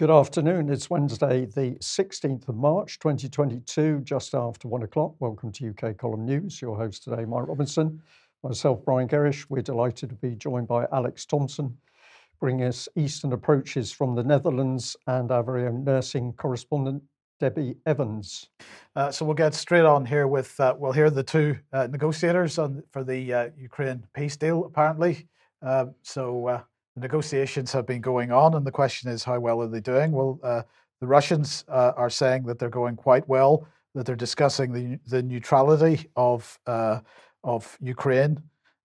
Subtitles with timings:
[0.00, 0.70] Good afternoon.
[0.70, 5.12] It's Wednesday, the 16th of March, 2022, just after one o'clock.
[5.18, 6.62] Welcome to UK Column News.
[6.62, 8.00] Your host today, Mike Robinson,
[8.42, 9.44] myself, Brian Gerrish.
[9.50, 11.76] We're delighted to be joined by Alex Thompson,
[12.40, 17.02] bringing us Eastern approaches from the Netherlands, and our very own nursing correspondent,
[17.38, 18.48] Debbie Evans.
[18.96, 22.58] Uh, so we'll get straight on here with uh, we'll hear the two uh, negotiators
[22.58, 24.64] on, for the uh, Ukraine peace deal.
[24.64, 25.28] Apparently,
[25.60, 26.62] um, so uh,
[26.96, 30.12] negotiations have been going on, and the question is how well are they doing?
[30.12, 30.62] Well, uh,
[31.00, 33.66] the Russians are saying that they're going quite well.
[33.94, 36.58] That they're discussing the the neutrality of
[37.42, 38.42] of Ukraine.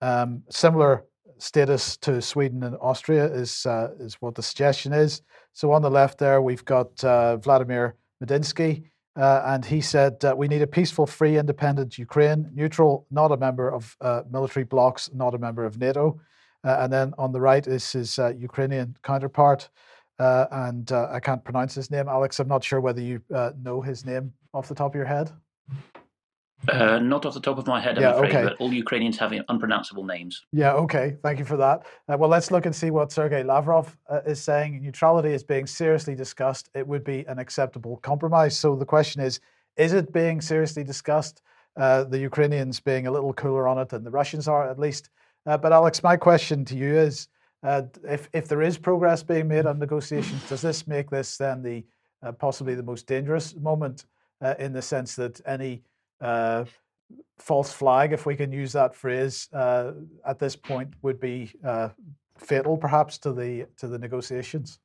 [0.01, 1.05] Um, similar
[1.37, 3.67] status to Sweden and Austria is
[4.01, 5.21] is what the suggestion is.
[5.53, 6.99] So on the left there, we've got
[7.43, 8.85] Vladimir Medinsky,
[9.19, 13.37] uh, and he said uh, we need a peaceful, free, independent Ukraine, neutral, not a
[13.37, 16.21] member of uh, military blocs, not a member of NATO.
[16.65, 19.69] Uh, and then on the right is his uh, Ukrainian counterpart,
[20.19, 22.09] uh, and I can't pronounce his name.
[22.09, 23.23] Alex, I'm not sure whether you
[23.63, 25.31] know his name off the top of your head.
[26.67, 28.43] Uh, not off the top of my head, I'm yeah, afraid, okay.
[28.43, 30.45] but all Ukrainians have unpronounceable names.
[30.53, 31.17] Yeah, okay.
[31.23, 31.87] Thank you for that.
[32.09, 34.83] Uh, well, let's look and see what Sergei Lavrov uh, is saying.
[34.83, 36.69] Neutrality is being seriously discussed.
[36.75, 38.59] It would be an acceptable compromise.
[38.59, 39.41] So the question is
[39.77, 41.43] is it being seriously discussed?
[41.77, 45.11] Uh, the Ukrainians being a little cooler on it than the Russians are, at least.
[45.49, 47.29] Uh, but, Alex, my question to you is
[47.63, 51.63] uh, if, if there is progress being made on negotiations, does this make this then
[51.63, 51.83] the
[52.39, 54.05] possibly the most dangerous moment
[54.59, 55.83] in the sense that any
[56.21, 56.65] uh,
[57.39, 59.93] false flag, if we can use that phrase, uh,
[60.27, 61.89] at this point would be uh,
[62.37, 64.79] fatal, perhaps, to the to the negotiations.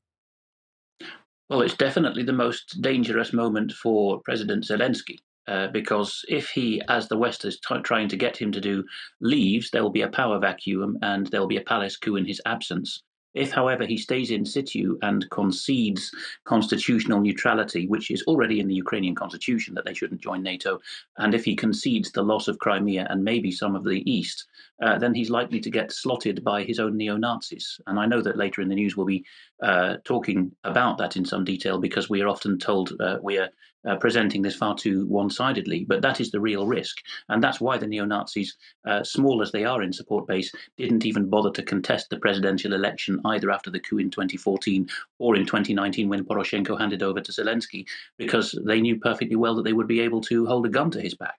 [1.49, 5.19] Well, it's definitely the most dangerous moment for President Zelensky.
[5.47, 8.83] Uh, because if he, as the West is t- trying to get him to do,
[9.19, 12.25] leaves, there will be a power vacuum and there will be a palace coup in
[12.25, 13.03] his absence.
[13.33, 16.11] If, however, he stays in situ and concedes
[16.43, 20.79] constitutional neutrality, which is already in the Ukrainian constitution that they shouldn't join NATO,
[21.17, 24.45] and if he concedes the loss of Crimea and maybe some of the east,
[24.83, 27.81] uh, then he's likely to get slotted by his own neo Nazis.
[27.87, 29.25] And I know that later in the news we'll be
[29.63, 33.49] uh, talking about that in some detail because we are often told uh, we are
[33.87, 35.85] uh, presenting this far too one sidedly.
[35.87, 36.97] But that is the real risk.
[37.29, 38.55] And that's why the neo Nazis,
[38.87, 42.73] uh, small as they are in support base, didn't even bother to contest the presidential
[42.73, 44.87] election either after the coup in 2014
[45.19, 47.85] or in 2019 when Poroshenko handed over to Zelensky,
[48.17, 51.01] because they knew perfectly well that they would be able to hold a gun to
[51.01, 51.35] his back.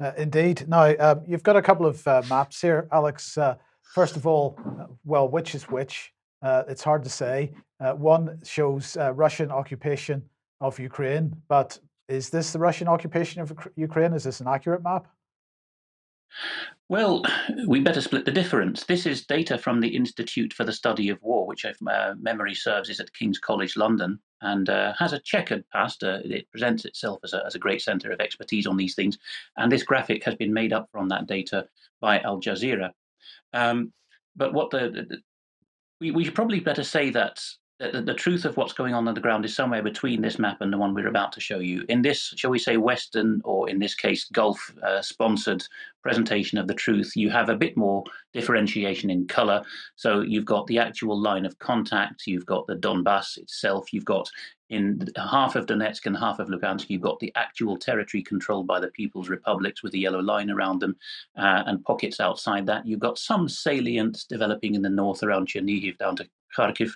[0.00, 0.64] Uh, indeed.
[0.68, 3.36] Now, um, you've got a couple of uh, maps here, Alex.
[3.36, 6.12] Uh, first of all, uh, well, which is which?
[6.42, 7.50] it's hard to say.
[7.80, 10.22] one shows Russian occupation
[10.60, 11.36] of Ukraine.
[11.48, 14.12] But is this the Russian occupation of Ukraine?
[14.12, 15.06] Is this an accurate map?
[16.88, 17.22] Well,
[17.66, 18.84] we better split the difference.
[18.84, 22.54] This is data from the Institute for the Study of War, which, if uh, memory
[22.54, 26.02] serves, is at King's College London and uh, has a checkered past.
[26.02, 29.18] Uh, it presents itself as a, as a great centre of expertise on these things.
[29.58, 31.66] And this graphic has been made up from that data
[32.00, 32.90] by Al Jazeera.
[33.52, 33.92] Um,
[34.36, 35.18] but what the, the,
[36.00, 37.42] we, we should probably better say that
[37.78, 40.60] the, the, truth of what's going on on the ground is somewhere between this map
[40.60, 41.84] and the one we're about to show you.
[41.88, 45.64] In this, shall we say, Western, or in this case, Gulf uh, sponsored
[46.02, 48.02] presentation of the truth, you have a bit more
[48.32, 49.62] differentiation in color.
[49.94, 54.28] So you've got the actual line of contact, you've got the Donbass itself, you've got
[54.70, 58.80] in half of Donetsk and half of Lugansk, you've got the actual territory controlled by
[58.80, 60.96] the People's Republics with a yellow line around them
[61.38, 62.86] uh, and pockets outside that.
[62.86, 66.90] You've got some salient developing in the north around Chernihiv down to Kharkiv.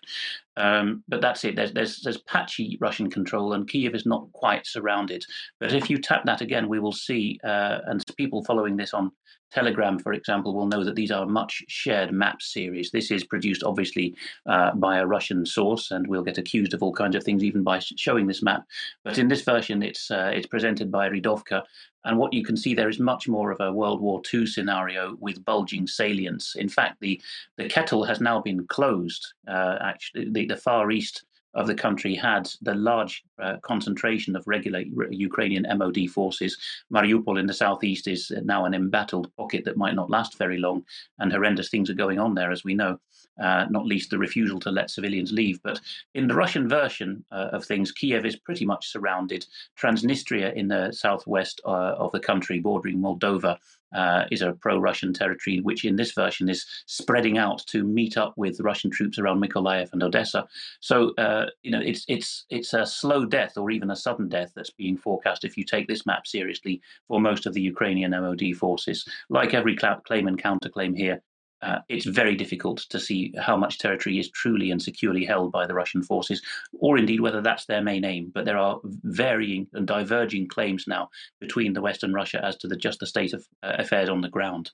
[0.56, 1.56] Um, but that's it.
[1.56, 5.24] There's, there's, there's patchy Russian control, and Kiev is not quite surrounded.
[5.60, 9.12] But if you tap that again, we will see, uh, and people following this on
[9.52, 12.90] Telegram, for example, will know that these are much shared map series.
[12.90, 14.14] This is produced obviously
[14.46, 17.62] uh, by a Russian source, and we'll get accused of all kinds of things even
[17.62, 18.64] by showing this map.
[19.04, 21.62] But in this version, it's uh, it's presented by Readovka,
[22.04, 25.16] and what you can see there is much more of a World War II scenario
[25.20, 26.56] with bulging salients.
[26.56, 27.20] In fact, the
[27.58, 29.34] the kettle has now been closed.
[29.46, 31.24] Uh, actually, the, the Far East
[31.54, 34.80] of the country had the large uh, concentration of regular
[35.10, 36.56] Ukrainian MOD forces.
[36.92, 40.84] Mariupol in the southeast is now an embattled pocket that might not last very long,
[41.18, 42.98] and horrendous things are going on there, as we know.
[43.42, 45.60] Uh, not least the refusal to let civilians leave.
[45.62, 45.80] But
[46.14, 49.46] in the Russian version uh, of things, Kiev is pretty much surrounded.
[49.78, 53.58] Transnistria in the southwest uh, of the country, bordering Moldova,
[53.94, 58.32] uh, is a pro-Russian territory, which in this version is spreading out to meet up
[58.36, 60.46] with Russian troops around Mykolaiv and Odessa.
[60.80, 64.52] So uh, you know it's it's it's a slow death or even a sudden death
[64.54, 68.56] that's being forecast if you take this map seriously for most of the Ukrainian MOD
[68.58, 69.06] forces.
[69.28, 71.22] Like every claim and counterclaim here,
[71.62, 75.66] uh, it's very difficult to see how much territory is truly and securely held by
[75.66, 76.42] the Russian forces,
[76.80, 78.32] or indeed whether that's their main aim.
[78.34, 81.08] But there are varying and diverging claims now
[81.40, 84.20] between the West and Russia as to the just the state of uh, affairs on
[84.20, 84.72] the ground.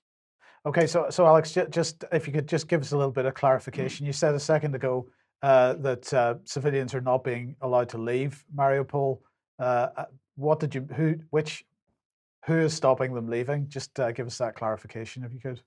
[0.67, 3.34] Okay, so so Alex, just if you could just give us a little bit of
[3.34, 4.06] clarification.
[4.06, 5.08] You said a second ago
[5.43, 9.19] uh, that uh, civilians are not being allowed to leave Mariupol.
[9.58, 10.05] Uh, uh
[10.37, 11.64] what did you who which
[12.46, 13.69] who is stopping them leaving?
[13.69, 15.61] Just give us that clarification, if you could.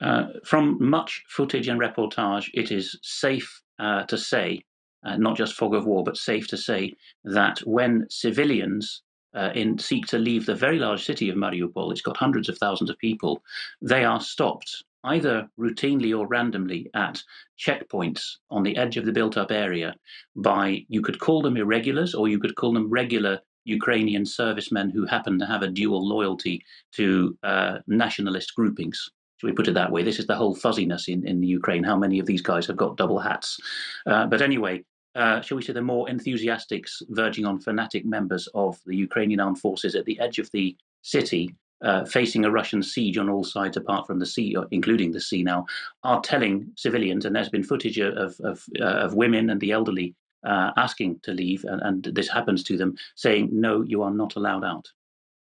[0.00, 4.62] Uh, from much footage and reportage, it is safe uh, to say,
[5.04, 6.94] uh, not just fog of war, but safe to say
[7.24, 9.02] that when civilians
[9.34, 12.58] uh, in, seek to leave the very large city of Mariupol, it's got hundreds of
[12.58, 13.42] thousands of people,
[13.80, 17.22] they are stopped either routinely or randomly at
[17.58, 19.94] checkpoints on the edge of the built up area
[20.36, 25.06] by, you could call them irregulars or you could call them regular Ukrainian servicemen who
[25.06, 26.62] happen to have a dual loyalty
[26.92, 29.10] to uh, nationalist groupings.
[29.40, 30.02] Should we put it that way?
[30.02, 31.82] This is the whole fuzziness in, in the Ukraine.
[31.82, 33.58] How many of these guys have got double hats?
[34.06, 34.84] Uh, but anyway,
[35.14, 39.58] uh, shall we say the more enthusiastic, verging on fanatic members of the Ukrainian armed
[39.58, 43.78] forces at the edge of the city, uh, facing a Russian siege on all sides
[43.78, 45.64] apart from the sea, uh, including the sea now,
[46.04, 50.14] are telling civilians, and there's been footage of, of, uh, of women and the elderly
[50.44, 54.36] uh, asking to leave, and, and this happens to them, saying, no, you are not
[54.36, 54.86] allowed out.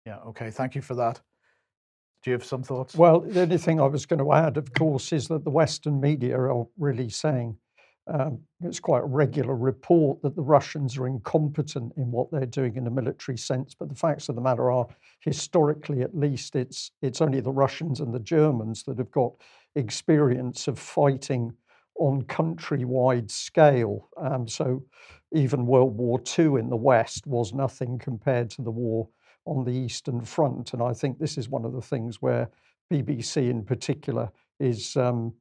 [0.05, 1.19] Yeah, okay, thank you for that.
[2.23, 2.95] Do you have some thoughts?
[2.95, 5.99] Well, the only thing I was going to add, of course, is that the Western
[5.99, 7.57] media are really saying
[8.07, 12.75] um, it's quite a regular report that the Russians are incompetent in what they're doing
[12.75, 13.75] in a military sense.
[13.77, 14.87] But the facts of the matter are,
[15.21, 19.33] historically at least, it's it's only the Russians and the Germans that have got
[19.75, 21.53] experience of fighting
[21.99, 24.09] on countrywide scale.
[24.17, 24.83] Um, so
[25.33, 29.07] even World War II in the West was nothing compared to the war
[29.45, 30.73] on the Eastern Front.
[30.73, 32.49] And I think this is one of the things where
[32.91, 34.29] BBC in particular
[34.59, 35.33] is um,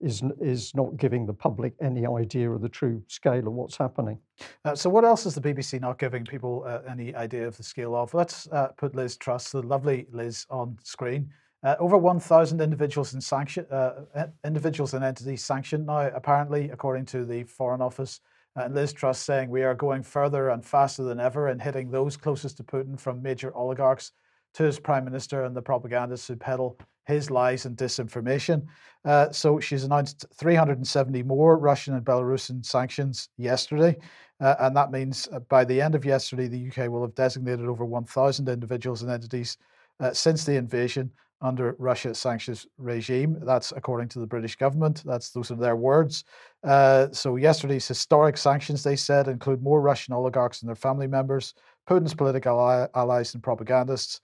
[0.00, 4.18] is is not giving the public any idea of the true scale of what's happening.
[4.64, 7.62] Uh, so, what else is the BBC not giving people uh, any idea of the
[7.62, 8.14] scale of?
[8.14, 11.30] Let's uh, put Liz Truss, the lovely Liz, on screen.
[11.64, 14.04] Uh, over 1,000 individuals and sanction uh,
[14.44, 18.20] individuals and entities sanctioned now, apparently, according to the Foreign Office.
[18.58, 22.16] And Liz Truss saying we are going further and faster than ever in hitting those
[22.16, 24.12] closest to Putin, from major oligarchs
[24.54, 28.66] to his prime minister and the propagandists who peddle his lies and disinformation.
[29.04, 33.96] Uh, so she's announced 370 more Russian and Belarusian sanctions yesterday.
[34.40, 37.66] Uh, and that means uh, by the end of yesterday, the UK will have designated
[37.66, 39.56] over 1,000 individuals and entities
[40.00, 41.10] uh, since the invasion
[41.40, 43.38] under Russia's sanctions regime.
[43.42, 45.02] That's according to the British government.
[45.04, 46.24] That's those are their words.
[46.64, 51.54] Uh, so yesterday's historic sanctions, they said, include more Russian oligarchs and their family members,
[51.88, 54.20] Putin's political allies and propagandists.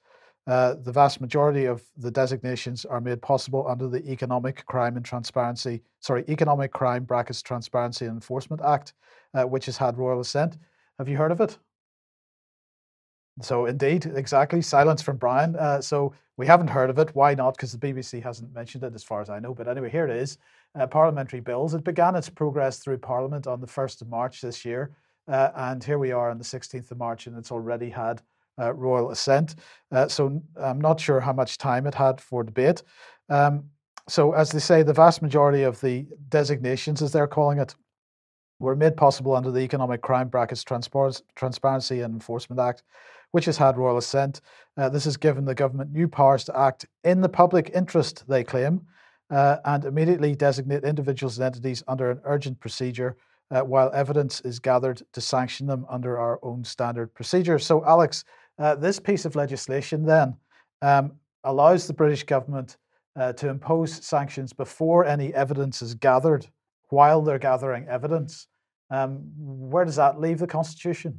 [0.47, 5.05] Uh, the vast majority of the designations are made possible under the Economic Crime and
[5.05, 8.93] Transparency, sorry, Economic Crime Brackets Transparency and Enforcement Act,
[9.33, 10.59] uh, which has had royal assent.
[10.99, 11.59] Have you heard of it?
[13.43, 14.63] So indeed, exactly.
[14.63, 15.57] Silence from Brian.
[15.57, 17.15] Uh, so we haven't heard of it.
[17.15, 17.57] Why not?
[17.57, 19.55] Because the BBC hasn't mentioned it, as far as I know.
[19.55, 20.39] But anyway, here it is.
[20.79, 21.75] Uh, parliamentary bills.
[21.75, 24.91] It began its progress through Parliament on the first of March this year,
[25.29, 28.23] uh, and here we are on the sixteenth of March, and it's already had
[28.59, 29.55] uh, royal assent.
[29.93, 32.83] Uh, so I'm not sure how much time it had for debate.
[33.29, 33.65] Um,
[34.09, 37.75] so as they say, the vast majority of the designations, as they're calling it,
[38.59, 42.83] were made possible under the Economic Crime Brackets Transparency and Enforcement Act
[43.35, 44.41] which has had royal assent.
[44.77, 48.45] Uh, this has given the government new powers to act in the public interest, they
[48.45, 48.81] claim,
[49.31, 53.17] uh, and immediately designate individuals and entities under an urgent procedure
[53.51, 57.59] uh, while evidence is gathered to sanction them under our own standard procedure.
[57.59, 58.25] So, Alex,
[58.61, 60.37] uh, this piece of legislation then
[60.81, 62.77] um, allows the British government
[63.17, 66.47] uh, to impose sanctions before any evidence is gathered
[66.91, 68.47] while they're gathering evidence.
[68.91, 71.19] Um, where does that leave the Constitution?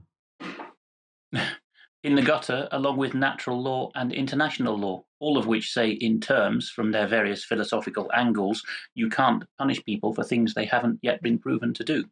[2.05, 6.19] In the gutter along with natural law and international law, all of which say, in
[6.19, 8.61] terms from their various philosophical angles,
[8.93, 12.05] you can't punish people for things they haven't yet been proven to do.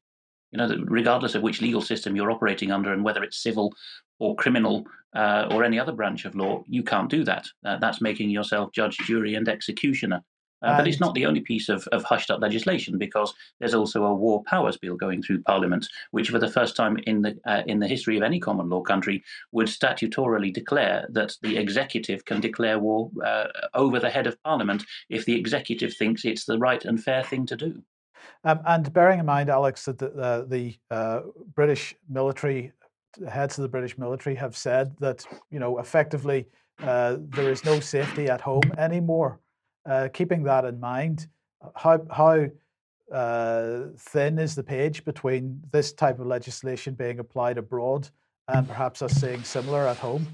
[0.51, 3.71] You know, regardless of which legal system you're operating under and whether it's civil
[4.17, 4.83] or criminal
[5.15, 7.47] uh, or any other branch of law, you can't do that.
[7.63, 10.23] Uh, that's making yourself judge, jury, and executioner.
[10.63, 14.03] Uh, but it's not the only piece of, of hushed up legislation because there's also
[14.05, 17.63] a war powers bill going through Parliament, which for the first time in the uh,
[17.67, 22.39] in the history of any common law country would statutorily declare that the executive can
[22.39, 26.85] declare war uh, over the head of Parliament if the executive thinks it's the right
[26.85, 27.81] and fair thing to do.
[28.45, 31.21] Um, and bearing in mind, Alex, that the, uh, the uh,
[31.55, 32.71] British military
[33.29, 36.47] heads of the British military have said that you know effectively
[36.81, 39.39] uh, there is no safety at home anymore.
[39.85, 41.27] Uh, keeping that in mind,
[41.75, 42.47] how how
[43.11, 48.09] uh, thin is the page between this type of legislation being applied abroad
[48.47, 50.27] and perhaps us seeing similar at home?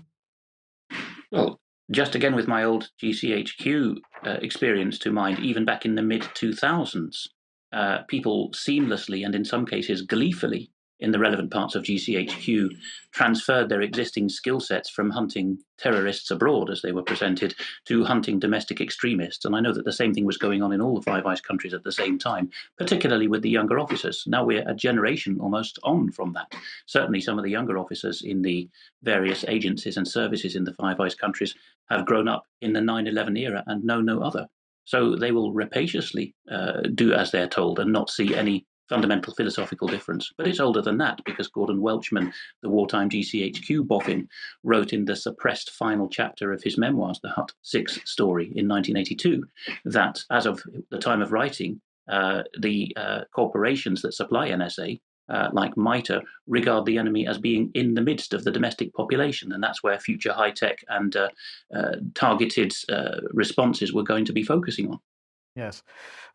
[1.32, 1.60] Well,
[1.91, 6.22] just again with my old GCHQ uh, experience to mind, even back in the mid
[6.22, 7.27] 2000s,
[7.72, 12.70] uh, people seamlessly and in some cases gleefully in the relevant parts of GCHQ
[13.12, 18.39] transferred their existing skill sets from hunting terrorists abroad, as they were presented, to hunting
[18.39, 19.46] domestic extremists.
[19.46, 21.41] And I know that the same thing was going on in all the Five Eyes
[21.41, 24.24] countries at the same time, particularly with the younger officers.
[24.27, 26.53] Now we're a generation almost on from that.
[26.86, 28.70] Certainly, some of the younger officers in the
[29.03, 31.56] various agencies and services in the Five Eyes countries
[31.89, 34.48] have grown up in the 9 11 era and know no other.
[34.86, 39.88] So they will rapaciously uh, do as they're told and not see any fundamental philosophical
[39.88, 40.31] difference.
[40.38, 44.27] But it's older than that because Gordon Welchman, the wartime GCHQ boffin,
[44.63, 49.46] wrote in the suppressed final chapter of his memoirs, The Hut 6 Story, in 1982,
[49.86, 51.79] that as of the time of writing,
[52.10, 57.72] uh, the uh, corporations that supply NSA uh, like MITRE regard the enemy as being
[57.74, 61.29] in the midst of the domestic population, and that's where future high tech and uh,
[61.75, 65.00] uh, targeted uh, responses were going to be focusing on.
[65.56, 65.84] Yes.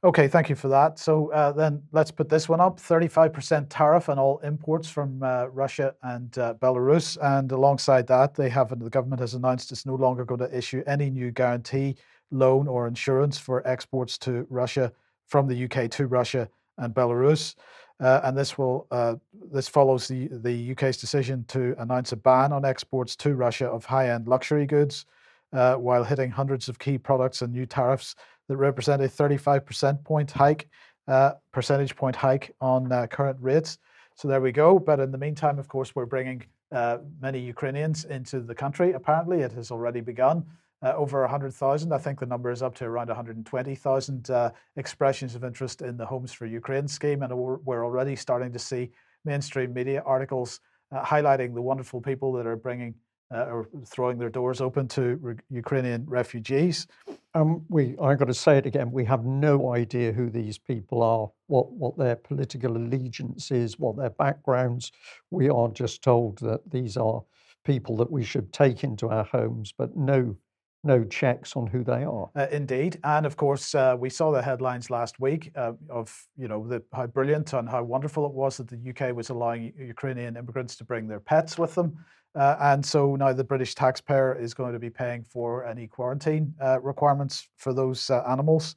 [0.02, 0.98] Okay, thank you for that.
[0.98, 5.46] So uh, then let's put this one up 35% tariff on all imports from uh,
[5.46, 7.16] Russia and uh, Belarus.
[7.22, 10.82] And alongside that, they have the government has announced it's no longer going to issue
[10.86, 11.96] any new guarantee,
[12.30, 14.92] loan, or insurance for exports to Russia
[15.26, 17.54] from the UK to Russia and Belarus.
[18.00, 19.14] Uh, and this will uh,
[19.52, 23.84] this follows the, the UK's decision to announce a ban on exports to Russia of
[23.84, 25.06] high-end luxury goods,
[25.52, 28.16] uh, while hitting hundreds of key products and new tariffs
[28.48, 30.68] that represent a 35 percent point hike,
[31.08, 33.78] uh, percentage point hike on uh, current rates.
[34.16, 34.78] So there we go.
[34.78, 38.92] But in the meantime, of course, we're bringing uh, many Ukrainians into the country.
[38.92, 40.44] Apparently, it has already begun.
[40.82, 41.94] Uh, over 100,000.
[41.94, 46.04] I think the number is up to around 120,000 uh, expressions of interest in the
[46.04, 47.22] Homes for Ukraine scheme.
[47.22, 48.90] And we're, already starting to see
[49.24, 50.60] mainstream media articles
[50.92, 52.94] uh, highlighting the wonderful people that are bringing
[53.34, 56.86] uh, or throwing their doors open to re- Ukrainian refugees.
[57.34, 58.92] Um, we, I've got to say it again.
[58.92, 63.96] We have no idea who these people are, what what their political allegiance is, what
[63.96, 64.92] their backgrounds.
[65.30, 67.22] We are just told that these are
[67.64, 70.36] people that we should take into our homes, but no
[70.84, 72.30] no checks on who they are.
[72.36, 76.46] Uh, indeed, and of course, uh, we saw the headlines last week uh, of you
[76.46, 80.36] know the, how brilliant and how wonderful it was that the UK was allowing Ukrainian
[80.36, 81.96] immigrants to bring their pets with them.
[82.34, 86.54] Uh, and so now the British taxpayer is going to be paying for any quarantine
[86.60, 88.76] uh, requirements for those uh, animals.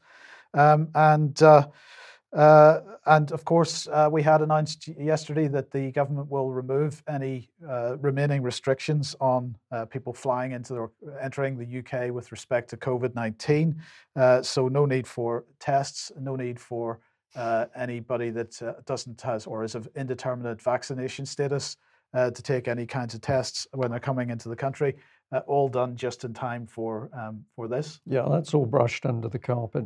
[0.53, 1.67] Um, and uh,
[2.33, 7.49] uh, and of course, uh, we had announced yesterday that the government will remove any
[7.99, 9.55] remaining restrictions on
[9.89, 13.81] people flying into or entering the UK with respect to COVID 19.
[14.43, 16.99] so, no need for tests, no need for
[17.75, 21.77] anybody that doesn't has or is of indeterminate vaccination status
[22.17, 24.95] uh, to take any kinds of tests when they're coming into the country.
[25.31, 28.00] Uh, all done just in time for um, for this.
[28.05, 29.86] Yeah, that's all brushed under the carpet.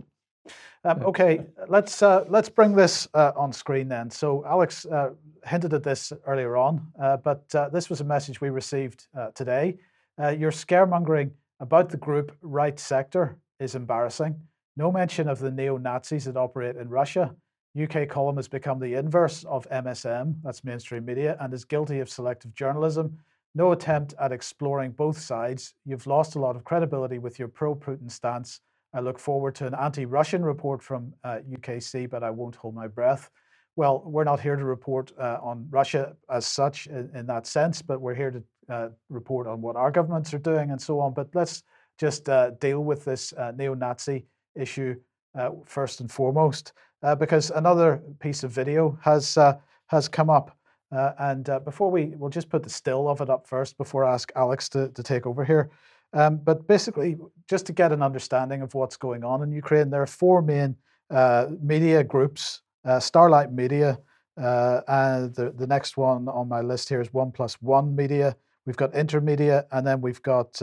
[0.85, 4.09] Um, okay, let's uh, let's bring this uh, on screen then.
[4.09, 5.09] So Alex uh,
[5.45, 9.77] hinted at this earlier on, uh, but this was a message we received today.
[10.17, 14.39] your scaremongering about the group right sector is embarrassing.
[14.77, 17.35] No mention of the neo Nazis that operate in Russia.
[17.79, 22.09] UK column has become the inverse of MSM, that's mainstream media, and is guilty of
[22.09, 23.17] selective journalism.
[23.55, 25.73] No attempt at exploring both sides.
[25.85, 28.59] You've lost a lot of credibility with your pro Putin stance.
[28.93, 32.75] I look forward to an anti Russian report from uh, UKC, but I won't hold
[32.75, 33.29] my breath.
[33.77, 37.81] Well, we're not here to report uh, on Russia as such in, in, that sense,
[37.81, 41.13] but we're here to uh, report on what our governments are doing and so on.
[41.13, 41.63] But let's
[41.97, 44.25] just uh, deal with this uh, neo Nazi
[44.55, 44.95] issue
[45.39, 46.73] uh, first and foremost
[47.03, 50.57] uh, because another piece of video has uh, has come up.
[50.91, 54.03] Uh, and uh, before we, we'll just put the still of it up first before
[54.03, 55.69] I ask Alex to, to take over here.
[56.13, 57.17] Um, but basically,
[57.49, 60.75] just to get an understanding of what's going on in Ukraine, there are four main
[61.09, 63.99] uh, media groups uh, Starlight Media,
[64.35, 68.35] and the, the next one on my list here is One Plus One Media.
[68.65, 70.61] We've got Intermedia, and then we've got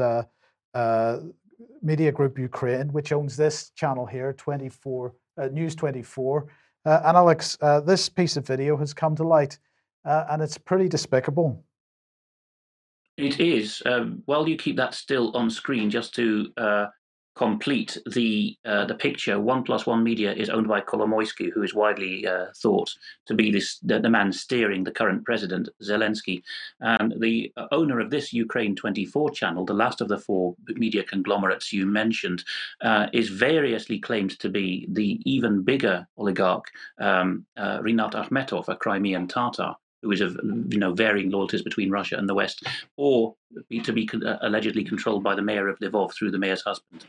[1.81, 6.47] Media Group Ukraine, which owns this channel here, 24 uh, News 24.
[6.85, 9.59] Uh, and Alex, uh, this piece of video has come to light,
[10.05, 11.65] and it's pretty despicable.
[13.17, 13.83] It is.
[13.85, 16.53] Um, while you keep that still on screen, just to
[17.39, 21.73] complete the uh, the picture, One Plus One Media is owned by Kolomoisky, who is
[21.73, 22.91] widely uh, thought
[23.27, 26.43] to be this the, the, man steering the current president Zelensky.
[26.81, 31.73] And the owner of this Ukraine 24 channel, the last of the four media conglomerates
[31.73, 32.43] you mentioned,
[32.83, 36.67] uh, is variously claimed to be the even bigger oligarch
[36.99, 41.91] um, uh, Rinat Akhmetov, a Crimean Tatar who is of you know varying loyalties between
[41.91, 42.65] Russia and the West,
[42.97, 43.35] or
[43.83, 47.07] to be uh, allegedly controlled by the mayor of Lvov through the mayor's husband.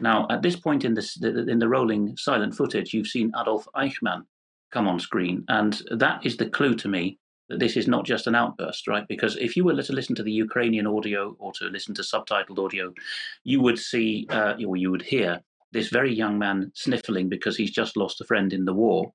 [0.00, 4.24] Now, at this point in this in the rolling silent footage, you've seen Adolf Eichmann
[4.72, 7.18] come on screen, and that is the clue to me
[7.48, 9.06] that this is not just an outburst, right?
[9.08, 12.58] Because if you were to listen to the Ukrainian audio or to listen to subtitled
[12.58, 12.92] audio,
[13.44, 15.40] you would see uh, or you would hear
[15.72, 19.12] this very young man sniffling because he's just lost a friend in the war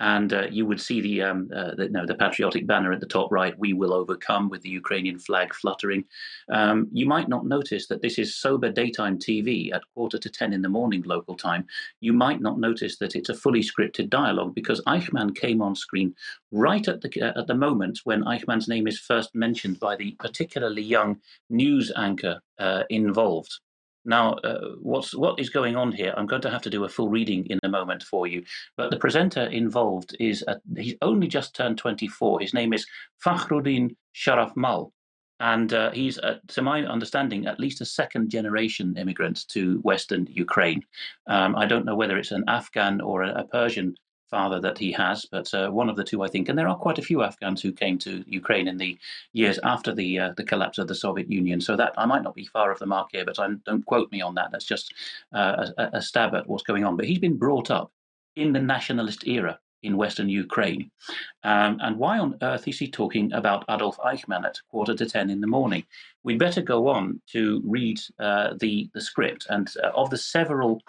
[0.00, 3.06] and uh, you would see the, um, uh, the, no, the patriotic banner at the
[3.06, 6.04] top right, "We will overcome," with the Ukrainian flag fluttering.
[6.50, 10.52] Um, you might not notice that this is sober daytime TV at quarter to ten
[10.52, 11.66] in the morning local time.
[12.00, 16.14] You might not notice that it's a fully scripted dialogue because Eichmann came on screen
[16.52, 20.12] right at the uh, at the moment when Eichmann's name is first mentioned by the
[20.18, 23.60] particularly young news anchor uh, involved.
[24.04, 26.14] Now, uh, what's what is going on here?
[26.16, 28.44] I'm going to have to do a full reading in a moment for you.
[28.76, 32.40] But the presenter involved is a, he's only just turned 24.
[32.40, 32.86] His name is
[33.24, 34.90] Fakhruddin Sharafmal,
[35.40, 40.26] and uh, he's, uh, to my understanding, at least a second generation immigrant to Western
[40.30, 40.82] Ukraine.
[41.26, 43.94] Um, I don't know whether it's an Afghan or a, a Persian
[44.30, 46.48] father that he has, but uh, one of the two, I think.
[46.48, 48.98] And there are quite a few Afghans who came to Ukraine in the
[49.32, 51.60] years after the uh, the collapse of the Soviet Union.
[51.60, 54.10] So that I might not be far off the mark here, but I'm, don't quote
[54.10, 54.50] me on that.
[54.50, 54.92] That's just
[55.32, 56.96] uh, a, a, stab at what's going on.
[56.96, 57.92] But he's been brought up
[58.36, 60.90] in the nationalist era in Western Ukraine.
[61.44, 65.30] Um, and why on earth is he talking about Adolf Eichmann at quarter to 10
[65.30, 65.84] in the morning?
[66.24, 69.46] We'd better go on to read uh, the, the script.
[69.50, 70.80] And uh, of the several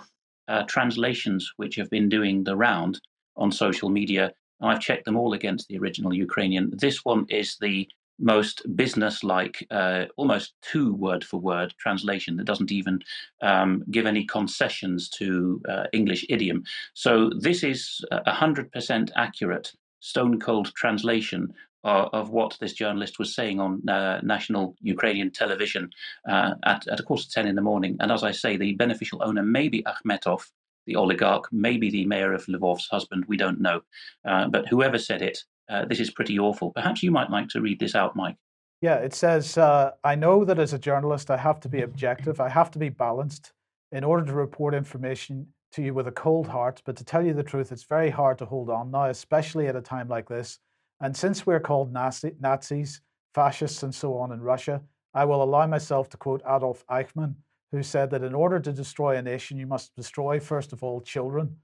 [0.47, 3.01] uh, translations which have been doing the round,
[3.35, 4.31] on social media.
[4.61, 6.71] I've checked them all against the original Ukrainian.
[6.85, 7.87] This one is the
[8.17, 12.99] most business-like, uh, almost two word-for-word translation that doesn't even
[13.41, 16.63] um, give any concessions to uh, English idiom.
[16.93, 23.35] So this is a hundred percent accurate, stone-cold translation of, of what this journalist was
[23.35, 25.89] saying on uh, national Ukrainian television
[26.29, 27.97] uh, at, at a quarter to ten in the morning.
[27.99, 30.41] And as I say, the beneficial owner may be Akhmetov,
[30.85, 33.81] the oligarch, maybe the mayor of Lvov's husband, we don't know.
[34.23, 36.71] Uh, but whoever said it, uh, this is pretty awful.
[36.71, 38.35] Perhaps you might like to read this out, Mike.
[38.81, 42.39] Yeah, it says, uh, I know that as a journalist, I have to be objective,
[42.39, 43.53] I have to be balanced
[43.91, 46.81] in order to report information to you with a cold heart.
[46.85, 49.75] But to tell you the truth, it's very hard to hold on now, especially at
[49.75, 50.59] a time like this.
[51.01, 53.01] And since we're called Nazi, Nazis,
[53.33, 54.81] fascists, and so on in Russia,
[55.13, 57.35] I will allow myself to quote Adolf Eichmann,
[57.75, 61.01] who said that in order to destroy a nation, you must destroy, first of all,
[61.01, 61.57] children.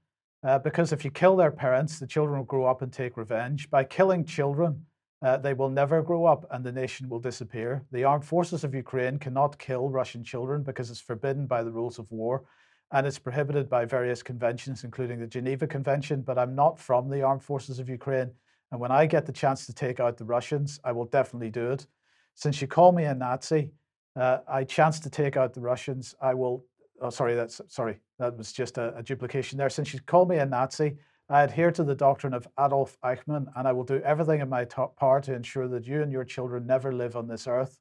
[0.44, 3.70] Uh, because if you kill their parents, the children will grow up and take revenge.
[3.70, 4.84] By killing children,
[5.24, 7.84] uh, they will never grow up and the nation will disappear.
[7.92, 11.98] The armed forces of Ukraine cannot kill Russian children because it's forbidden by the rules
[11.98, 12.44] of war
[12.90, 16.22] and it's prohibited by various conventions, including the Geneva Convention.
[16.22, 18.32] But I'm not from the armed forces of Ukraine.
[18.70, 21.70] And when I get the chance to take out the Russians, I will definitely do
[21.70, 21.86] it.
[22.34, 23.70] Since you call me a Nazi,
[24.16, 26.14] uh, I chance to take out the Russians.
[26.20, 26.64] I will.
[27.00, 27.98] Oh, sorry, that's sorry.
[28.18, 29.70] That was just a, a duplication there.
[29.70, 30.98] Since you called me a Nazi,
[31.28, 34.64] I adhere to the doctrine of Adolf Eichmann, and I will do everything in my
[34.64, 37.78] power to ensure that you and your children never live on this earth,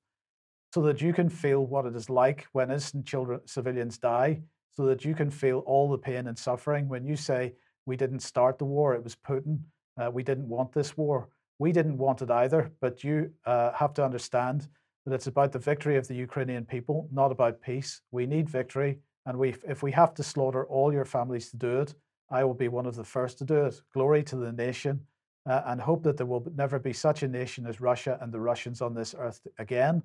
[0.74, 4.42] so that you can feel what it is like when innocent children, civilians die,
[4.72, 6.88] so that you can feel all the pain and suffering.
[6.88, 7.54] When you say
[7.86, 9.60] we didn't start the war, it was Putin.
[10.00, 11.28] Uh, we didn't want this war.
[11.60, 12.72] We didn't want it either.
[12.80, 14.70] But you uh, have to understand
[15.06, 18.02] that it's about the victory of the Ukrainian people, not about peace.
[18.12, 21.80] We need victory, and we, if we have to slaughter all your families to do
[21.82, 21.96] it,
[22.30, 23.82] I will be one of the first to do it.
[23.94, 25.02] Glory to the nation,
[25.50, 28.40] uh, and hope that there will never be such a nation as Russia and the
[28.40, 30.02] Russians on this earth again,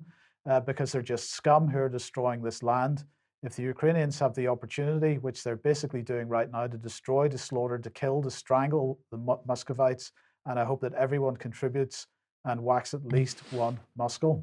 [0.49, 3.05] uh, because they're just scum who are destroying this land.
[3.43, 7.37] If the Ukrainians have the opportunity, which they're basically doing right now, to destroy, to
[7.37, 10.11] slaughter, to kill, to strangle the Muscovites,
[10.47, 12.07] and I hope that everyone contributes
[12.45, 14.41] and whacks at least one Moscow.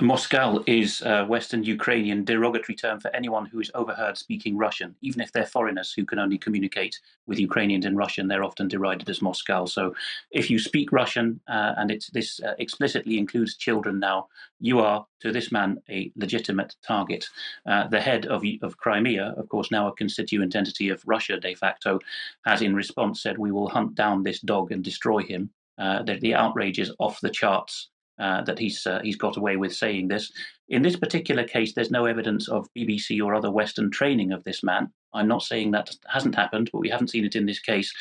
[0.00, 4.96] Moscow is a Western Ukrainian derogatory term for anyone who is overheard speaking Russian.
[5.02, 9.08] Even if they're foreigners who can only communicate with Ukrainians in Russian, they're often derided
[9.08, 9.66] as Moscow.
[9.66, 9.94] So
[10.32, 14.26] if you speak Russian, uh, and this uh, explicitly includes children now,
[14.58, 17.28] you are, to this man, a legitimate target.
[17.64, 21.54] Uh, the head of, of Crimea, of course, now a constituent entity of Russia de
[21.54, 22.00] facto,
[22.44, 25.50] has in response said, We will hunt down this dog and destroy him.
[25.78, 29.56] Uh, the, the outrage is off the charts uh, that he's uh, he's got away
[29.56, 30.32] with saying this.
[30.68, 34.62] In this particular case, there's no evidence of BBC or other Western training of this
[34.62, 34.90] man.
[35.12, 37.92] I'm not saying that hasn't happened, but we haven't seen it in this case.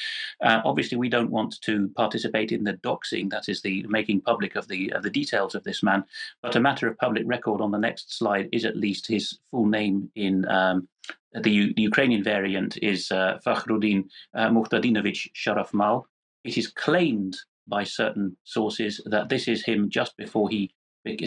[0.42, 4.56] Uh, obviously, we don't want to participate in the doxing, that is the making public
[4.56, 6.04] of the of the details of this man.
[6.42, 9.66] But a matter of public record on the next slide is at least his full
[9.66, 10.48] name in.
[10.48, 10.88] Um,
[11.34, 14.04] the, the, Ukrainian variant is uh, Fakhrudin
[14.36, 16.04] uh, Muhtadinovich Sharafmal.
[16.44, 17.36] It is claimed
[17.68, 20.72] by certain sources that this is him just before he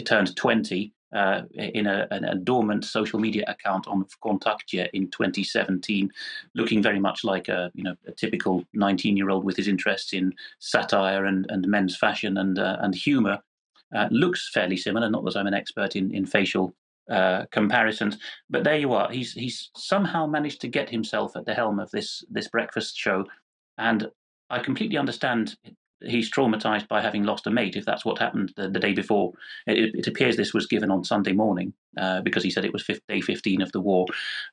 [0.05, 6.11] turned 20 uh, in a, a, dormant social media account on Vkontakte in 2017,
[6.53, 10.13] looking very much like a you know a typical 19 year old with his interests
[10.13, 13.39] in satire and, and men's fashion and uh, and humor.
[13.95, 15.09] Uh, looks fairly similar.
[15.09, 16.75] Not that I'm an expert in in facial
[17.09, 18.17] uh, comparisons,
[18.49, 19.09] but there you are.
[19.09, 23.23] He's he's somehow managed to get himself at the helm of this this breakfast show,
[23.77, 24.11] and
[24.49, 25.55] I completely understand
[26.01, 29.33] he's traumatized by having lost a mate if that's what happened the, the day before.
[29.65, 32.89] It, it, appears this was given on sunday morning uh, because he said it was
[33.07, 34.05] day 15 of the war.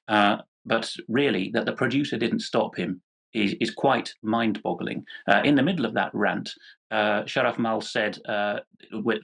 [0.09, 3.03] Uh, but really that the producer didn't stop him
[3.35, 5.05] is, is quite mind-boggling.
[5.29, 6.53] Uh, in the middle of that rant
[6.91, 8.61] uh, sharaf mal said uh,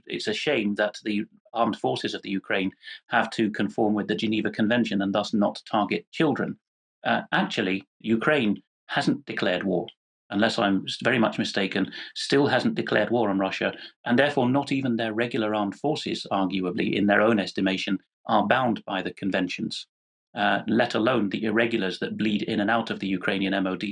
[0.06, 2.70] it's a shame that the armed forces of the ukraine
[3.08, 6.56] have to conform with the geneva convention and thus not target children.
[7.04, 9.86] Uh, actually ukraine hasn't declared war
[10.30, 13.72] unless I'm very much mistaken, still hasn't declared war on Russia,
[14.04, 18.84] and therefore not even their regular armed forces, arguably, in their own estimation, are bound
[18.84, 19.86] by the conventions,
[20.34, 23.84] uh, let alone the irregulars that bleed in and out of the Ukrainian MOD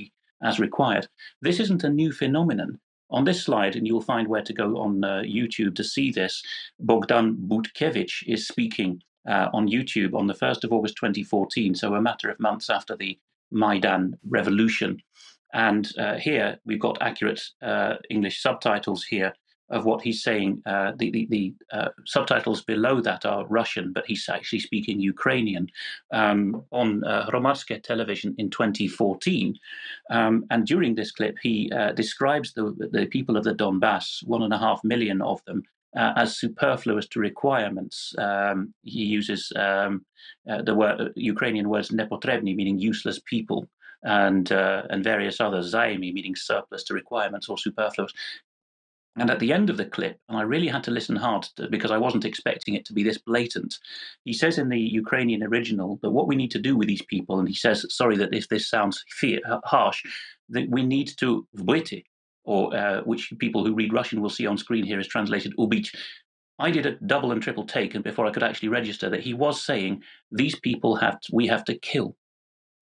[0.43, 1.09] as required.
[1.43, 2.79] This isn't a new phenomenon.
[3.11, 6.43] On this slide, and you'll find where to go on uh, YouTube to see this,
[6.79, 12.03] Bogdan Butkevich is speaking uh, on YouTube on the 1st of August 2014, so a
[12.03, 13.19] matter of months after the
[13.51, 15.01] Maidan revolution.
[15.53, 19.33] And uh, here we've got accurate uh, English subtitles here
[19.71, 20.63] of what he's saying.
[20.67, 25.69] Uh, the the, the uh, subtitles below that are Russian, but he's actually speaking Ukrainian
[26.13, 27.27] um, on uh,
[27.83, 29.55] television in 2014.
[30.11, 34.43] Um, and during this clip, he uh, describes the the people of the Donbass, one
[34.43, 35.63] and a half million of them,
[35.97, 38.15] uh, as superfluous to requirements.
[38.19, 40.05] Um, he uses um,
[40.51, 43.69] uh, the word, Ukrainian words nepotrebny, meaning useless people
[44.03, 48.13] and uh, and various others, zaimi meaning surplus to requirements or superfluous.
[49.17, 51.69] And at the end of the clip, and I really had to listen hard to,
[51.69, 53.77] because I wasn't expecting it to be this blatant,
[54.25, 57.41] he says in the Ukrainian original that what we need to do with these people,
[57.41, 60.05] and he says, sorry that if this sounds fear, harsh,
[60.51, 62.05] that we need to vbiti,
[62.45, 65.93] or uh, which people who read Russian will see on screen here is translated ubich.
[66.61, 69.35] I did a double and triple take, and before I could actually register that he
[69.35, 72.17] was saying these people have to, we have to kill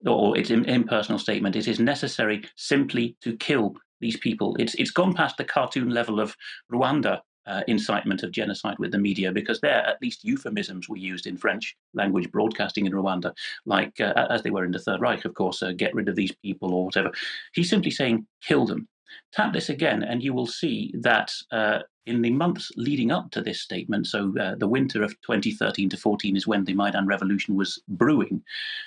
[0.05, 1.55] or it's an impersonal statement.
[1.55, 4.55] It is necessary simply to kill these people.
[4.59, 6.35] It's it's gone past the cartoon level of
[6.71, 11.25] Rwanda uh, incitement of genocide with the media because there at least euphemisms were used
[11.25, 13.33] in French language broadcasting in Rwanda,
[13.65, 16.15] like uh, as they were in the Third Reich, of course, uh, get rid of
[16.15, 17.11] these people or whatever.
[17.53, 18.87] He's simply saying kill them.
[19.31, 23.41] Tap this again, and you will see that uh, in the months leading up to
[23.41, 27.55] this statement, so uh, the winter of 2013 to 14 is when the Maidan revolution
[27.55, 28.41] was brewing,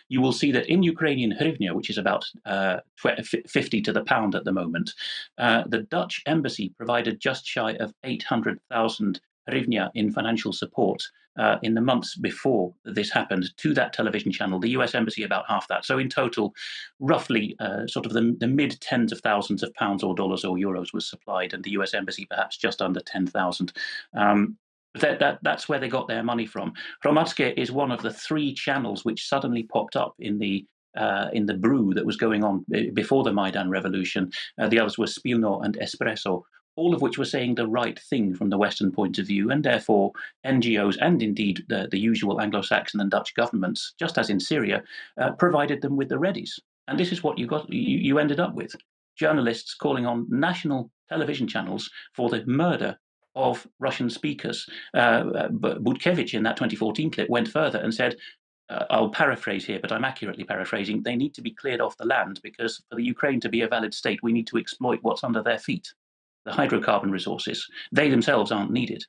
[0.09, 2.79] you will see that in Ukrainian hryvnia, which is about uh,
[3.47, 4.93] 50 to the pound at the moment,
[5.39, 11.03] uh, the Dutch embassy provided just shy of 800,000 hryvnia in financial support
[11.39, 14.59] uh, in the months before this happened to that television channel.
[14.59, 15.85] The US Embassy about half that.
[15.85, 16.55] So in total,
[16.99, 20.57] roughly uh, sort of the, the mid tens of thousands of pounds or dollars or
[20.57, 23.73] euros was supplied, and the US Embassy perhaps just under 10,000.
[24.15, 24.57] Um,
[24.97, 26.73] that, that, that's where they got their money from.
[27.05, 31.47] Hromadske is one of the three channels which suddenly popped up in the uh, in
[31.47, 34.29] the brew that was going on before the Maidan revolution.
[34.61, 36.43] Uh, the others were Spilno and Espresso,
[36.81, 39.63] all of which were saying the right thing from the Western point of view, and
[39.63, 40.13] therefore
[40.47, 44.83] NGOs and indeed the, the usual Anglo Saxon and Dutch governments, just as in Syria,
[45.21, 46.59] uh, provided them with the readies.
[46.89, 48.75] And this is what you got you, you ended up with.
[49.15, 52.99] Journalists calling on national television channels for the murder
[53.35, 54.67] of Russian speakers.
[54.95, 55.49] Uh,
[55.85, 58.17] Butkevich in that 2014 clip went further and said,
[58.71, 62.07] uh, I'll paraphrase here, but I'm accurately paraphrasing, they need to be cleared off the
[62.07, 65.25] land because for the Ukraine to be a valid state, we need to exploit what's
[65.25, 65.93] under their feet
[66.51, 67.67] the hydrocarbon resources.
[67.93, 69.03] They themselves aren't needed.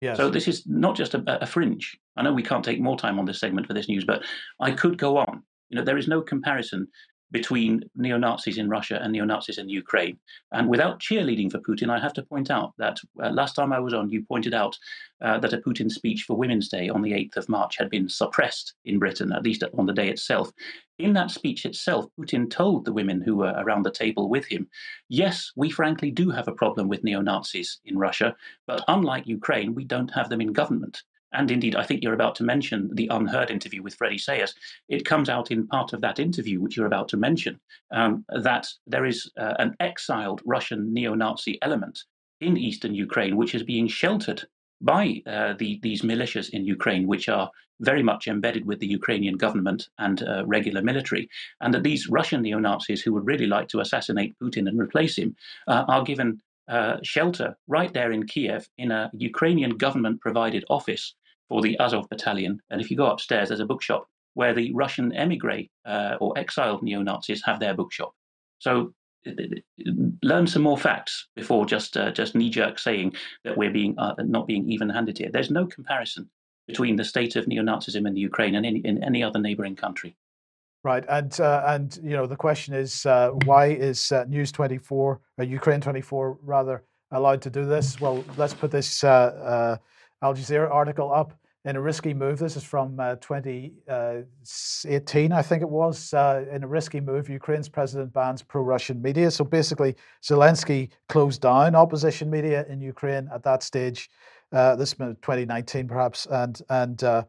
[0.00, 0.16] Yes.
[0.16, 1.96] So this is not just a, a, fringe.
[2.16, 4.22] I know we can't take more time on this segment for this news, but
[4.58, 5.42] I could go on.
[5.68, 6.86] You know, there is no comparison.
[7.30, 10.18] Between neo Nazis in Russia and neo Nazis in Ukraine.
[10.52, 13.80] And without cheerleading for Putin, I have to point out that uh, last time I
[13.80, 14.76] was on, you pointed out
[15.20, 18.08] uh, that a Putin speech for Women's Day on the 8th of March had been
[18.08, 20.50] suppressed in Britain, at least on the day itself.
[20.98, 24.68] In that speech itself, Putin told the women who were around the table with him,
[25.08, 29.74] yes, we frankly do have a problem with neo Nazis in Russia, but unlike Ukraine,
[29.74, 33.08] we don't have them in government and indeed, I think you're about to mention the
[33.08, 34.54] UnHerd interview with Freddie Sayers.
[34.88, 37.60] It comes out in part of that interview, which you're about to mention,
[37.92, 42.04] um, that there is uh, an exiled Russian neo Nazi element
[42.40, 44.42] in eastern Ukraine, which is being sheltered
[44.80, 49.36] by uh, the, these militias in Ukraine, which are very much embedded with the Ukrainian
[49.36, 51.28] government and uh, regular military,
[51.60, 55.16] and that these Russian neo Nazis who would really like to assassinate Putin and replace
[55.16, 55.36] him
[55.68, 61.14] uh, are given uh, shelter right there in Kiev in a Ukrainian government provided office
[61.50, 62.62] for the Azov battalion.
[62.70, 66.82] And if you go upstairs, there's a bookshop where the Russian emigre uh, or exiled
[66.82, 68.14] neo Nazis have their bookshop.
[68.60, 68.94] So
[70.22, 74.14] learn some more facts before just uh, just knee jerk saying that we're being uh,
[74.18, 75.28] not being even handed here.
[75.30, 76.30] There's no comparison
[76.68, 80.16] between the state of neo Nazism in the Ukraine and in any other neighboring country.
[80.84, 85.20] Right, and uh, and you know the question is uh, why is uh, News 24
[85.38, 88.00] or Ukraine 24 rather allowed to do this?
[88.00, 89.02] Well, let's put this
[90.22, 92.38] Al Jazeera article up in a risky move.
[92.38, 96.14] This is from uh, 2018, I think it was.
[96.14, 99.30] Uh, in a risky move, Ukraine's president bans pro Russian media.
[99.30, 104.08] So basically, Zelensky closed down opposition media in Ukraine at that stage.
[104.52, 107.22] Uh, this 2019, perhaps, and and uh,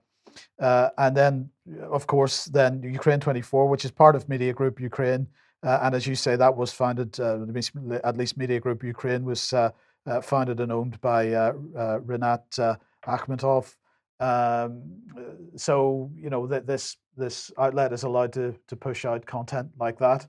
[0.59, 1.51] uh, and then,
[1.83, 5.27] of course, then Ukraine 24, which is part of Media Group Ukraine,
[5.61, 7.19] uh, and as you say, that was founded.
[7.19, 9.53] at least Media Group Ukraine was
[10.23, 13.75] founded and owned by Rinat Akhmetov.
[14.21, 14.83] Um,
[15.55, 19.97] so you know that this this outlet is allowed to to push out content like
[19.99, 20.27] that.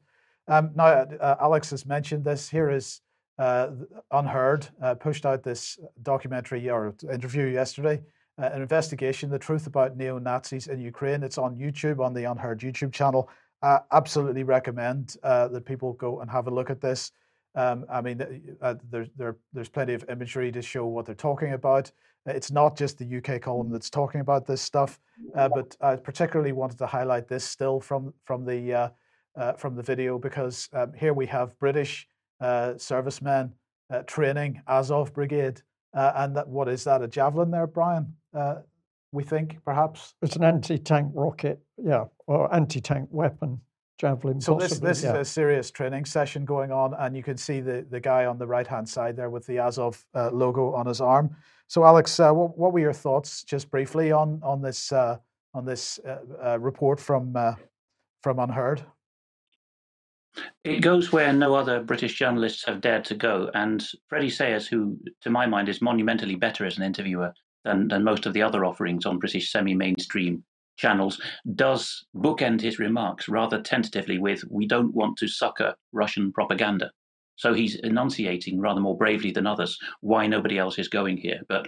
[0.48, 2.48] Um, now, uh, Alex has mentioned this.
[2.48, 3.00] Here is
[3.38, 3.68] uh,
[4.12, 8.02] UnHerd uh, pushed out this documentary or interview yesterday,
[8.38, 11.22] uh, an investigation, the truth about neo Nazis in Ukraine.
[11.22, 13.28] It's on YouTube on the UnHerd YouTube channel.
[13.62, 17.12] I absolutely recommend uh, that people go and have a look at this.
[17.54, 21.52] Um, I mean, uh, there's there, there's plenty of imagery to show what they're talking
[21.52, 21.92] about.
[22.26, 25.00] It's not just the UK column that's talking about this stuff,
[25.34, 28.88] uh, but I particularly wanted to highlight this still from from the uh,
[29.36, 32.06] uh from the video because um, here we have British
[32.40, 33.52] uh, servicemen
[33.90, 35.62] uh, training Azov Brigade,
[35.94, 38.14] and that what is that a javelin there, Brian?
[39.14, 40.14] we think perhaps?
[40.22, 43.60] It's an anti-tank rocket, yeah, or anti-tank weapon
[44.02, 44.40] javelin.
[44.40, 45.20] So possibly, this this yeah.
[45.20, 48.38] is a serious training session going on, and you can see the the guy on
[48.38, 51.36] the right hand side there with the Azov uh, logo on his arm.
[51.68, 55.16] So Alex, uh, what, what were your thoughts, just briefly, on on this uh,
[55.54, 57.54] on this uh, uh, report from uh,
[58.22, 58.82] from UnHerd?
[60.64, 64.98] It goes where no other British journalists have dared to go, and Freddie Sayers, who
[65.20, 67.32] to my mind is monumentally better as an interviewer
[67.64, 70.42] than, than most of the other offerings on British semi-mainstream
[70.82, 71.20] channels
[71.54, 76.90] does bookend his remarks rather tentatively with, we don't want to succor Russian propaganda.
[77.36, 81.40] So he's enunciating rather more bravely than others why nobody else is going here.
[81.48, 81.66] But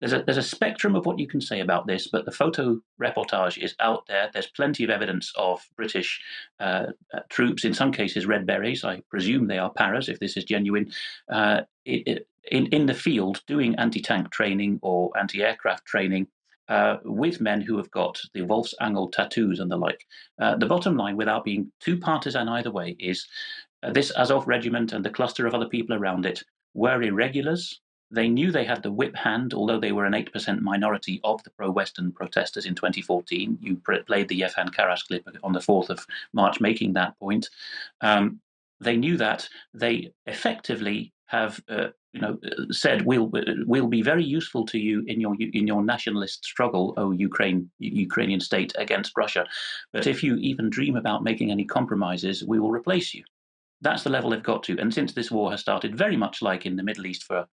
[0.00, 2.78] there's a, there's a spectrum of what you can say about this, but the photo
[3.00, 4.28] reportage is out there.
[4.32, 6.20] There's plenty of evidence of British
[6.60, 8.84] uh, uh, troops, in some cases red berets.
[8.84, 10.92] I presume they are paras if this is genuine.
[11.32, 16.26] Uh, it, it, in, in the field doing anti tank training or anti aircraft training
[16.68, 20.04] uh, with men who have got the Wolfsangel tattoos and the like.
[20.40, 23.26] Uh, the bottom line, without being too partisan either way, is
[23.82, 26.42] uh, this Azov regiment and the cluster of other people around it
[26.74, 27.80] were irregulars.
[28.10, 31.50] They knew they had the whip hand, although they were an 8% minority of the
[31.50, 33.58] pro Western protesters in 2014.
[33.60, 33.76] You
[34.06, 37.48] played the Yevhen Karas clip on the 4th of March making that point.
[38.00, 38.40] Um,
[38.80, 42.38] they knew that they effectively have uh, you know,
[42.70, 43.30] said we'll
[43.66, 48.40] we'll be very useful to you in your in your nationalist struggle, oh Ukraine Ukrainian
[48.40, 49.44] state against Russia,
[49.92, 53.22] but if you even dream about making any compromises, we will replace you.
[53.82, 54.78] That's the level they've got to.
[54.78, 57.46] And since this war has started, very much like in the Middle East for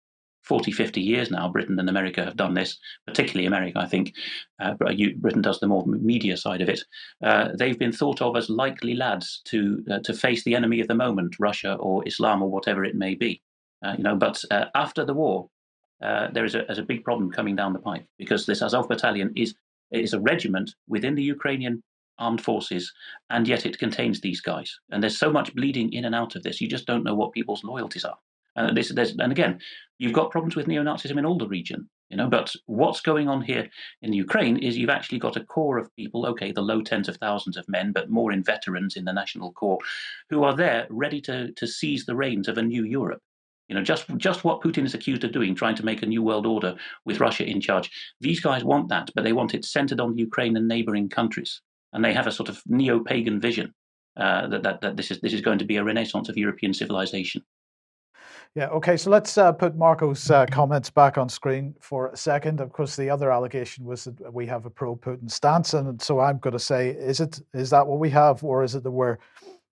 [0.43, 4.13] 40, 50 years now, Britain and America have done this, particularly America, I think.
[4.59, 6.81] Uh, Britain does the more media side of it.
[7.23, 10.87] Uh, they've been thought of as likely lads to uh, to face the enemy of
[10.87, 13.41] the moment, Russia or Islam or whatever it may be.
[13.83, 15.49] Uh, you know, but uh, after the war,
[16.03, 18.87] uh, there is a, there's a big problem coming down the pipe because this Azov
[18.87, 19.53] battalion is
[19.91, 21.83] is a regiment within the Ukrainian
[22.17, 22.93] armed forces,
[23.29, 24.79] and yet it contains these guys.
[24.91, 27.33] And there's so much bleeding in and out of this, you just don't know what
[27.33, 28.17] people's loyalties are.
[28.55, 29.59] And this, and again,
[29.97, 31.89] you've got problems with neo-Nazism in all the region.
[32.09, 33.69] You know, but what's going on here
[34.01, 37.15] in Ukraine is you've actually got a core of people, okay, the low tens of
[37.17, 39.79] thousands of men, but more in veterans in the national corps,
[40.29, 43.21] who are there ready to, to seize the reins of a new Europe.
[43.71, 46.21] You know, just just what Putin is accused of doing, trying to make a new
[46.21, 47.89] world order with Russia in charge.
[48.19, 51.61] These guys want that, but they want it centered on Ukraine and neighboring countries,
[51.93, 53.73] and they have a sort of neo-pagan vision
[54.17, 56.73] uh, that, that that this is this is going to be a renaissance of European
[56.73, 57.41] civilization.
[58.55, 62.59] Yeah, okay, so let's uh, put Marco's uh, comments back on screen for a second.
[62.59, 65.73] Of course, the other allegation was that we have a pro Putin stance.
[65.73, 68.75] And so I'm going to say, is it is that what we have, or is
[68.75, 69.19] it that we're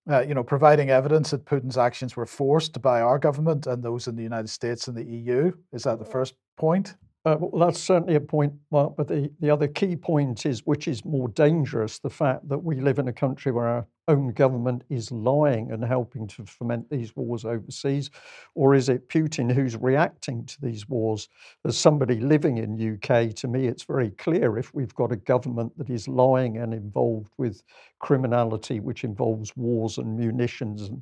[0.08, 4.06] uh, you know, providing evidence that Putin's actions were forced by our government and those
[4.06, 5.52] in the United States and the EU?
[5.72, 6.94] Is that the first point?
[7.26, 8.96] Uh, well, that's certainly a point, Mark.
[8.96, 12.80] But the, the other key point is, which is more dangerous, the fact that we
[12.80, 17.14] live in a country where our own government is lying and helping to foment these
[17.14, 18.10] wars overseas,
[18.54, 21.28] or is it Putin who's reacting to these wars?
[21.64, 25.76] As somebody living in UK, to me, it's very clear if we've got a government
[25.78, 27.62] that is lying and involved with
[28.00, 31.00] criminality, which involves wars and munitions and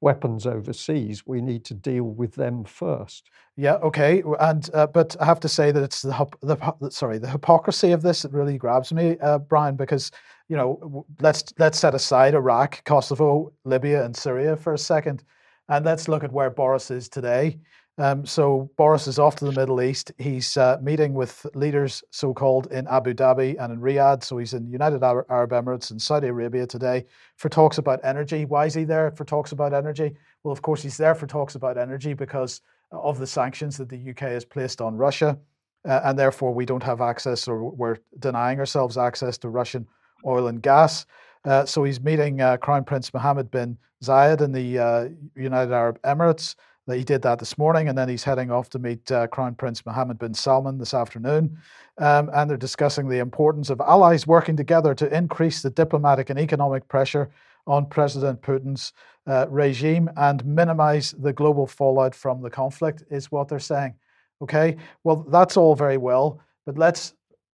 [0.00, 3.30] weapons overseas, we need to deal with them first.
[3.56, 7.28] Yeah, okay, and uh, but I have to say that it's the, the sorry the
[7.28, 10.10] hypocrisy of this that really grabs me, uh, Brian, because
[10.48, 15.24] you know let's let's set aside Iraq, Kosovo, Libya, and Syria for a second,
[15.68, 17.58] and let's look at where Boris is today.
[18.00, 20.10] Um, so Boris is off to the Middle East.
[20.16, 24.24] He's uh, meeting with leaders, so-called, in Abu Dhabi and in Riyadh.
[24.24, 27.04] So he's in United Arab Emirates and Saudi Arabia today
[27.36, 28.46] for talks about energy.
[28.46, 30.16] Why is he there for talks about energy?
[30.42, 34.10] Well, of course, he's there for talks about energy because of the sanctions that the
[34.10, 35.38] UK has placed on Russia,
[35.86, 39.86] uh, and therefore we don't have access, or we're denying ourselves access to Russian
[40.26, 41.04] oil and gas.
[41.44, 46.00] Uh, so he's meeting uh, Crown Prince Mohammed bin Zayed in the uh, United Arab
[46.00, 46.54] Emirates
[46.86, 49.54] that he did that this morning, and then he's heading off to meet uh, Crown
[49.54, 51.58] Prince Mohammed bin Salman this afternoon.
[51.98, 56.38] Um, and they're discussing the importance of allies working together to increase the diplomatic and
[56.38, 57.30] economic pressure
[57.66, 58.92] on President Putin's
[59.26, 63.94] uh, regime and minimize the global fallout from the conflict, is what they're saying.
[64.42, 67.14] Okay, well, that's all very well, but let's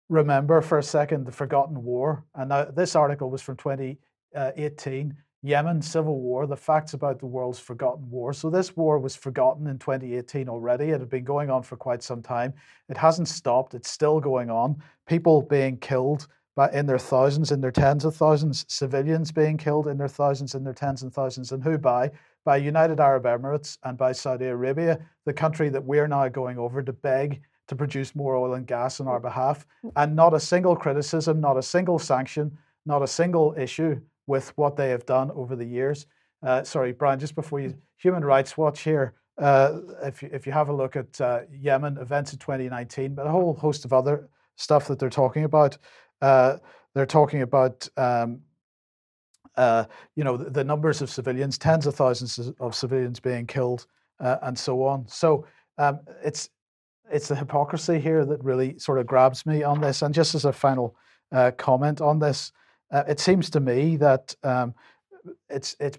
[0.10, 2.25] remember for a second the forgotten war.
[2.36, 5.15] And now this article was from 2018.
[5.43, 8.32] Yemen civil war, the facts about the world's forgotten war.
[8.32, 10.89] So this war was forgotten in 2018 already.
[10.89, 12.54] It had been going on for quite some time.
[12.89, 13.73] It hasn't stopped.
[13.73, 14.84] It's still going on.
[15.08, 18.65] People being killed by, in their thousands, in their tens of thousands.
[18.67, 21.51] Civilians being killed in their thousands, in their tens and thousands.
[21.51, 22.12] And who by?
[22.45, 26.84] By United Arab Emirates and by Saudi Arabia, the country that we're now going over
[26.84, 29.65] to beg to produce more oil and gas on our behalf.
[29.95, 33.99] And not a single criticism, not a single sanction, not a single issue
[34.32, 36.06] with what they have done over the years.
[36.41, 40.54] Uh, sorry, Brian, just before you, Human Rights Watch here, uh, if, you, if you
[40.54, 44.30] have a look at uh, Yemen events in 2019, but a whole host of other
[44.56, 45.78] stuff that they're talking about,
[46.22, 46.58] uh,
[46.96, 48.39] they're talking about, um,
[49.58, 49.84] uh,
[50.15, 53.86] you know, the, the, numbers of civilians, tens of thousands of civilians being killed,
[54.22, 55.06] uh, and so on.
[55.10, 55.46] So
[55.78, 56.50] um, it's
[57.12, 60.02] it's the hypocrisy here that really sort of grabs me on this.
[60.02, 60.96] And just as a final
[61.58, 62.54] comment on this,
[62.91, 64.73] uh, it seems to me that um,
[65.49, 65.97] it's it's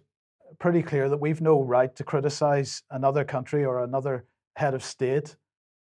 [0.59, 4.25] pretty clear that we've no right to criticize another country or another
[4.57, 5.37] head of state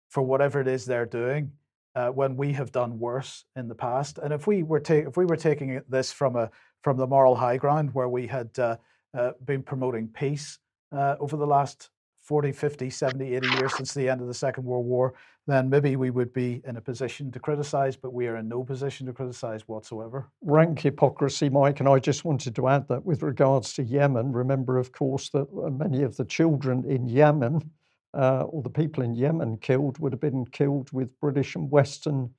[0.09, 1.51] for whatever it is they're doing
[1.95, 4.17] uh, when we have done worse in the past.
[4.17, 6.49] And if we were ta- if we were taking this from a
[6.81, 8.77] from the moral high ground where we had uh,
[9.17, 10.59] uh been promoting peace
[10.91, 11.89] uh, over the last
[12.21, 15.13] 40, 50, 70, 80 years since the end of the Second World War,
[15.47, 18.63] then maybe we would be in a position to criticize, but we are in no
[18.63, 20.29] position to criticize whatsoever.
[20.41, 21.79] Rank hypocrisy, Mike.
[21.79, 25.47] And I just wanted to add that with regards to Yemen, remember, of course, that
[25.51, 27.71] uh, many of the children in Yemen,
[28.13, 32.29] uh, or the people in Yemen killed, would have been killed with British and Western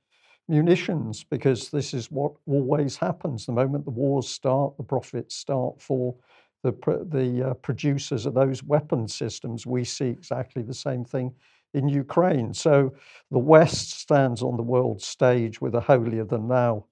[0.48, 3.46] munitions, because this is what always happens.
[3.46, 6.14] The moment the wars start, the profits start for
[6.62, 6.72] the,
[7.10, 9.66] the uh, producers of those weapon systems.
[9.66, 11.34] We see exactly the same thing
[11.74, 12.52] in Ukraine.
[12.54, 12.94] So
[13.30, 16.86] the West stands on the world stage with a holier than thou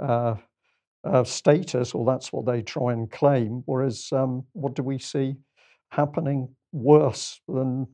[0.00, 0.36] uh,
[1.04, 3.62] uh, status, or that's what they try and claim.
[3.66, 5.36] Whereas, um, what do we see
[5.90, 7.86] happening worse than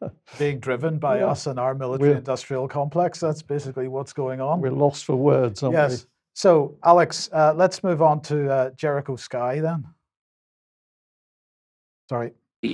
[0.38, 1.26] being driven by yeah.
[1.26, 3.18] us and our military industrial complex?
[3.18, 4.60] That's basically what's going on.
[4.60, 6.02] We're lost for words, aren't yes.
[6.02, 6.08] we?
[6.34, 9.84] So, Alex, uh, let's move on to uh, Jericho Sky then.
[12.08, 12.32] Sorry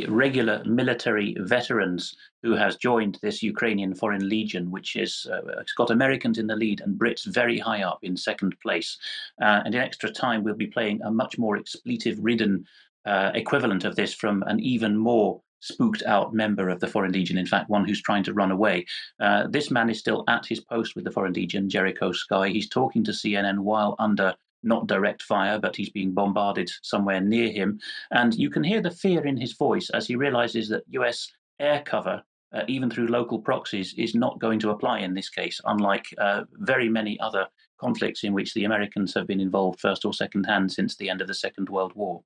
[0.09, 5.91] regular military veterans who has joined this Ukrainian Foreign Legion, which is uh, it's got
[5.91, 8.97] Americans in the lead and Brits very high up in second place.
[9.41, 12.65] Uh, and in extra time, we'll be playing a much more expletive-ridden
[13.05, 17.39] uh, equivalent of this from an even more spooked out member of the Foreign Legion,
[17.39, 18.85] in fact, one who's trying to run away.
[19.19, 22.49] Uh, this man is still at his post with the Foreign Legion, Jericho Sky.
[22.49, 24.35] He's talking to CNN while under
[24.65, 27.81] not direct fire, but he's being bombarded somewhere near him.
[28.11, 31.83] And you can hear the fear in his voice as he realizes that US air
[31.85, 32.23] cover
[32.55, 36.45] uh, even through local proxies, is not going to apply in this case, unlike uh,
[36.53, 37.47] very many other
[37.79, 41.21] conflicts in which the Americans have been involved first or second hand since the end
[41.21, 42.23] of the Second World War.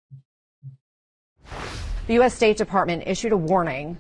[2.07, 2.35] The U.S.
[2.35, 3.97] State Department issued a warning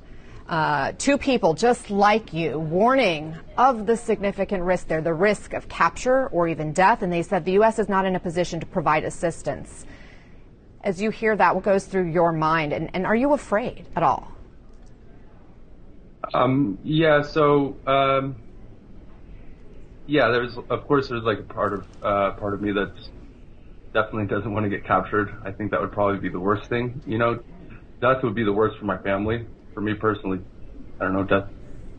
[0.48, 6.28] uh, people just like you, warning of the significant risk there, the risk of capture
[6.28, 7.02] or even death.
[7.02, 7.78] And they said the U.S.
[7.78, 9.84] is not in a position to provide assistance.
[10.82, 12.72] As you hear that, what goes through your mind?
[12.72, 14.32] And, and are you afraid at all?
[16.32, 18.36] Um, yeah, so um,
[20.06, 22.92] yeah, there's of course there's like a part of uh, part of me that
[23.94, 25.34] definitely doesn't want to get captured.
[25.44, 27.00] I think that would probably be the worst thing.
[27.06, 27.42] You know,
[28.00, 29.46] death would be the worst for my family.
[29.78, 30.40] For me personally,
[31.00, 31.22] I don't know.
[31.22, 31.48] Death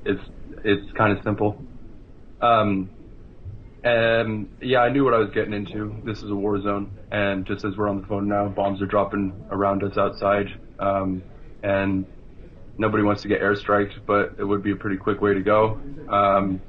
[0.06, 0.18] is
[0.66, 1.64] it's kind of simple.
[2.42, 2.90] Um,
[3.86, 5.96] and yeah, I knew what I was getting into.
[6.04, 8.86] This is a war zone, and just as we're on the phone now, bombs are
[8.86, 11.24] dropping around us outside, um,
[11.64, 12.06] and
[12.78, 15.80] nobody wants to get airstriked, but it would be a pretty quick way to go.
[16.10, 16.60] Um,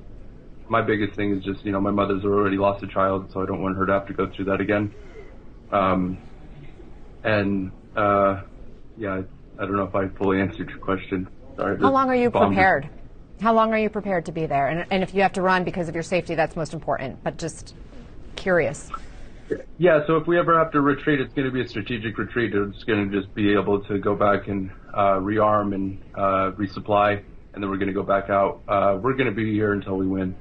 [0.69, 3.47] my biggest thing is just, you know, my mother's already lost a child, so I
[3.47, 4.95] don't want her to have to go through that again.
[5.73, 6.19] Um,
[7.25, 8.43] and, uh,
[8.97, 9.23] yeah,
[9.61, 11.29] I don't know if I fully answered your question.
[11.57, 11.79] Sorry.
[11.79, 12.89] How long are you prepared?
[13.43, 14.69] How long are you prepared to be there?
[14.69, 17.37] And, and if you have to run because of your safety, that's most important, but
[17.37, 17.75] just
[18.37, 18.91] curious.
[19.77, 22.55] Yeah, so if we ever have to retreat, it's going to be a strategic retreat.
[22.55, 27.23] It's going to just be able to go back and uh, rearm and uh, resupply,
[27.53, 28.63] and then we're going to go back out.
[28.67, 30.35] Uh, we're going to be here until we win.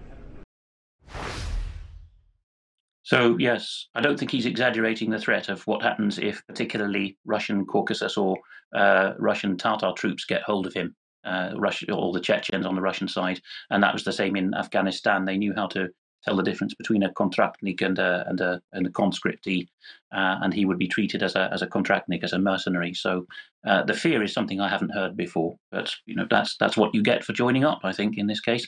[3.10, 7.66] So, yes, I don't think he's exaggerating the threat of what happens if, particularly, Russian
[7.66, 8.38] Caucasus or
[8.76, 10.95] uh, Russian Tatar troops get hold of him.
[11.24, 13.41] Uh, Russia, all the Chechens on the Russian side,
[13.72, 15.26] and that was the same in Afghanistan.
[15.26, 15.88] They knew how to
[16.24, 19.68] tell the difference between a contractnik and a and a and a conscriptee,
[20.12, 22.93] uh, and he would be treated as a as a kontraktnik, as a mercenary.
[22.93, 23.26] So
[23.66, 26.93] uh, the fear is something I haven't heard before, but you know that's that's what
[26.93, 27.80] you get for joining up.
[27.84, 28.68] I think in this case,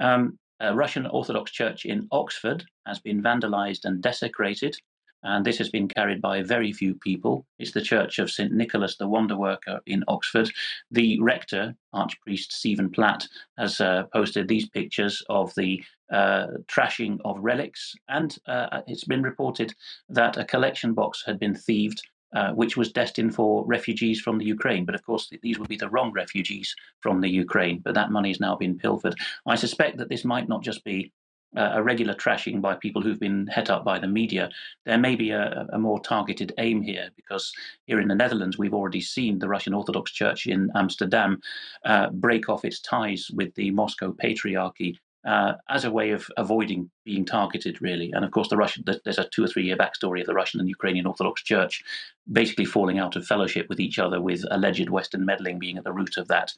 [0.00, 4.76] um, a Russian Orthodox Church in Oxford has been vandalized and desecrated
[5.22, 7.46] and this has been carried by very few people.
[7.58, 8.52] It's the Church of St.
[8.52, 10.50] Nicholas the Wonder Worker in Oxford.
[10.90, 13.26] The rector, Archpriest Stephen Platt,
[13.58, 19.22] has uh, posted these pictures of the uh, trashing of relics, and uh, it's been
[19.22, 19.74] reported
[20.08, 22.02] that a collection box had been thieved.
[22.32, 24.84] Uh, which was destined for refugees from the Ukraine.
[24.84, 27.80] But of course, these would be the wrong refugees from the Ukraine.
[27.80, 29.16] But that money has now been pilfered.
[29.46, 31.10] I suspect that this might not just be
[31.56, 34.48] uh, a regular trashing by people who've been het up by the media,
[34.86, 37.52] there may be a, a, more targeted aim here because
[37.86, 41.40] here in the Netherlands, we've already seen the Russian Orthodox Church in Amsterdam
[41.84, 44.96] uh, break off its ties with the Moscow Patriarchy.
[45.26, 49.18] Uh, as a way of avoiding being targeted, really, and of course, the Russian there's
[49.18, 51.82] a two or three year backstory of the Russian and Ukrainian Orthodox Church
[52.32, 55.92] basically falling out of fellowship with each other, with alleged Western meddling being at the
[55.92, 56.52] root of that.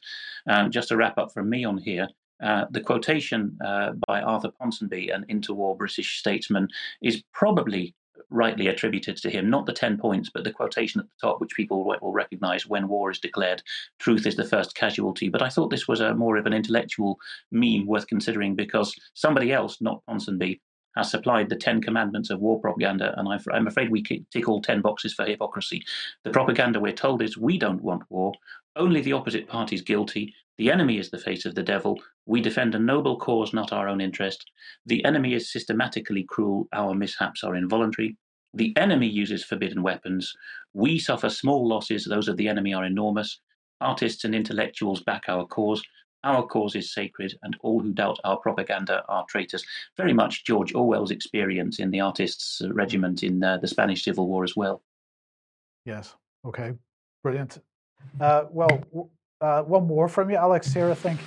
[0.47, 2.07] Um, just to wrap up from me on here,
[2.41, 6.67] uh, the quotation uh, by Arthur Ponsonby, an interwar British statesman,
[7.01, 7.95] is probably
[8.29, 11.55] rightly attributed to him, not the 10 points, but the quotation at the top, which
[11.55, 13.61] people will recognize when war is declared,
[13.99, 15.29] truth is the first casualty.
[15.29, 17.19] But I thought this was a more of an intellectual
[17.51, 20.59] meme worth considering because somebody else, not Ponsonby,
[20.95, 24.81] has supplied the 10 commandments of war propaganda, and I'm afraid we tick all 10
[24.81, 25.83] boxes for hypocrisy.
[26.23, 28.33] The propaganda we're told is we don't want war,
[28.75, 31.99] only the opposite party is guilty, the enemy is the face of the devil.
[32.25, 34.51] We defend a noble cause, not our own interest.
[34.85, 36.67] The enemy is systematically cruel.
[36.73, 38.17] Our mishaps are involuntary.
[38.53, 40.31] The enemy uses forbidden weapons.
[40.73, 42.05] We suffer small losses.
[42.05, 43.41] Those of the enemy are enormous.
[43.81, 45.81] Artists and intellectuals back our cause.
[46.23, 49.65] Our cause is sacred, and all who doubt our propaganda are traitors.
[49.97, 54.43] Very much George Orwell's experience in the artists' regiment in uh, the Spanish Civil War
[54.43, 54.81] as well.
[55.85, 56.15] Yes.
[56.45, 56.73] Okay.
[57.23, 57.59] Brilliant.
[58.19, 59.09] Uh, well,
[59.41, 61.19] uh, one more from you, Alex, here, I think.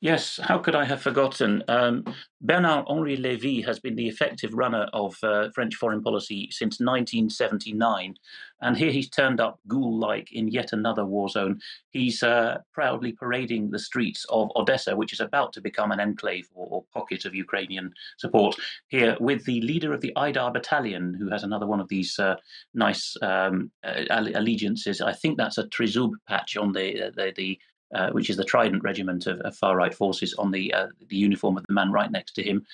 [0.00, 1.64] Yes, how could I have forgotten?
[1.66, 2.04] Um,
[2.40, 8.14] Bernard Henri Lévy has been the effective runner of uh, French foreign policy since 1979,
[8.60, 11.60] and here he's turned up ghoul like in yet another war zone.
[11.90, 16.48] He's uh, proudly parading the streets of Odessa, which is about to become an enclave
[16.54, 18.54] or, or, pocket of Ukrainian support,
[18.86, 22.36] here with the leader of the Aidar battalion, who has another one of these uh,
[22.72, 25.00] nice um, allegiances.
[25.00, 27.58] I think that's a Trizub patch on the, uh, the, the
[27.94, 31.16] uh, which is the Trident Regiment of, of far right forces, on the uh, the
[31.16, 32.64] uniform of the man right next to him.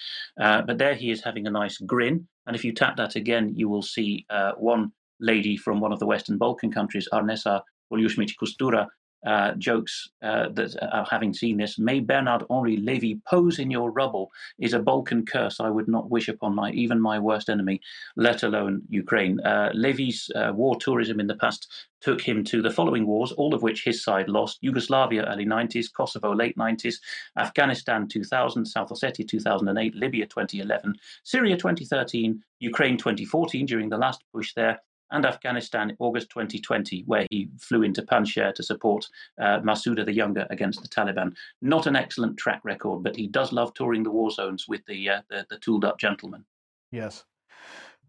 [0.40, 3.52] Uh, but there he is having a nice grin, and if you tap that again,
[3.54, 7.62] you will see uh, one lady from one of the Western Balkan countries, Arnesa
[7.92, 8.88] Buljušmić Kustura,
[9.24, 13.90] uh, jokes uh, that uh, having seen this, may Bernard Henri Levy pose in your
[13.90, 17.80] rubble is a Balkan curse I would not wish upon my even my worst enemy,
[18.16, 19.40] let alone Ukraine.
[19.40, 21.68] Uh, Levy's uh, war tourism in the past
[22.04, 25.86] took him to the following wars, all of which his side lost Yugoslavia, early 90s,
[25.90, 26.96] Kosovo, late 90s,
[27.38, 34.52] Afghanistan, 2000, South Ossetia, 2008, Libya, 2011, Syria, 2013, Ukraine, 2014, during the last push
[34.54, 34.80] there,
[35.14, 39.06] and Afghanistan in August 2020, where he flew into Panjshir to support
[39.40, 41.34] uh, the Younger against the Taliban.
[41.62, 45.08] Not an excellent track record, but he does love touring the war zones with the,
[45.08, 46.44] uh, the, the tooled up gentleman.
[46.90, 47.24] Yes.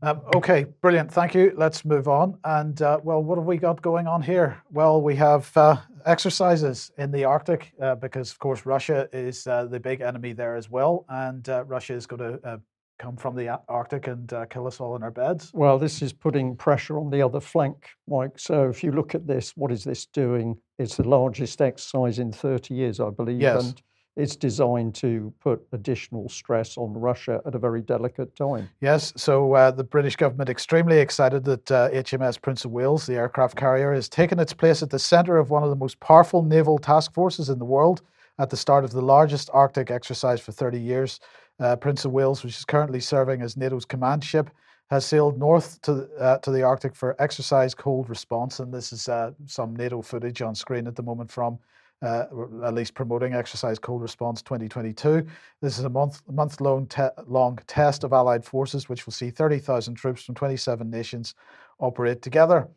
[0.02, 1.12] Um, okay, brilliant.
[1.12, 1.54] Thank you.
[1.56, 2.38] Let's move on.
[2.44, 4.62] And uh, well, what have we got going on here?
[4.72, 9.66] Well, we have uh, exercises in the Arctic uh, because, of course, Russia is uh,
[9.66, 12.58] the big enemy there as well, and uh, Russia is going to uh,
[12.98, 15.52] come from the Arctic and kill us all in our beds.
[15.54, 18.38] Well, this is putting pressure on the other flank, Mike.
[18.38, 20.58] So if you look at this, what is this doing?
[20.80, 23.42] It's the largest exercise in 30 years, I believe.
[23.42, 23.66] Yes.
[23.66, 23.82] And
[24.16, 28.70] it's designed to put additional stress on Russia at a very delicate time.
[28.80, 33.16] Yes, so uh, the British government extremely excited that uh, HMS Prince of Wales, the
[33.16, 36.44] aircraft carrier, has taken its place at the centre of one of the most powerful
[36.44, 38.02] naval task forces in the world
[38.40, 41.20] at the start of the largest Arctic exercise for 30 years.
[41.60, 44.50] Uh, Prince of Wales, which is currently serving as NATO's command ship,
[44.90, 49.10] has sailed north to uh, to the Arctic for exercise cold response, and this is
[49.10, 51.58] uh, some NATO footage on screen at the moment from
[52.02, 52.26] uh,
[52.64, 55.26] at least promoting Exercise Cold Response 2022.
[55.62, 59.30] This is a month month long, te- long test of Allied forces, which will see
[59.30, 61.36] 30,000 troops from 27 nations
[61.80, 62.68] operate together.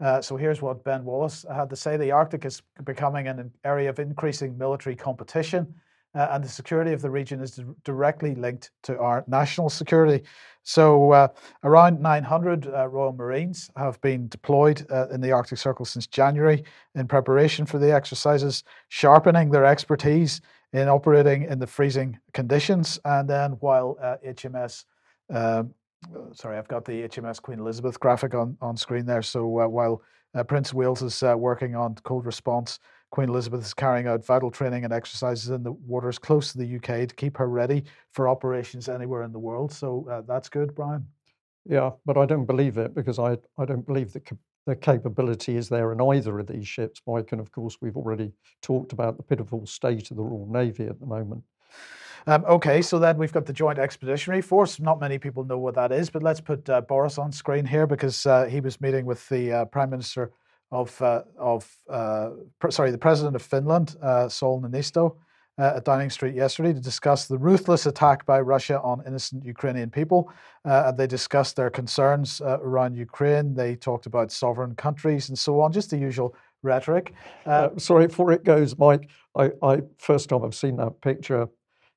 [0.00, 3.90] Uh, so here's what Ben Wallace had to say: The Arctic is becoming an area
[3.90, 5.74] of increasing military competition
[6.14, 10.24] uh, and the security of the region is directly linked to our national security.
[10.62, 11.28] So, uh,
[11.64, 16.64] around 900 uh, Royal Marines have been deployed uh, in the Arctic Circle since January
[16.94, 20.40] in preparation for the exercises, sharpening their expertise
[20.72, 22.98] in operating in the freezing conditions.
[23.04, 23.96] And then, while
[24.26, 24.84] HMS
[25.32, 25.74] uh, um,
[26.32, 29.22] sorry, I've got the HMS Queen Elizabeth graphic on, on screen there.
[29.22, 30.02] So, uh, while
[30.46, 32.78] Prince Wales is working on cold response,
[33.10, 36.76] Queen Elizabeth is carrying out vital training and exercises in the waters close to the
[36.76, 39.72] UK to keep her ready for operations anywhere in the world.
[39.72, 41.06] So uh, that's good, Brian.
[41.64, 44.30] Yeah, but I don't believe it because I, I don't believe that
[44.66, 47.32] the capability is there in either of these ships, Mike.
[47.32, 51.00] And of course, we've already talked about the pitiful state of the Royal Navy at
[51.00, 51.42] the moment.
[52.26, 54.78] Um, okay, so then we've got the Joint Expeditionary Force.
[54.78, 57.86] Not many people know what that is, but let's put uh, Boris on screen here
[57.86, 60.32] because uh, he was meeting with the uh, Prime Minister
[60.70, 62.30] of uh, of uh,
[62.70, 65.16] sorry, the president of Finland, uh, Sauli Niinisto,
[65.58, 69.90] uh, at Downing Street yesterday to discuss the ruthless attack by Russia on innocent Ukrainian
[69.90, 70.30] people.
[70.64, 73.54] Uh, they discussed their concerns uh, around Ukraine.
[73.54, 77.14] They talked about sovereign countries and so on, just the usual rhetoric.
[77.76, 81.48] sorry, before it goes, Mike, I, I first time I've seen that picture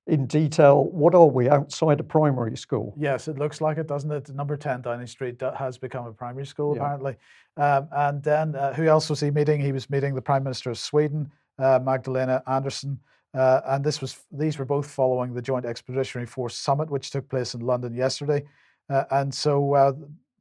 [0.07, 0.85] in detail.
[0.85, 2.93] What are we outside a primary school?
[2.97, 4.29] Yes, it looks like it, doesn't it?
[4.29, 6.81] Number 10 Downing Street has become a primary school, yeah.
[6.81, 7.15] apparently.
[7.57, 9.61] Um, and then uh, who else was he meeting?
[9.61, 12.99] He was meeting the Prime Minister of Sweden, uh, Magdalena Andersson.
[13.33, 17.29] Uh, and this was these were both following the Joint Expeditionary Force Summit, which took
[17.29, 18.43] place in London yesterday.
[18.89, 19.93] Uh, and so uh,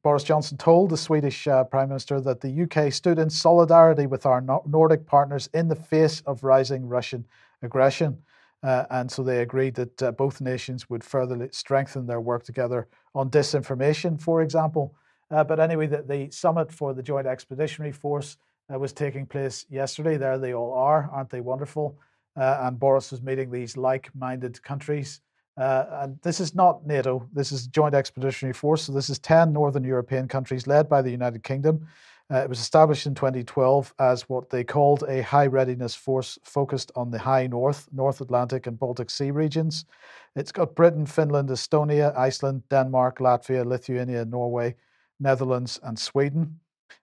[0.03, 4.25] Boris Johnson told the Swedish uh, Prime Minister that the UK stood in solidarity with
[4.25, 7.23] our Nordic partners in the face of rising Russian
[7.61, 8.17] aggression.
[8.63, 12.87] Uh, and so they agreed that uh, both nations would further strengthen their work together
[13.15, 14.93] on disinformation, for example.
[15.31, 18.37] Uh, but anyway, the, the, summit for the Joint Expeditionary Force
[18.71, 20.17] uh, was taking place yesterday.
[20.17, 21.97] There they all are, aren't they wonderful?
[22.35, 25.21] Uh, and Boris was meeting these like minded countries.
[25.57, 28.83] Uh, and this is not NATO, this is Joint Expeditionary Force.
[28.83, 31.87] So this is 10 Northern European countries led by the United Kingdom.
[32.31, 36.89] Uh, it was established in 2012 as what they called a high readiness force focused
[36.95, 39.85] on the high north, North Atlantic, and Baltic Sea regions.
[40.35, 44.75] It's got Britain, Finland, Estonia, Iceland, Denmark, Latvia, Lithuania, Norway,
[45.19, 46.57] Netherlands, and Sweden.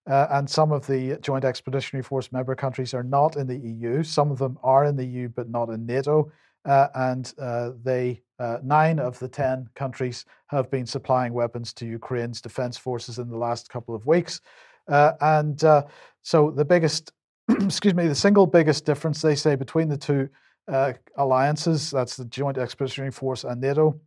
[0.06, 4.02] Uh, and some of the Joint Expeditionary Force member countries are not in the EU.
[4.02, 6.32] Some of them are in the EU, but not in NATO.
[6.64, 11.86] Uh, and uh, they uh, nine of the ten countries have been supplying weapons to
[11.86, 14.40] Ukraine's defense forces in the last couple of weeks.
[14.88, 15.82] Uh, and uh,
[16.22, 17.12] so the biggest,
[17.48, 20.28] excuse me, the single biggest difference they say between the two
[20.68, 24.00] uh, alliances, that's the Joint Expeditionary Force and NATO,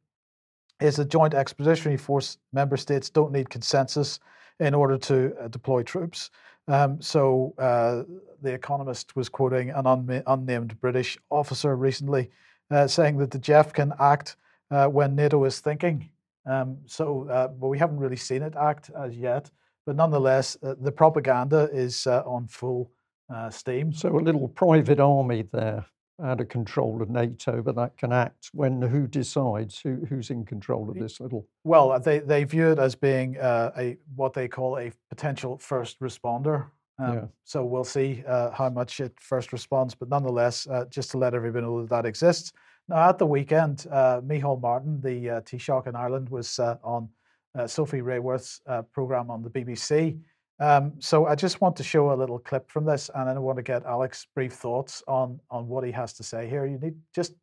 [0.80, 4.20] is the Joint Expeditionary Force member states don't need consensus
[4.60, 6.30] in order to uh, deploy troops.
[6.68, 8.04] Um, so uh,
[8.42, 9.86] the Economist was quoting an
[10.28, 12.30] unnamed British officer recently
[12.70, 14.38] uh, saying that the JEF can act
[14.70, 16.10] when NATO is thinking.
[16.46, 17.26] Um, so,
[17.60, 19.52] but we haven't really seen it act as yet.
[19.86, 22.92] But nonetheless, uh, the propaganda is uh, on full
[23.34, 23.94] uh, steam.
[23.94, 25.86] So a little private army there
[26.24, 30.46] out of control of NATO, but that can act when who decides who, who's in
[30.46, 31.48] control of this little.
[31.64, 36.00] Well, they, they view it as being uh, a what they call a potential first
[36.00, 36.68] responder.
[37.00, 37.26] Um, Yeah.
[37.46, 41.34] So we'll see uh, how much it first responds, but nonetheless, uh, just to let
[41.34, 42.54] everybody know that that exists.
[42.88, 47.10] Now, at the weekend, uh, Micheál Martin, the uh, Taoiseach in Ireland, was uh, on
[47.58, 50.20] uh, Sophie Raworth's uh, program on the BBC.
[50.60, 53.40] Um, so I just want to show a little clip from this, and then I
[53.40, 56.66] want to get Alex's brief thoughts on on what he has to say here.
[56.66, 57.34] You need just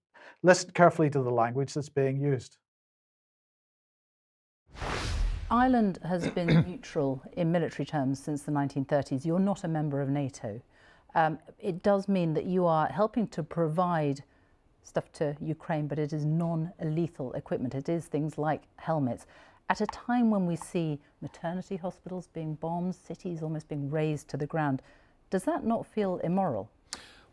[0.42, 2.59] listen carefully to the language that's being used.
[5.50, 9.24] Ireland has been neutral in military terms since the 1930s.
[9.24, 10.61] You're not a member of NATO.
[11.14, 14.22] Um, it does mean that you are helping to provide
[14.82, 17.74] stuff to Ukraine, but it is non lethal equipment.
[17.74, 19.26] It is things like helmets.
[19.71, 24.39] At a time when we see maternity hospitals being bombed, cities almost being razed to
[24.39, 24.81] the ground,
[25.29, 26.71] does that not feel immoral?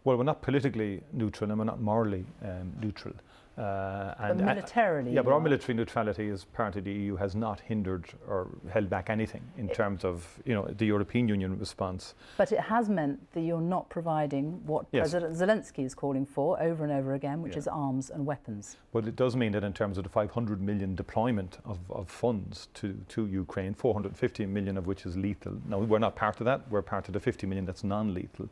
[0.04, 3.14] Well, we're not politically neutral and we're not morally um, neutral.
[3.58, 7.36] Uh, But and, militarily, yeah, but our military neutrality as part of the EU has
[7.36, 12.16] not hindered or held back anything in terms of you know the European Union response.
[12.38, 15.12] But it has meant that you're not providing what Yes.
[15.12, 17.60] President Zelensky is calling for over and over again, which Yeah.
[17.60, 18.76] is arms and weapons.
[18.92, 22.68] But it does mean that in terms of the 500 million deployment of, of funds
[22.74, 25.54] to, to Ukraine, 450 million of which is lethal.
[25.70, 26.62] Now, we're not part of that.
[26.70, 28.50] We're part of the 50 million that's non-lethal.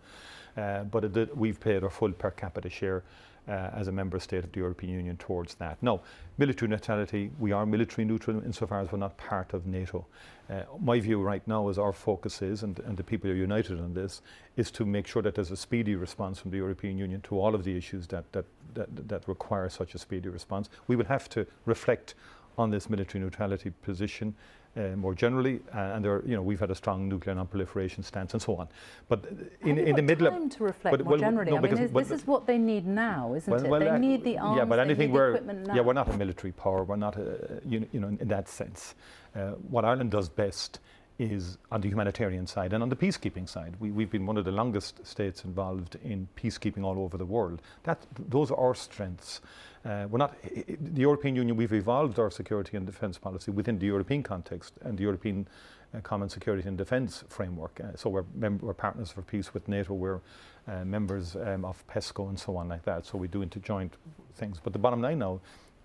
[0.56, 3.04] Uh, but it, we've paid our full per capita share
[3.48, 5.78] uh, as a member state of the European Union towards that.
[5.82, 6.02] No,
[6.38, 10.06] military neutrality, we are military neutral insofar as we're not part of NATO.
[10.50, 13.80] Uh, my view right now is our focus is, and, and the people are united
[13.80, 14.22] on this,
[14.56, 17.56] is to make sure that there's a speedy response from the European Union to all
[17.56, 20.70] of the issues that, that, that, that require such a speedy response.
[20.88, 22.16] We will have to reflect
[22.58, 24.36] on this military neutrality position
[24.76, 28.34] uh, more generally, uh, and there, you know, we've had a strong nuclear non-proliferation stance
[28.34, 28.68] and so on.
[29.08, 29.26] But
[29.62, 31.52] in, Have in the middle time of to reflect but- more generally.
[31.52, 33.70] no, I mean, is, this is what they need now, isn't well, it?
[33.70, 35.76] well, they uh, need the arms, yeah, but anything need the we're equipment now.
[35.76, 36.84] yeah, we're not a military power.
[36.84, 38.96] We're not, a, you, you know, in, in that sense.
[39.36, 40.80] Uh, what Ireland does best
[41.20, 43.76] is on the humanitarian side and on the peacekeeping side.
[43.80, 47.62] We, we've been one of the longest states involved in peacekeeping all over the world.
[47.84, 49.42] That those are our strengths.
[49.86, 51.58] Uh, we're not the European Union.
[51.58, 55.48] We've evolved our security and defence policy within the European context and the European
[55.94, 57.80] uh, Common Security and Defence framework.
[57.82, 59.94] Uh, so we're, we're partners for peace with NATO.
[59.94, 60.22] We're
[60.68, 63.06] uh, members um, of PESCO and so on like that.
[63.06, 63.94] So we do into joint
[64.36, 64.58] things.
[64.64, 65.42] But the bottom line now,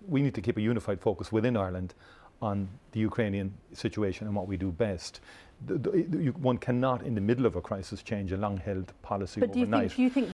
[0.07, 1.93] we need to keep a unified focus within Ireland
[2.41, 5.19] on the Ukrainian situation and what we do best.
[5.67, 9.41] The, the, you, one cannot, in the middle of a crisis, change a long-held policy
[9.41, 9.91] But do you overnight.
[9.91, 9.95] think?
[9.97, 10.31] Do you think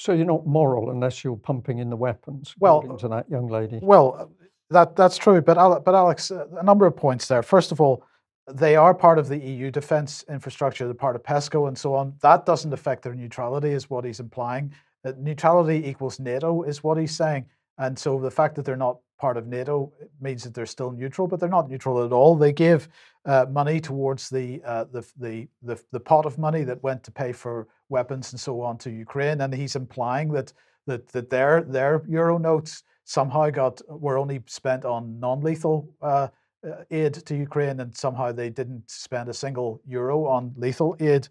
[0.00, 3.80] So you're not moral unless you're pumping in the weapons, Well, to that young lady.
[3.82, 4.32] Well,
[4.70, 7.42] that that's true, but but Alex, uh, a number of points there.
[7.42, 8.02] First of all,
[8.50, 12.14] they are part of the EU defence infrastructure, they're part of PESCO and so on.
[12.22, 14.72] That doesn't affect their neutrality, is what he's implying.
[15.04, 17.44] Uh, neutrality equals NATO, is what he's saying.
[17.76, 21.26] And so the fact that they're not part of NATO means that they're still neutral,
[21.26, 22.36] but they're not neutral at all.
[22.36, 22.88] They give
[23.26, 27.10] uh, money towards the, uh, the, the the the pot of money that went to
[27.10, 30.52] pay for weapons and so on to Ukraine, and he's implying that
[30.86, 36.28] that that their their euro notes somehow got were only spent on non-lethal uh,
[36.66, 41.28] uh, aid to Ukraine, and somehow they didn't spend a single euro on lethal aid.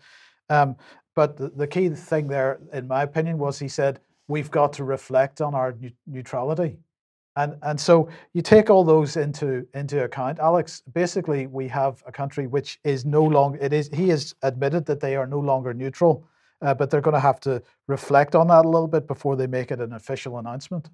[0.49, 0.75] Um,
[1.15, 4.83] but the, the key thing there, in my opinion, was he said we've got to
[4.83, 6.77] reflect on our neu- neutrality,
[7.35, 10.81] and and so you take all those into into account, Alex.
[10.93, 13.57] Basically, we have a country which is no longer.
[13.61, 16.27] It is he has admitted that they are no longer neutral,
[16.61, 19.47] uh, but they're going to have to reflect on that a little bit before they
[19.47, 20.89] make it an official announcement.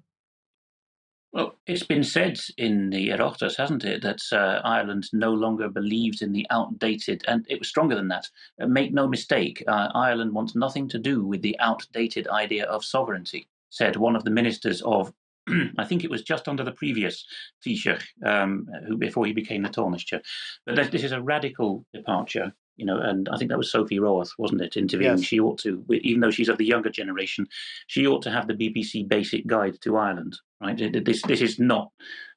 [1.32, 6.22] Well, it's been said in the Oireachtas, hasn't it, that uh, Ireland no longer believes
[6.22, 8.26] in the outdated, and it was stronger than that.
[8.58, 12.86] Uh, make no mistake, uh, Ireland wants nothing to do with the outdated idea of
[12.86, 15.12] sovereignty, said one of the ministers of,
[15.78, 17.26] I think it was just under the previous
[17.62, 20.22] Taoiseach, um, who before he became the Taoiseach.
[20.64, 22.54] But this is a radical departure.
[22.76, 25.18] You know, and I think that was Sophie Raworth, wasn't it, interviewing?
[25.18, 25.26] Yes.
[25.26, 27.46] She ought to, even though she's of the younger generation,
[27.86, 30.36] she ought to have the BBC Basic Guide to Ireland.
[30.60, 31.04] Right?
[31.04, 31.90] This this is not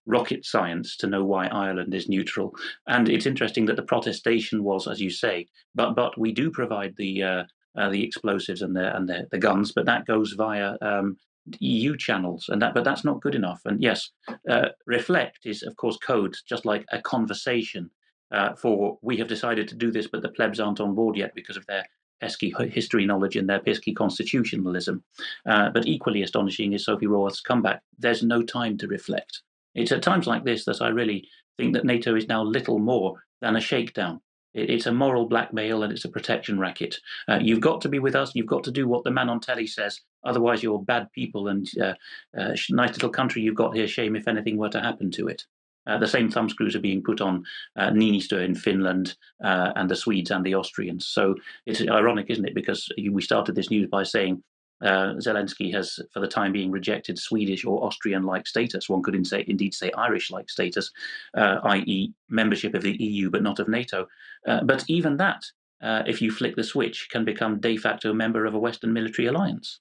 [0.05, 2.53] rocket science to know why Ireland is neutral.
[2.87, 6.95] And it's interesting that the protestation was, as you say, but but we do provide
[6.97, 7.43] the uh,
[7.77, 11.17] uh, the explosives and the and the, the guns, but that goes via um,
[11.59, 13.61] EU channels, and that but that's not good enough.
[13.65, 14.09] And yes,
[14.49, 17.89] uh, reflect is of course code, just like a conversation.
[18.31, 21.33] Uh, for we have decided to do this, but the plebs aren't on board yet
[21.35, 21.85] because of their
[22.19, 25.03] pesky history knowledge and their pesky constitutionalism.
[25.45, 27.81] Uh, but equally astonishing is Sophie Raworth's comeback.
[27.97, 29.41] There's no time to reflect.
[29.75, 31.27] It's at times like this that I really
[31.57, 34.21] think that NATO is now little more than a shakedown.
[34.55, 36.97] it's a moral blackmail and it's a protection racket.
[37.27, 38.31] Uh, you've got to be with us.
[38.33, 40.01] You've got to do what the man on telly says.
[40.23, 41.93] Otherwise, you're bad people and uh,
[42.37, 43.87] uh, nice little country you've got here.
[43.87, 45.45] Shame if anything were to happen to it.
[45.89, 47.43] Uh, the same thumbscrews are being put on
[47.75, 51.07] uh, Niinistö in Finland uh, and the Swedes and the Austrians.
[51.07, 51.35] So
[51.65, 52.55] it's ironic, isn't it?
[52.55, 54.43] Because we started this news by saying
[54.81, 58.87] uh, Zelensky has, for the time being, rejected Swedish or Austrian like status.
[58.87, 60.91] One could say, indeed say Irish like status,
[61.35, 64.07] uh, i.e., membership of the EU but not of NATO.
[64.47, 65.43] Uh, but even that,
[65.81, 69.27] uh, if you flick the switch, can become de facto member of a Western military
[69.27, 69.79] alliance.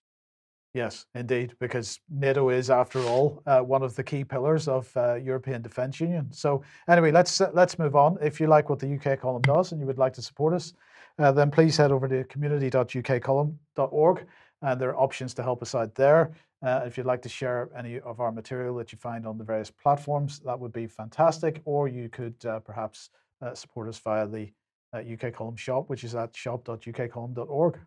[0.74, 5.14] Yes, indeed, because NATO is, after all, uh, one of the key pillars of uh,
[5.14, 6.30] European Defence Union.
[6.30, 8.18] So, anyway, let's let's move on.
[8.20, 10.74] If you like what the UK column does and you would like to support us,
[11.16, 14.26] then please head over to community.ukcolumn.org
[14.62, 16.32] and there are options to help us out there.
[16.62, 19.44] Uh, if you'd like to share any of our material that you find on the
[19.44, 21.62] various platforms, that would be fantastic.
[21.64, 23.10] Or you could uh, perhaps
[23.40, 24.50] uh, support us via the
[24.94, 27.78] UK uh, Column shop, which is at shop.ukcolumn.org.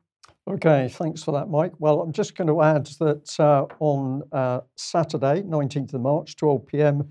[0.48, 1.74] Okay, thanks for that, Mike.
[1.80, 6.66] Well, I'm just going to add that uh, on uh, Saturday, 19th of March, 12
[6.66, 7.10] p.m.,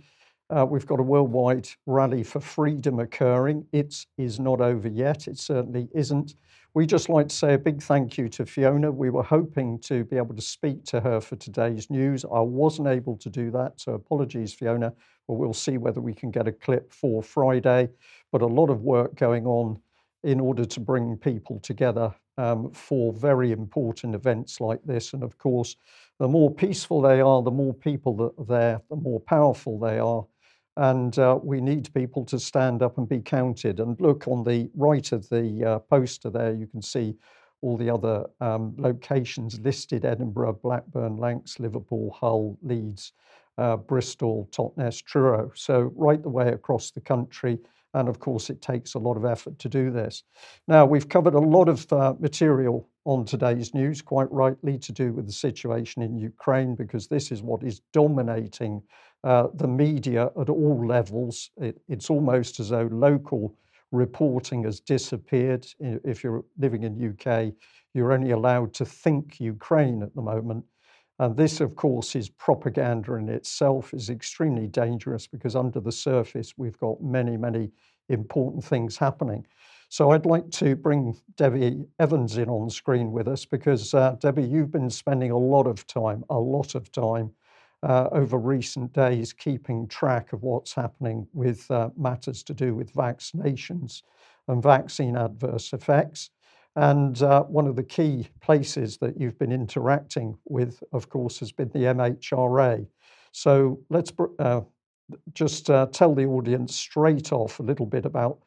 [0.68, 3.64] we've got a worldwide rally for freedom occurring.
[3.72, 5.28] It is not over yet.
[5.28, 6.34] It certainly isn't.
[6.74, 8.92] We just like to say a big thank you to Fiona.
[8.92, 12.24] We were hoping to be able to speak to her for today's news.
[12.24, 14.92] I wasn't able to do that, so apologies, Fiona.
[15.26, 17.88] But we'll see whether we can get a clip for Friday.
[18.30, 19.80] But a lot of work going on
[20.22, 25.12] in order to bring people together um, for very important events like this.
[25.12, 25.76] And of course,
[26.18, 29.98] the more peaceful they are, the more people that are there, the more powerful they
[29.98, 30.24] are.
[30.76, 33.78] And uh, we need people to stand up and be counted.
[33.78, 37.14] And look on the right of the uh, poster there, you can see
[37.60, 43.12] all the other um, locations listed Edinburgh, Blackburn, Lancs, Liverpool, Hull, Leeds,
[43.58, 45.52] uh, Bristol, Totnes, Truro.
[45.54, 47.58] So, right the way across the country.
[47.94, 50.22] And of course, it takes a lot of effort to do this.
[50.68, 55.12] Now, we've covered a lot of uh, material on today's news, quite rightly, to do
[55.12, 58.82] with the situation in Ukraine, because this is what is dominating
[59.24, 61.50] uh, the media at all levels.
[61.56, 63.54] It, it's almost as though local
[63.92, 65.66] reporting has disappeared.
[65.80, 67.52] If you're living in UK,
[67.92, 70.64] you're only allowed to think Ukraine at the moment.
[71.20, 76.54] And this, of course, is propaganda in itself, is extremely dangerous because under the surface,
[76.56, 77.70] we've got many, many
[78.08, 79.46] important things happening.
[79.90, 84.44] So I'd like to bring Debbie Evans in on screen with us because, uh, Debbie,
[84.44, 87.32] you've been spending a lot of time, a lot of time
[87.82, 92.94] uh, over recent days keeping track of what's happening with uh, matters to do with
[92.94, 94.04] vaccinations
[94.48, 96.30] and vaccine adverse effects.
[96.76, 101.52] And uh, one of the key places that you've been interacting with, of course, has
[101.52, 102.86] been the MHRA.
[103.32, 104.60] So let's uh,
[105.32, 108.38] just uh, tell the audience straight off a little bit about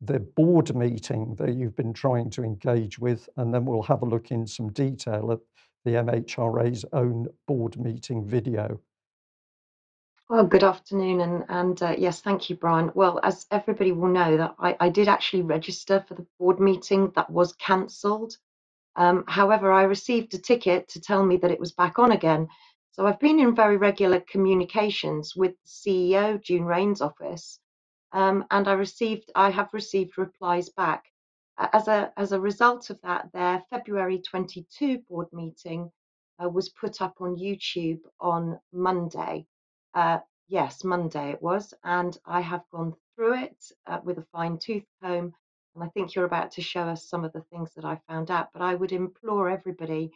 [0.00, 4.06] the board meeting that you've been trying to engage with, and then we'll have a
[4.06, 5.38] look in some detail at
[5.84, 8.80] the MHRA's own board meeting video.
[10.30, 12.92] Well, good afternoon, and, and uh, yes, thank you, Brian.
[12.94, 17.10] Well, as everybody will know, that I, I did actually register for the board meeting
[17.16, 18.36] that was cancelled.
[18.96, 22.46] Um, however, I received a ticket to tell me that it was back on again.
[22.90, 25.68] So I've been in very regular communications with the
[26.12, 27.58] CEO, June Raine's office,
[28.12, 31.04] um, and I received I have received replies back.
[31.56, 35.90] As a as a result of that, their February 22 board meeting
[36.38, 39.46] uh, was put up on YouTube on Monday.
[39.94, 40.18] Uh,
[40.48, 44.84] yes, Monday it was, and I have gone through it uh, with a fine tooth
[45.02, 45.32] comb.
[45.74, 48.30] And I think you're about to show us some of the things that I found
[48.30, 48.48] out.
[48.52, 50.10] But I would implore everybody,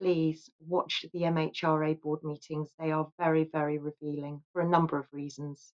[0.00, 2.68] please watch the MHRA board meetings.
[2.78, 5.72] They are very, very revealing for a number of reasons.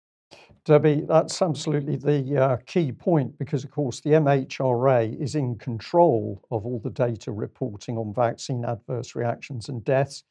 [0.65, 6.41] Debbie, that's absolutely the uh, key point because, of course, the MHRA is in control
[6.51, 10.25] of all the data reporting on vaccine adverse reactions and deaths.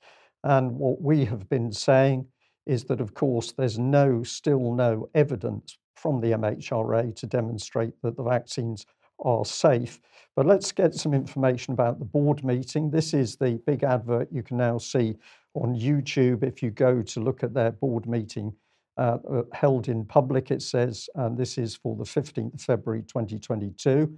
[0.43, 2.25] And what we have been saying
[2.65, 8.17] is that, of course, there's no, still no evidence from the MHRA to demonstrate that
[8.17, 8.85] the vaccines
[9.19, 9.99] are safe.
[10.35, 12.89] But let's get some information about the board meeting.
[12.89, 15.15] This is the big advert you can now see
[15.53, 18.53] on YouTube if you go to look at their board meeting
[18.97, 23.01] uh, uh, held in public, it says, and this is for the 15th of February
[23.03, 24.17] 2022.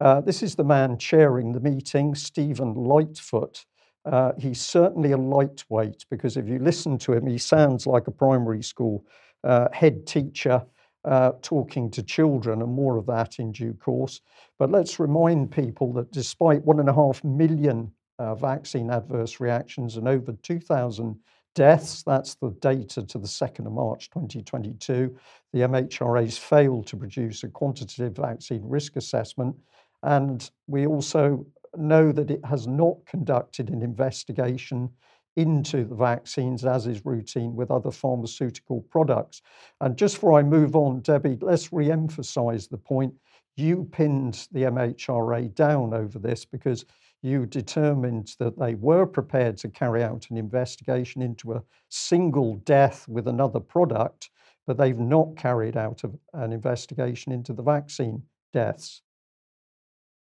[0.00, 3.64] Uh, this is the man chairing the meeting, Stephen Lightfoot.
[4.04, 8.10] Uh, he's certainly a lightweight because if you listen to him, he sounds like a
[8.10, 9.04] primary school
[9.44, 10.62] uh, head teacher
[11.04, 14.20] uh, talking to children, and more of that in due course.
[14.58, 17.92] But let's remind people that despite one and a half million
[18.38, 21.18] vaccine adverse reactions and over 2,000
[21.54, 25.14] deaths, that's the data to the 2nd of March 2022.
[25.52, 29.56] The MHRA's failed to produce a quantitative vaccine risk assessment.
[30.02, 31.46] And we also
[31.78, 34.90] know that it has not conducted an investigation
[35.36, 39.42] into the vaccines as is routine with other pharmaceutical products.
[39.80, 43.14] And just before I move on, Debbie, let's re emphasize the point.
[43.56, 46.84] You pinned the MHRA down over this because
[47.22, 53.08] you determined that they were prepared to carry out an investigation into a single death
[53.08, 54.30] with another product,
[54.66, 56.02] but they've not carried out
[56.34, 58.22] an investigation into the vaccine
[58.52, 59.02] deaths.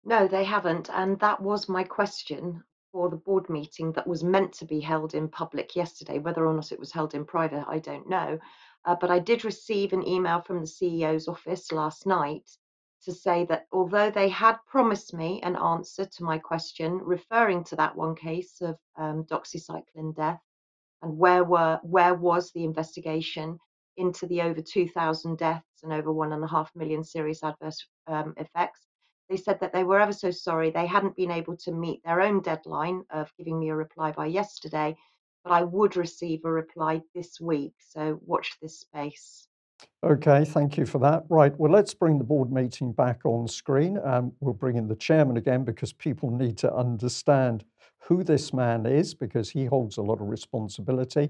[0.07, 0.89] No, they haven't.
[0.89, 5.15] And that was my question for the board meeting that was meant to be held
[5.15, 6.21] in public yesterday.
[6.21, 8.39] Whether or not it was held in private, I don't know.
[8.85, 12.49] Uh, but I did receive an email from the CEO's office last night
[13.03, 17.77] to say that although they had promised me an answer to my question referring to
[17.77, 20.41] that one case of um, doxycycline death
[21.03, 23.59] and where were where was the investigation
[23.97, 28.35] into the over 2,000 deaths and over one and a half million serious adverse um,
[28.37, 28.87] effects,
[29.29, 32.21] they said that they were ever so sorry they hadn't been able to meet their
[32.21, 34.97] own deadline of giving me a reply by yesterday,
[35.45, 37.75] but I would receive a reply this week.
[37.81, 39.49] So watch this space.
[40.03, 41.25] Okay, thank you for that.
[41.29, 43.99] Right, well, let's bring the board meeting back on screen.
[44.05, 47.65] Um, we'll bring in the chairman again because people need to understand
[47.99, 51.29] who this man is because he holds a lot of responsibility.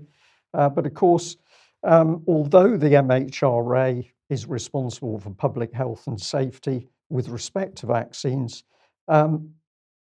[0.53, 1.37] Uh, but of course,
[1.83, 8.65] um, although the MHRA is responsible for public health and safety, with respect to vaccines,
[9.09, 9.51] um,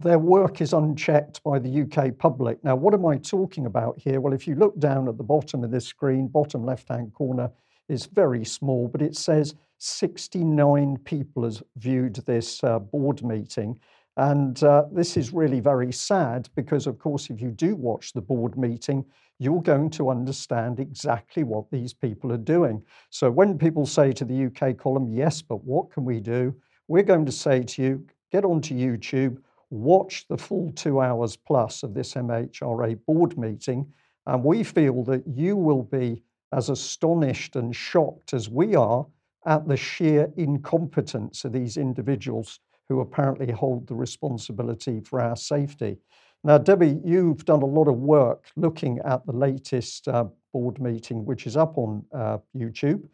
[0.00, 2.62] their work is unchecked by the UK public.
[2.64, 4.20] Now, what am I talking about here?
[4.20, 7.50] Well, if you look down at the bottom of this screen, bottom left hand corner
[7.88, 13.78] is very small, but it says 69 people has viewed this uh, board meeting.
[14.16, 18.20] And uh, this is really very sad because, of course, if you do watch the
[18.20, 19.04] board meeting,
[19.38, 22.82] you're going to understand exactly what these people are doing.
[23.10, 26.54] So when people say to the UK column, yes, but what can we do?
[26.92, 29.38] We're going to say to you get onto YouTube,
[29.70, 33.90] watch the full two hours plus of this MHRA board meeting,
[34.26, 36.22] and we feel that you will be
[36.52, 39.06] as astonished and shocked as we are
[39.46, 45.96] at the sheer incompetence of these individuals who apparently hold the responsibility for our safety.
[46.44, 51.24] Now, Debbie, you've done a lot of work looking at the latest uh, board meeting,
[51.24, 53.08] which is up on uh, YouTube,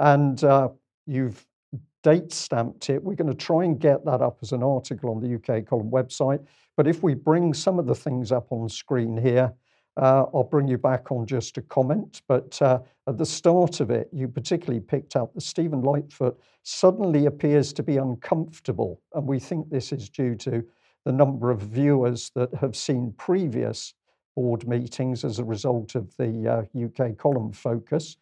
[0.00, 0.68] and uh,
[1.06, 1.46] you've
[2.02, 3.02] date stamped it.
[3.02, 5.90] We're going to try and get that up as an article on the UK column
[5.90, 6.44] website.
[6.76, 9.52] But if we bring some of the things up on screen here,
[9.96, 12.22] uh, I'll bring you back on just a comment.
[12.26, 17.26] But uh, at the start of it, you particularly picked up that Stephen Lightfoot suddenly
[17.26, 19.00] appears to be uncomfortable.
[19.14, 20.64] And we think this is due to
[21.04, 23.94] the number of viewers that have seen previous
[24.34, 28.16] board meetings as a result of the uh, UK column focus.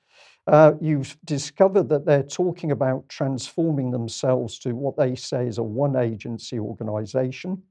[0.51, 5.63] Uh, you've discovered that they're talking about transforming themselves to what they say is a
[5.63, 7.63] one agency organization.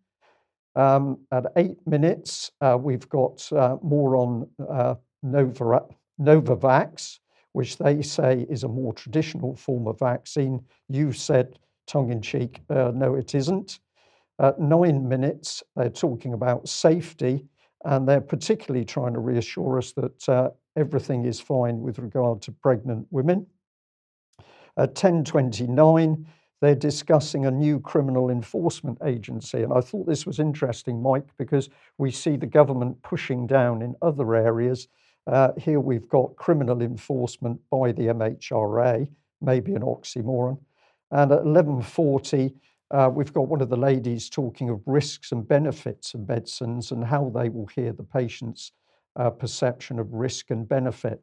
[0.77, 5.81] Um, at eight minutes, uh, we've got uh, more on uh, Nova,
[6.21, 7.19] Novavax,
[7.51, 10.63] which they say is a more traditional form of vaccine.
[10.87, 13.79] You said, tongue in cheek, uh, no, it isn't.
[14.39, 17.45] At nine minutes, they're talking about safety,
[17.83, 20.49] and they're particularly trying to reassure us that uh,
[20.79, 23.45] everything is fine with regard to pregnant women.
[24.77, 26.25] At 1029,
[26.61, 29.63] they're discussing a new criminal enforcement agency.
[29.63, 33.95] And I thought this was interesting, Mike, because we see the government pushing down in
[34.01, 34.87] other areas.
[35.27, 39.09] Uh, here we've got criminal enforcement by the MHRA,
[39.41, 40.59] maybe an oxymoron.
[41.11, 42.53] And at 1140,
[42.91, 47.03] uh, we've got one of the ladies talking of risks and benefits of medicines and
[47.03, 48.71] how they will hear the patients
[49.15, 51.21] uh, perception of risk and benefit.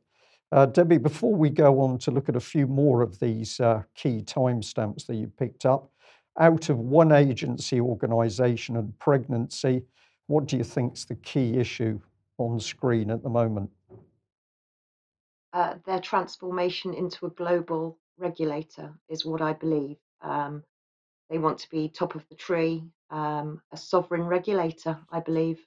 [0.52, 3.82] Uh, Debbie, before we go on to look at a few more of these uh,
[3.94, 5.90] key timestamps that you picked up,
[6.38, 9.82] out of one agency organisation and pregnancy,
[10.28, 11.98] what do you think is the key issue
[12.38, 13.70] on screen at the moment?
[15.52, 19.96] Uh, their transformation into a global regulator is what I believe.
[20.20, 20.62] Um,
[21.30, 25.58] they want to be top of the tree, um, a sovereign regulator, I believe.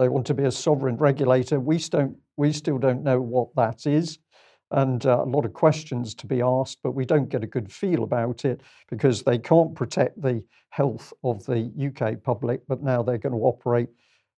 [0.00, 1.60] They want to be a sovereign regulator.
[1.60, 4.18] We, don't, we still don't know what that is,
[4.70, 7.70] and uh, a lot of questions to be asked, but we don't get a good
[7.70, 13.02] feel about it because they can't protect the health of the UK public, but now
[13.02, 13.90] they're going to operate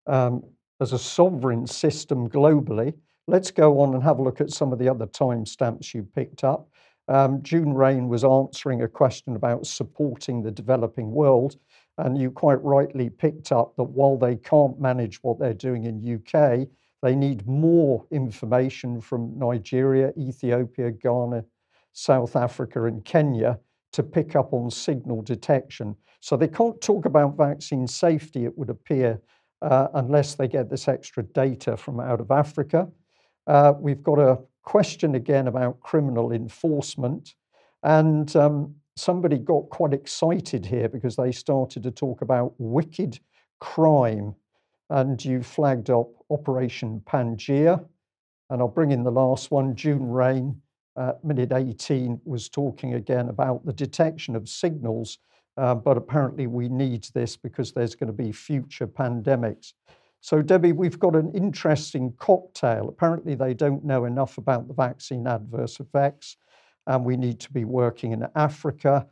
[0.08, 0.42] um,
[0.80, 2.92] as a sovereign system globally.
[3.28, 6.42] Let's go on and have a look at some of the other timestamps you picked
[6.42, 6.68] up.
[7.06, 11.56] Um, June Raine was answering a question about supporting the developing world.
[11.98, 16.14] And you quite rightly picked up that while they can't manage what they're doing in
[16.16, 16.68] UK,
[17.02, 21.44] They need more information from Nigeria, Ethiopia, Ghana,
[21.92, 23.58] South Africa, and Kenya
[23.92, 25.96] to pick up on signal detection.
[26.20, 29.20] So they can't talk about vaccine safety, it would appear,
[29.62, 32.88] uh, unless they get this extra data from out of Africa.
[33.48, 37.34] Uh, we've got a question again about criminal enforcement.
[37.82, 43.18] And um, somebody got quite excited here because they started to talk about wicked
[43.60, 44.34] crime.
[44.90, 47.84] And you flagged up Operation Pangea.
[48.50, 49.74] And I'll bring in the last one.
[49.74, 50.60] June Raine,
[50.96, 55.18] uh, minute 18, was talking again about the detection of signals.
[55.56, 59.72] Uh, but apparently, we need this because there's going to be future pandemics.
[60.20, 62.88] So, Debbie, we've got an interesting cocktail.
[62.88, 66.36] Apparently, they don't know enough about the vaccine adverse effects,
[66.86, 69.06] and we need to be working in Africa.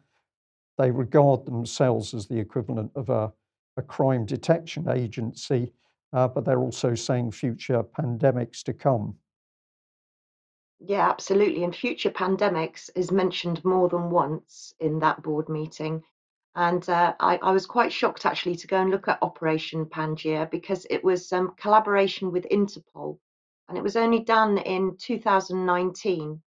[0.79, 3.33] They regard themselves as the equivalent of a,
[3.77, 5.73] a crime detection agency,
[6.13, 9.15] uh, but they're also saying future pandemics to come.
[10.81, 11.65] Yeah, absolutely.
[11.65, 16.03] And future pandemics is mentioned more than once in that board meeting.
[16.55, 20.51] And uh, I, I, was quite shocked actually to go and look at Operation Pangea
[20.51, 23.19] because it was um, collaboration with Interpol
[23.69, 26.43] and it was only done in 2019.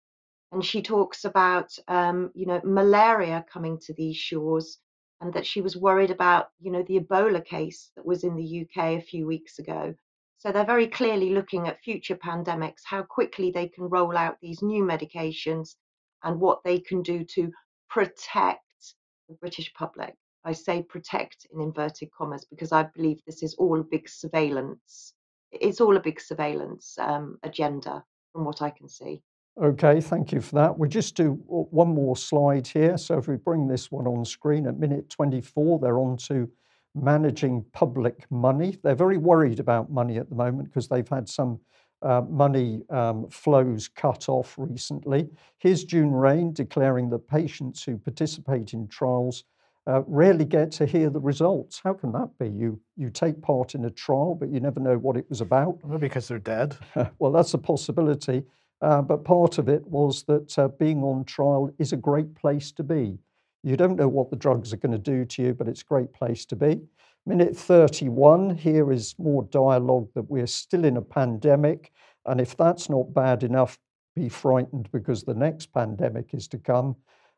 [0.52, 4.80] And she talks about, um, you know, malaria coming to these shores
[5.22, 8.62] and that she was worried about, you know, the Ebola case that was in the
[8.62, 9.93] UK a few weeks ago.
[10.38, 14.62] So they're very clearly looking at future pandemics, how quickly they can roll out these
[14.62, 15.76] new medications
[16.24, 17.52] and what they can do to
[17.89, 18.95] protect
[19.28, 20.16] the British public.
[20.45, 25.14] I say protect in inverted commas because I believe this is all a big surveillance.
[25.52, 29.22] It's all a big surveillance um, agenda from what I can see.
[29.58, 30.78] Okay, thank you for that.
[30.78, 32.97] We'll just do one more slide here.
[32.97, 36.50] So if we bring this one on screen at minute 24, they're on to
[36.95, 38.78] managing public money.
[38.84, 41.60] They're very worried about money at the moment because they've had some
[42.02, 45.30] uh, money um, flows cut off recently.
[45.58, 49.43] Here's June Raine declaring that patients who participate in trials
[49.88, 51.82] uh, rarely get to hear the results.
[51.84, 52.47] How can that be?
[52.50, 55.80] You you take part in a trial, but you never know what it was about.
[55.84, 56.78] Maybe because they're dead.
[57.20, 58.43] well, that's a possibility.
[58.82, 62.72] Uh, but part of it was that uh, being on trial is a great place
[62.72, 63.18] to be.
[63.64, 65.86] You don't know what the drugs are going to do to you, but it's a
[65.86, 66.82] great place to be.
[67.26, 71.92] Minute 31, here is more dialogue that we're still in a pandemic.
[72.26, 73.78] And if that's not bad enough,
[74.16, 76.96] be frightened because the next pandemic is to come.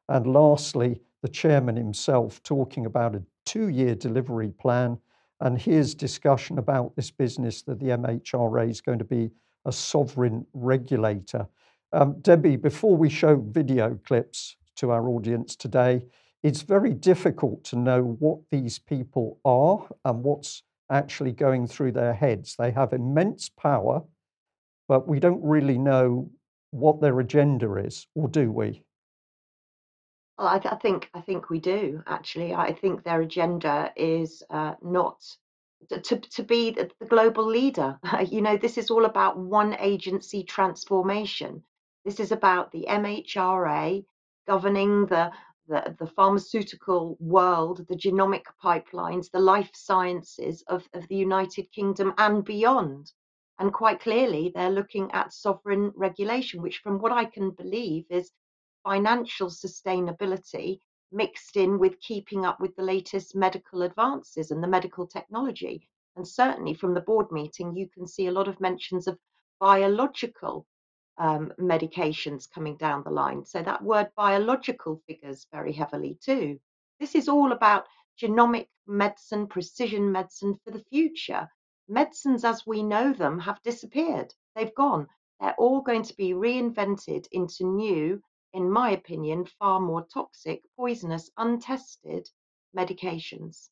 [0.09, 4.99] And lastly, the chairman himself talking about a two year delivery plan.
[5.39, 9.31] And his discussion about this business that the MHRA is going to be
[9.65, 11.47] a sovereign regulator.
[11.93, 16.03] Um, Debbie, before we show video clips to our audience today,
[16.43, 22.13] it's very difficult to know what these people are and what's actually going through their
[22.13, 22.55] heads.
[22.57, 24.03] They have immense power,
[24.87, 26.29] but we don't really know
[26.71, 28.83] what their agenda is, or do we?
[30.37, 32.53] Well, I, I think I think we do actually.
[32.53, 35.23] I think their agenda is uh, not
[35.89, 37.99] to, to be the, global leader.
[38.27, 41.63] you know, this is all about one agency transformation.
[42.05, 44.03] This is about the MHRA
[44.47, 45.31] governing the
[45.67, 52.13] the, the pharmaceutical world, the genomic pipelines, the life sciences of, of the United Kingdom
[52.17, 53.11] and beyond.
[53.57, 58.31] And quite clearly, they're looking at sovereign regulation, which, from what I can believe, is
[58.83, 60.79] financial sustainability
[61.11, 65.87] mixed in with keeping up with the latest medical advances and the medical technology.
[66.15, 69.17] And certainly from the board meeting, you can see a lot of mentions of
[69.59, 70.65] biological
[71.17, 73.45] um, medications coming down the line.
[73.45, 76.59] So that word biological figures very heavily too.
[76.99, 77.85] This is all about
[78.19, 81.47] genomic medicine, precision medicine for the future.
[81.87, 84.33] Medicines as we know them have disappeared.
[84.55, 85.07] They've gone.
[85.39, 88.21] They're all going to be reinvented into new,
[88.53, 92.29] in my opinion, far more toxic, poisonous, untested
[92.77, 93.69] medications.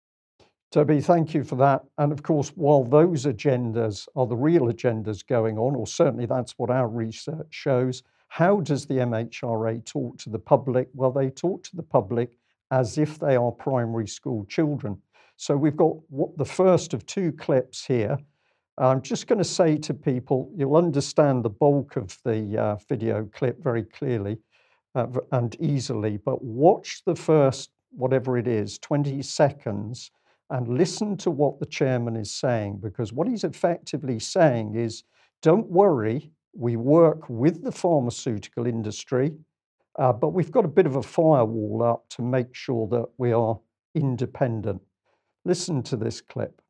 [0.71, 1.83] Toby, thank you for that.
[1.97, 6.53] And of course, while those agendas are the real agendas going on, or certainly that's
[6.57, 10.87] what our research shows, how does the MHRA talk to the public?
[10.93, 12.37] Well, they talk to the public
[12.69, 15.01] as if they are primary school children.
[15.37, 18.19] So we've got what the first of two clips here.
[18.77, 23.27] I'm just going to say to people, you'll understand the bulk of the uh, video
[23.33, 24.37] clip very clearly
[24.95, 30.11] uh, and easily, but watch the first, whatever it is, 20 seconds
[30.49, 35.03] and listen to what the chairman is saying, because what he's effectively saying is
[35.41, 39.31] don't worry, we work with the pharmaceutical industry,
[39.99, 43.31] uh, but we've got a bit of a firewall up to make sure that we
[43.31, 43.59] are
[43.95, 44.81] independent.
[45.45, 46.61] Listen to this clip.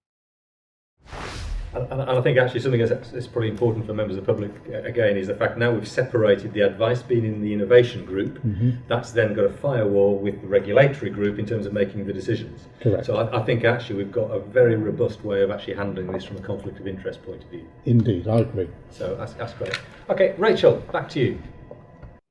[1.73, 4.81] And, and, I think actually something that's, probably important for members of the public uh,
[4.87, 8.39] again is the fact now we've separated the advice being in the innovation group.
[8.39, 8.71] Mm-hmm.
[8.87, 12.67] That's then got a firewall with the regulatory group in terms of making the decisions.
[12.79, 13.05] Correct.
[13.05, 16.23] So I, I, think actually we've got a very robust way of actually handling this
[16.23, 17.67] from a conflict of interest point of view.
[17.85, 18.69] Indeed, I agree.
[18.89, 19.79] So that's, that's great.
[20.09, 21.39] Okay, Rachel, back to you.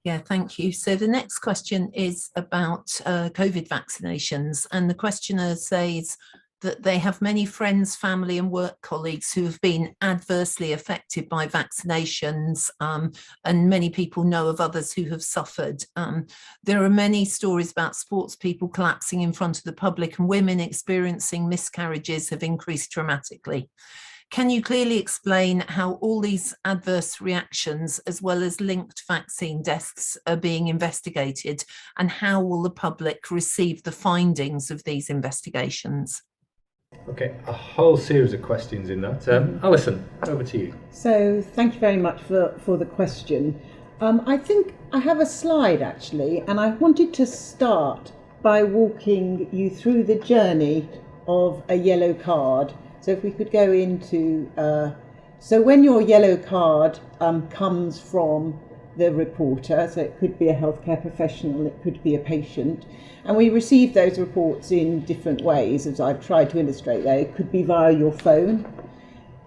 [0.05, 0.73] Yeah, thank you.
[0.73, 6.17] So the next question is about uh, COVID vaccinations, and the questioner says
[6.61, 11.47] that they have many friends, family, and work colleagues who have been adversely affected by
[11.47, 13.13] vaccinations, um,
[13.45, 15.85] and many people know of others who have suffered.
[15.97, 16.27] Um,
[16.65, 20.61] there are many stories about sports people collapsing in front of the public, and women
[20.61, 23.71] experiencing miscarriages have increased dramatically.
[24.31, 30.19] Can you clearly explain how all these adverse reactions, as well as linked vaccine deaths,
[30.27, 31.65] are being investigated,
[31.97, 36.23] and how will the public receive the findings of these investigations?
[37.09, 39.27] Okay, a whole series of questions in that.
[39.29, 40.75] Um, Alison, over to you.
[40.91, 43.59] So, thank you very much for, for the question.
[44.01, 48.13] Um, I think I have a slide actually, and I wanted to start
[48.43, 50.89] by walking you through the journey
[51.27, 54.91] of a yellow card so if we could go into, uh,
[55.39, 58.59] so when your yellow card um, comes from
[58.99, 62.85] the reporter, so it could be a healthcare professional, it could be a patient,
[63.25, 67.21] and we receive those reports in different ways, as I've tried to illustrate there.
[67.21, 68.67] It could be via your phone,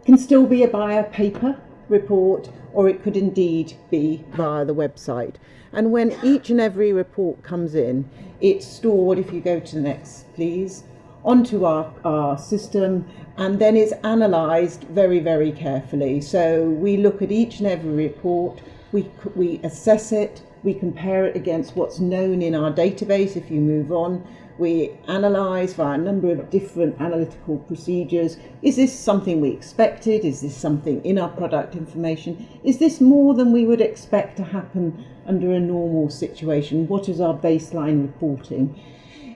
[0.02, 4.74] it can still be a via paper report, or it could indeed be via the
[4.74, 5.36] website.
[5.74, 9.82] And when each and every report comes in, it's stored, if you go to the
[9.82, 10.84] next, please,
[11.24, 16.22] onto our, our system and then it's analysed very, very carefully.
[16.22, 18.62] So we look at each and every report,
[18.92, 23.60] we, we assess it, we compare it against what's known in our database if you
[23.60, 24.26] move on.
[24.58, 28.38] We analyse via a number of different analytical procedures.
[28.62, 30.24] Is this something we expected?
[30.24, 32.48] Is this something in our product information?
[32.64, 36.88] Is this more than we would expect to happen under a normal situation?
[36.88, 38.80] What is our baseline reporting?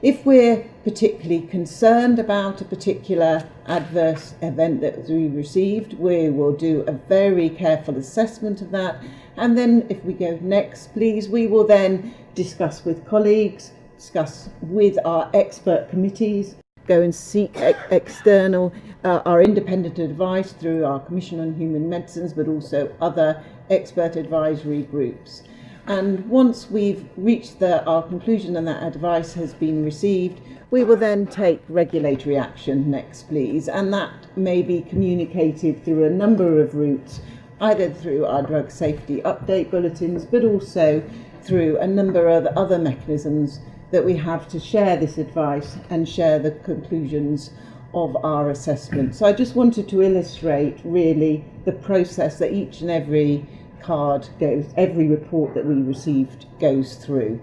[0.02, 6.82] If we're particularly concerned about a particular adverse event that we received, we will do
[6.82, 9.02] a very careful assessment of that.
[9.38, 14.98] And then, if we go next, please, we will then discuss with colleagues, discuss with
[15.06, 16.56] our expert committees,
[16.88, 18.74] go and seek ex- external,
[19.04, 24.84] uh, our independent advice through our Commission on Human Medicines, but also other expert advisory
[24.84, 25.44] groups.
[25.88, 30.96] And once we've reached the, our conclusion and that advice has been received, we will
[30.96, 33.70] then take regulatory action next, please.
[33.70, 37.22] And that may be communicated through a number of routes,
[37.62, 41.04] either through our drug safety update bulletins, but also
[41.44, 43.60] through a number of other mechanisms
[43.92, 47.52] that we have to share this advice and share the conclusions
[47.94, 49.16] of our assessment.
[49.16, 53.46] So I just wanted to illustrate really the process that each and every
[53.86, 57.40] card goes, every report that we received goes through.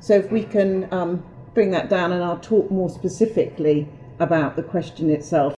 [0.00, 4.62] So if we can um, bring that down, and I'll talk more specifically about the
[4.62, 5.54] question itself.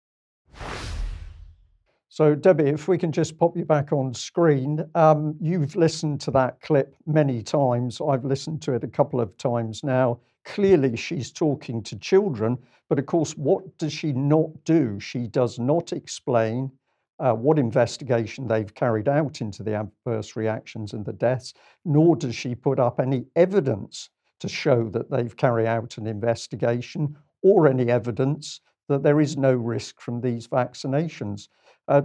[2.10, 6.32] So, Debbie, if we can just pop you back on screen, um, you've listened to
[6.32, 8.00] that clip many times.
[8.08, 10.20] I've listened to it a couple of times now.
[10.46, 15.00] Clearly, she's talking to children, but of course, what does she not do?
[15.00, 16.72] She does not explain
[17.20, 21.54] uh, what investigation they've carried out into the adverse reactions and the deaths,
[21.86, 24.10] nor does she put up any evidence
[24.40, 29.54] to show that they've carried out an investigation or any evidence that there is no
[29.54, 31.48] risk from these vaccinations.
[31.88, 32.02] Uh,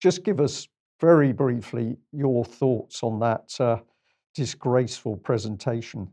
[0.00, 0.66] just give us
[1.00, 3.78] very briefly your thoughts on that uh,
[4.34, 6.12] disgraceful presentation.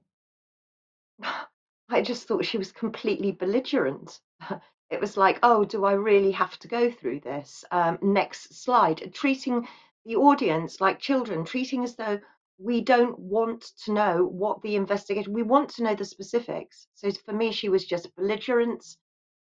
[1.90, 4.20] I just thought she was completely belligerent.
[4.90, 7.66] it was like, oh, do I really have to go through this?
[7.72, 9.14] Um, next slide.
[9.14, 9.68] Treating
[10.06, 12.20] the audience like children, treating as though
[12.58, 16.88] we don't want to know what the investigation, we want to know the specifics.
[16.94, 18.86] So for me, she was just belligerent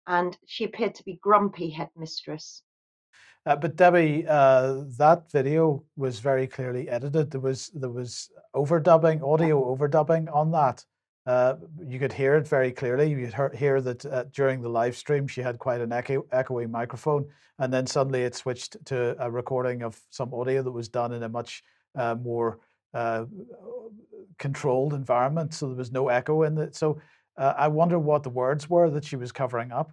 [0.07, 2.63] and she appeared to be grumpy headmistress.
[3.47, 7.31] Uh, but Debbie, uh, that video was very clearly edited.
[7.31, 10.85] There was there was overdubbing, audio overdubbing on that.
[11.27, 11.55] Uh,
[11.87, 13.11] you could hear it very clearly.
[13.11, 16.69] You could hear that uh, during the live stream, she had quite an echo, echoey
[16.69, 17.27] microphone,
[17.59, 21.23] and then suddenly it switched to a recording of some audio that was done in
[21.23, 21.63] a much
[21.95, 22.59] uh, more
[22.93, 23.25] uh,
[24.39, 25.55] controlled environment.
[25.55, 26.77] So there was no echo in it.
[26.77, 27.01] So
[27.39, 29.93] uh, I wonder what the words were that she was covering up.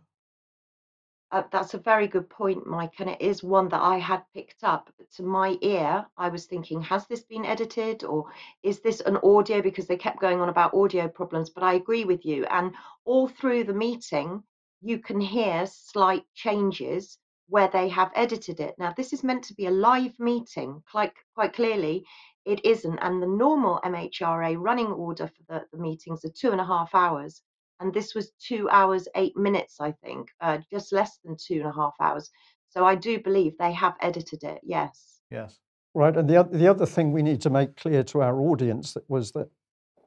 [1.32, 4.64] Uh, that's a very good point, Mike, and it is one that I had picked
[4.64, 4.92] up.
[5.18, 8.26] To my ear, I was thinking, has this been edited or
[8.64, 9.62] is this an audio?
[9.62, 11.50] Because they kept going on about audio problems.
[11.50, 12.46] But I agree with you.
[12.46, 12.74] And
[13.06, 14.44] all through the meeting,
[14.82, 17.18] you can hear slight changes.
[17.48, 18.76] where they have edited it.
[18.78, 22.06] Now, this is meant to be a live meeting, quite, quite clearly,
[22.46, 23.00] it isn't.
[23.00, 26.96] And the normal MHRA running order for the, the meetings are two and a half
[26.96, 27.42] hours.
[27.82, 31.66] And this was two hours, eight minutes, I think, uh, just less than two and
[31.66, 32.30] a half hours.
[32.70, 35.20] So I do believe they have edited it, yes.
[35.32, 35.58] Yes.
[35.94, 36.16] Right.
[36.16, 39.32] And the, the other thing we need to make clear to our audience that was
[39.32, 39.50] that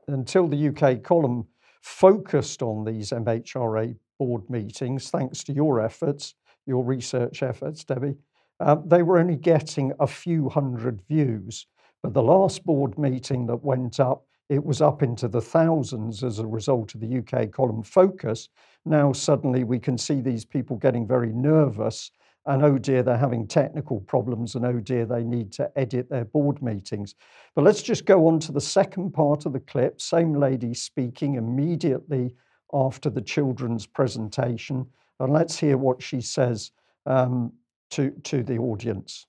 [0.08, 1.46] until the UK column
[1.82, 6.34] focused on these MHRA board meetings, thanks to your efforts,
[6.66, 8.16] your research efforts, Debbie,
[8.60, 11.66] uh, they were only getting a few hundred views.
[12.02, 16.38] But the last board meeting that went up, it was up into the thousands as
[16.38, 18.48] a result of the UK column focus.
[18.84, 22.10] Now, suddenly, we can see these people getting very nervous
[22.46, 26.26] and oh dear, they're having technical problems, and oh dear, they need to edit their
[26.26, 27.14] board meetings.
[27.54, 30.00] But let's just go on to the second part of the clip.
[30.00, 32.34] Same lady speaking immediately
[32.72, 34.86] after the children's presentation,
[35.20, 36.72] and let's hear what she says
[37.06, 37.50] um,
[37.90, 39.26] to, to the audience.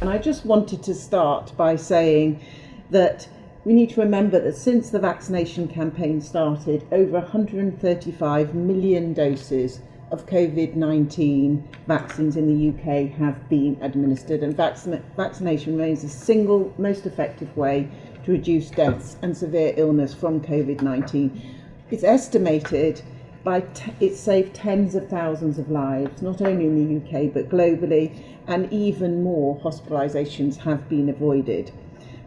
[0.00, 2.40] And I just wanted to start by saying
[2.88, 3.28] that
[3.62, 9.80] we need to remember that since the vaccination campaign started, over 135 million doses
[10.10, 16.08] of COVID 19 vaccines in the UK have been administered, and vaccina- vaccination remains the
[16.08, 17.86] single most effective way
[18.24, 21.42] to reduce deaths and severe illness from COVID 19.
[21.90, 23.02] It's estimated
[23.44, 27.50] by t- it saved tens of thousands of lives, not only in the UK but
[27.50, 31.70] globally, and even more hospitalisations have been avoided.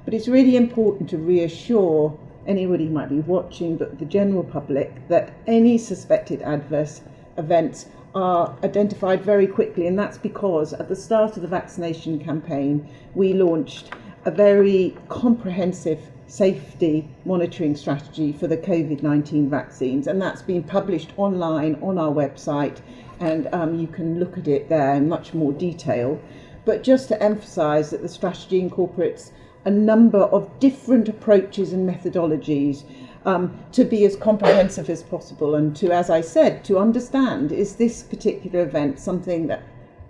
[0.05, 5.07] But it's really important to reassure anybody who might be watching, but the general public,
[5.07, 7.01] that any suspected adverse
[7.37, 12.87] events are identified very quickly, and that's because at the start of the vaccination campaign,
[13.15, 13.91] we launched
[14.25, 21.11] a very comprehensive safety monitoring strategy for the COVID 19 vaccines, and that's been published
[21.17, 22.79] online on our website,
[23.19, 26.19] and um, you can look at it there in much more detail.
[26.65, 29.31] But just to emphasize that the strategy incorporates
[29.65, 32.83] a number of different approaches and methodologies
[33.25, 37.75] um, to be as comprehensive as possible and to, as I said, to understand is
[37.75, 39.63] this particular event something that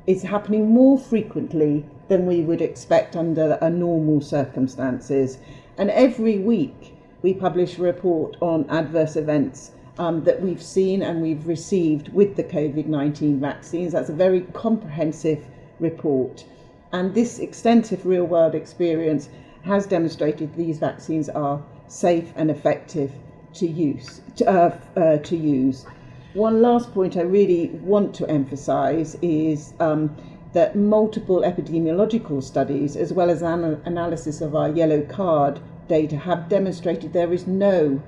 [0.08, 5.38] is happening more frequently than we would expect under a normal circumstances.
[5.78, 11.22] And every week we publish a report on adverse events um, that we've seen and
[11.22, 13.94] we've received with the COVID 19 vaccines.
[13.94, 15.46] That's a very comprehensive
[15.80, 16.46] report.
[16.92, 19.30] And this extensive real world experience
[19.64, 23.11] has demonstrated these vaccines are safe and effective
[23.53, 24.22] to use.
[24.38, 25.85] To, uh, uh, to use.
[26.34, 30.15] One last point I really want to emphasise is um,
[30.53, 36.49] that multiple epidemiological studies, as well as an analysis of our yellow card data, have
[36.49, 38.02] demonstrated there is no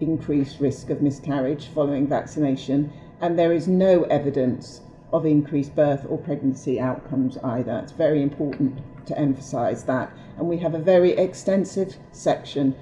[0.00, 4.80] increased risk of miscarriage following vaccination, and there is no evidence
[5.12, 7.80] of increased birth or pregnancy outcomes either.
[7.82, 8.78] It's very important
[9.08, 10.10] to emphasise that.
[10.36, 12.74] And we have a very extensive section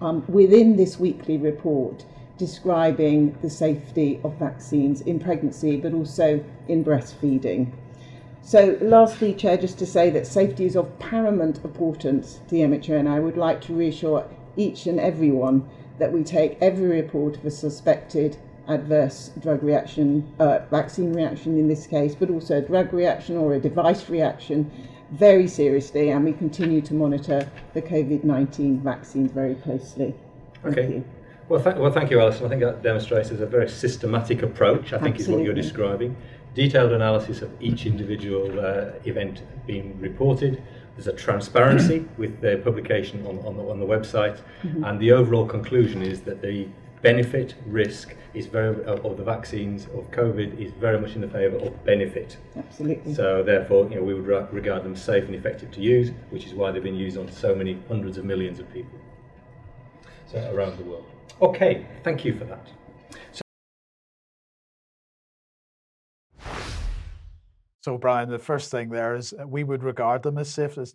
[0.00, 2.04] um, within this weekly report
[2.38, 7.70] describing the safety of vaccines in pregnancy but also in breastfeeding.
[8.42, 12.98] So, lastly, Chair, just to say that safety is of paramount importance to the MHRA,
[12.98, 14.26] and I would like to reassure
[14.56, 20.60] each and everyone that we take every report of a suspected adverse drug reaction, uh,
[20.70, 24.70] vaccine reaction in this case, but also a drug reaction or a device reaction
[25.12, 30.14] very seriously, and we continue to monitor the COVID 19 vaccines very closely.
[30.62, 30.94] Thank okay.
[30.94, 31.04] You.
[31.48, 32.46] Well, th- well, thank you, Alison.
[32.46, 35.22] I think that demonstrates a very systematic approach, I think Absolutely.
[35.22, 36.16] is what you're describing.
[36.54, 40.62] Detailed analysis of each individual uh, event being reported.
[40.94, 44.84] There's a transparency with the publication on, on, the, on the website, mm-hmm.
[44.84, 46.68] and the overall conclusion is that the
[47.02, 51.28] benefit risk is very uh, of the vaccines of COVID is very much in the
[51.28, 52.36] favour of benefit.
[52.56, 53.14] Absolutely.
[53.14, 56.54] So therefore, you know, we would regard them safe and effective to use, which is
[56.54, 58.98] why they've been used on so many hundreds of millions of people
[60.30, 61.06] so around the world.
[61.42, 62.66] Okay, thank you for that.
[67.82, 70.76] So, Brian, the first thing there is uh, we would regard them as safe.
[70.76, 70.94] It's,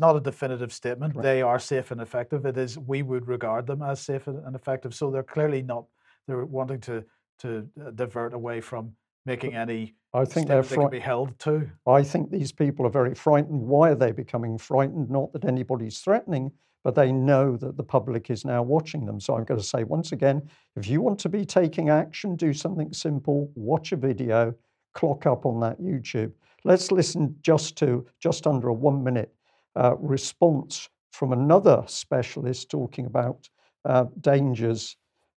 [0.00, 1.16] not a definitive statement.
[1.16, 1.22] Right.
[1.22, 2.44] They are safe and effective.
[2.44, 4.94] It is we would regard them as safe and effective.
[4.94, 5.86] So they're clearly not.
[6.26, 7.04] They're wanting to
[7.40, 8.92] to uh, divert away from
[9.24, 9.94] making any.
[10.12, 11.70] I think they're they can be held to.
[11.86, 13.62] I think these people are very frightened.
[13.62, 15.08] Why are they becoming frightened?
[15.10, 16.52] Not that anybody's threatening,
[16.84, 19.20] but they know that the public is now watching them.
[19.20, 20.42] So I'm going to say once again,
[20.76, 23.50] if you want to be taking action, do something simple.
[23.54, 24.54] Watch a video
[24.94, 26.32] clock up on that YouTube.
[26.64, 29.34] Let's listen just to just under a one minute
[29.76, 33.48] uh, response from another specialist talking about
[33.84, 34.96] uh, dangers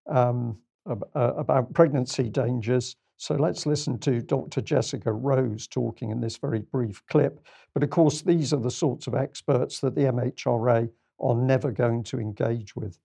[0.09, 0.59] um,
[0.89, 2.97] uh, about pregnancy dangers.
[3.17, 4.61] So let's listen to Dr.
[4.61, 7.39] Jessica Rose talking in this very brief clip.
[7.73, 12.03] But of course, these are the sorts of experts that the MHRA are never going
[12.05, 12.99] to engage with.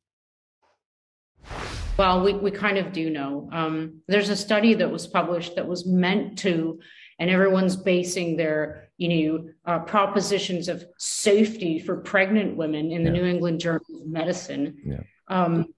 [1.97, 3.49] Well, we, we kind of do know.
[3.51, 6.79] Um, there's a study that was published that was meant to,
[7.19, 13.09] and everyone's basing their, you know, uh, propositions of safety for pregnant women in the
[13.09, 13.21] yeah.
[13.21, 14.77] New England Journal of Medicine.
[14.85, 15.01] Yeah.
[15.27, 15.73] Um,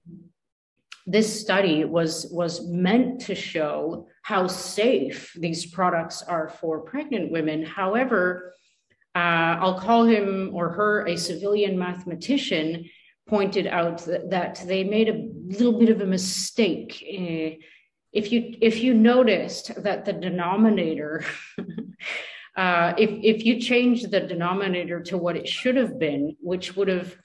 [1.06, 7.64] this study was was meant to show how safe these products are for pregnant women.
[7.64, 8.52] However,
[9.16, 12.84] uh, I'll call him or her a civilian mathematician
[13.30, 16.92] pointed out that, that they made a little bit of a mistake.
[17.08, 17.56] Uh,
[18.12, 21.24] if you if you noticed that the denominator,
[22.56, 26.88] uh, if if you change the denominator to what it should have been, which would
[26.88, 27.16] have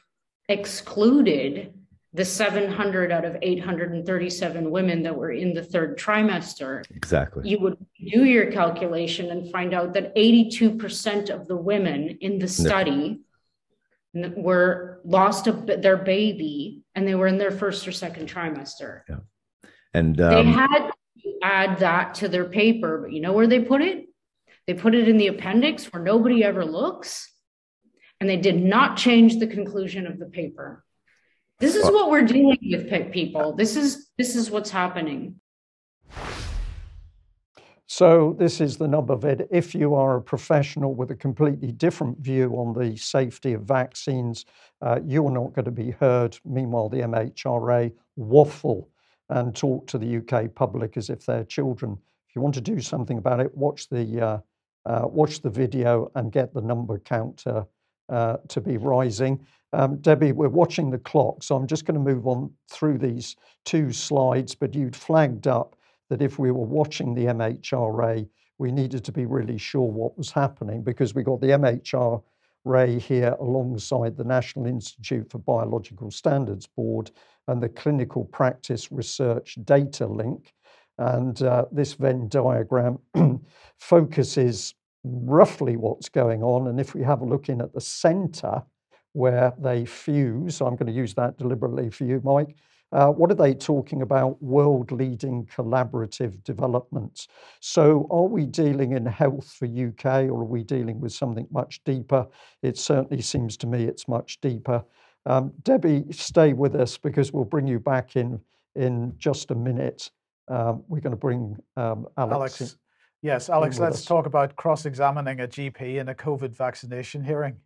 [0.47, 1.73] excluded
[2.13, 6.83] the 700 out of 837 women that were in the third trimester.
[6.95, 7.49] Exactly.
[7.49, 12.47] You would do your calculation and find out that 82% of the women in the
[12.47, 13.19] study
[14.35, 19.01] were lost a, their baby and they were in their first or second trimester.
[19.09, 19.19] Yeah.
[19.93, 20.91] And um, they had
[21.23, 24.05] to add that to their paper, but you know where they put it?
[24.67, 27.31] They put it in the appendix where nobody ever looks,
[28.19, 30.83] and they did not change the conclusion of the paper.
[31.59, 33.55] This is well, what we're dealing with, people.
[33.55, 35.39] This is this is what's happening.
[37.87, 39.47] So this is the number vid.
[39.51, 44.45] If you are a professional with a completely different view on the safety of vaccines,
[44.81, 46.37] uh, you're not going to be heard.
[46.45, 48.89] Meanwhile, the MHRA waffle
[49.29, 51.97] and talk to the UK public as if they're children.
[52.27, 54.39] If you want to do something about it, watch the uh,
[54.87, 57.65] uh, watch the video and get the number counter
[58.09, 59.45] uh, to be rising.
[59.73, 63.35] Um, Debbie, we're watching the clock, so I'm just going to move on through these
[63.63, 64.55] two slides.
[64.55, 65.75] But you'd flagged up
[66.09, 68.27] that if we were watching the MHRA,
[68.57, 73.35] we needed to be really sure what was happening because we got the MHRA here
[73.39, 77.11] alongside the National Institute for Biological Standards Board
[77.47, 80.47] and the Clinical Practice Research Datalink.
[80.97, 82.99] And uh, this Venn diagram
[83.79, 86.67] focuses roughly what's going on.
[86.67, 88.63] And if we have a look in at the center
[89.13, 92.55] where they fuse, I'm going to use that deliberately for you, Mike,
[92.95, 94.41] uh, what are they talking about?
[94.41, 97.27] World leading collaborative developments.
[97.59, 101.83] So, are we dealing in health for UK or are we dealing with something much
[101.83, 102.25] deeper?
[102.61, 104.81] It certainly seems to me it's much deeper.
[105.25, 108.39] Um, Debbie, stay with us because we'll bring you back in
[108.75, 110.09] in just a minute.
[110.47, 112.61] Um, we're going to bring um, Alex.
[112.61, 112.77] Alex
[113.21, 114.05] yes, Alex, let's us.
[114.05, 117.57] talk about cross examining a GP in a COVID vaccination hearing.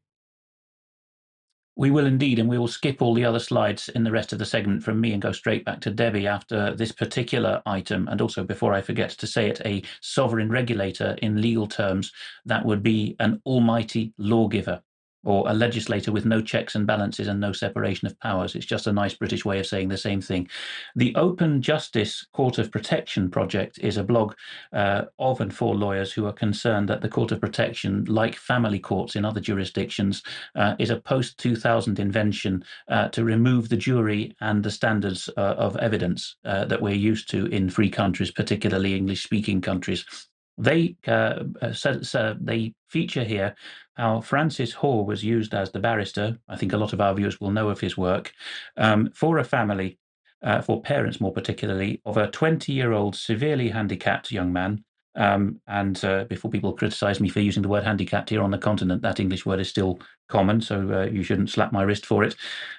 [1.79, 4.39] We will indeed, and we will skip all the other slides in the rest of
[4.39, 8.09] the segment from me and go straight back to Debbie after this particular item.
[8.09, 12.11] And also, before I forget to say it, a sovereign regulator in legal terms,
[12.43, 14.81] that would be an almighty lawgiver
[15.23, 18.55] or a legislator with no checks and balances and no separation of powers.
[18.55, 20.47] It's just a nice British way of saying the same thing.
[20.95, 24.33] The Open Justice Court of Protection project is a blog
[24.73, 28.79] uh, of and for lawyers who are concerned that the Court of Protection, like family
[28.79, 30.23] courts in other jurisdictions,
[30.55, 35.55] uh, is a post 2000 invention uh, to remove the jury and the standards uh,
[35.57, 40.05] of evidence uh, that we're used to in free countries, particularly English speaking countries.
[40.57, 41.43] They uh,
[41.73, 43.55] so, so they feature here
[43.99, 46.37] how Francis Hoare was used as the barrister.
[46.47, 48.31] I think a lot of our viewers will know of his work
[48.77, 49.99] um, for a family,
[50.41, 54.85] uh, for parents more particularly, of a 20 year old severely handicapped young man.
[55.15, 58.57] Um, and uh, before people criticize me for using the word handicapped here on the
[58.57, 59.99] continent, that English word is still
[60.29, 62.37] common, so uh, you shouldn't slap my wrist for it.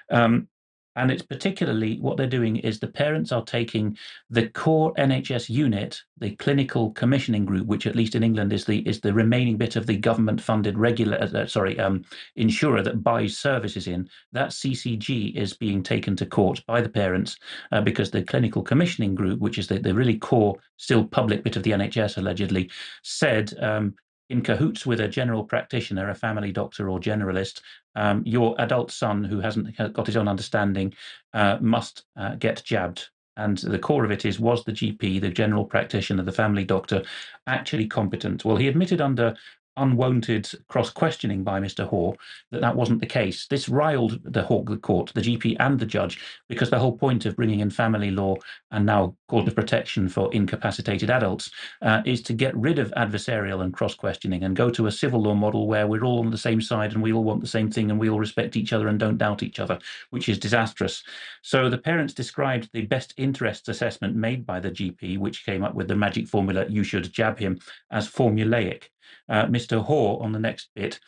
[0.09, 0.47] Um,
[0.95, 3.97] and it's particularly what they're doing is the parents are taking
[4.29, 8.79] the core NHS unit, the clinical commissioning group, which at least in England is the
[8.79, 12.03] is the remaining bit of the government-funded regular uh, uh sorry um,
[12.35, 14.09] insurer that buys services in.
[14.33, 17.37] That CCG is being taken to court by the parents
[17.71, 21.55] uh, because the clinical commissioning group, which is the, the really core, still public bit
[21.55, 22.69] of the NHS allegedly,
[23.01, 23.95] said um,
[24.31, 27.61] in cahoots with a general practitioner, a family doctor or generalist,
[27.95, 30.93] um, your adult son who hasn't got his own understanding
[31.33, 33.09] uh, must uh, get jabbed.
[33.37, 37.03] And the core of it is was the GP, the general practitioner, the family doctor,
[37.47, 38.43] actually competent?
[38.45, 39.35] Well, he admitted under
[39.77, 41.87] unwanted cross questioning by Mr.
[41.87, 42.15] Hoare
[42.51, 43.47] that that wasn't the case.
[43.47, 46.19] This riled the, the court, the GP, and the judge
[46.49, 48.35] because the whole point of bringing in family law
[48.71, 53.61] and now court of protection for incapacitated adults uh, is to get rid of adversarial
[53.61, 56.37] and cross questioning and go to a civil law model where we're all on the
[56.37, 58.87] same side and we all want the same thing and we all respect each other
[58.87, 59.79] and don't doubt each other,
[60.09, 61.03] which is disastrous.
[61.41, 65.75] So the parents described the best interests assessment made by the GP, which came up
[65.75, 67.59] with the magic formula, you should jab him,
[67.91, 68.89] as formulaic
[69.29, 69.83] uh, Mr.
[69.83, 70.99] Hoare on the next bit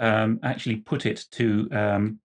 [0.00, 2.18] um, actually put it to um,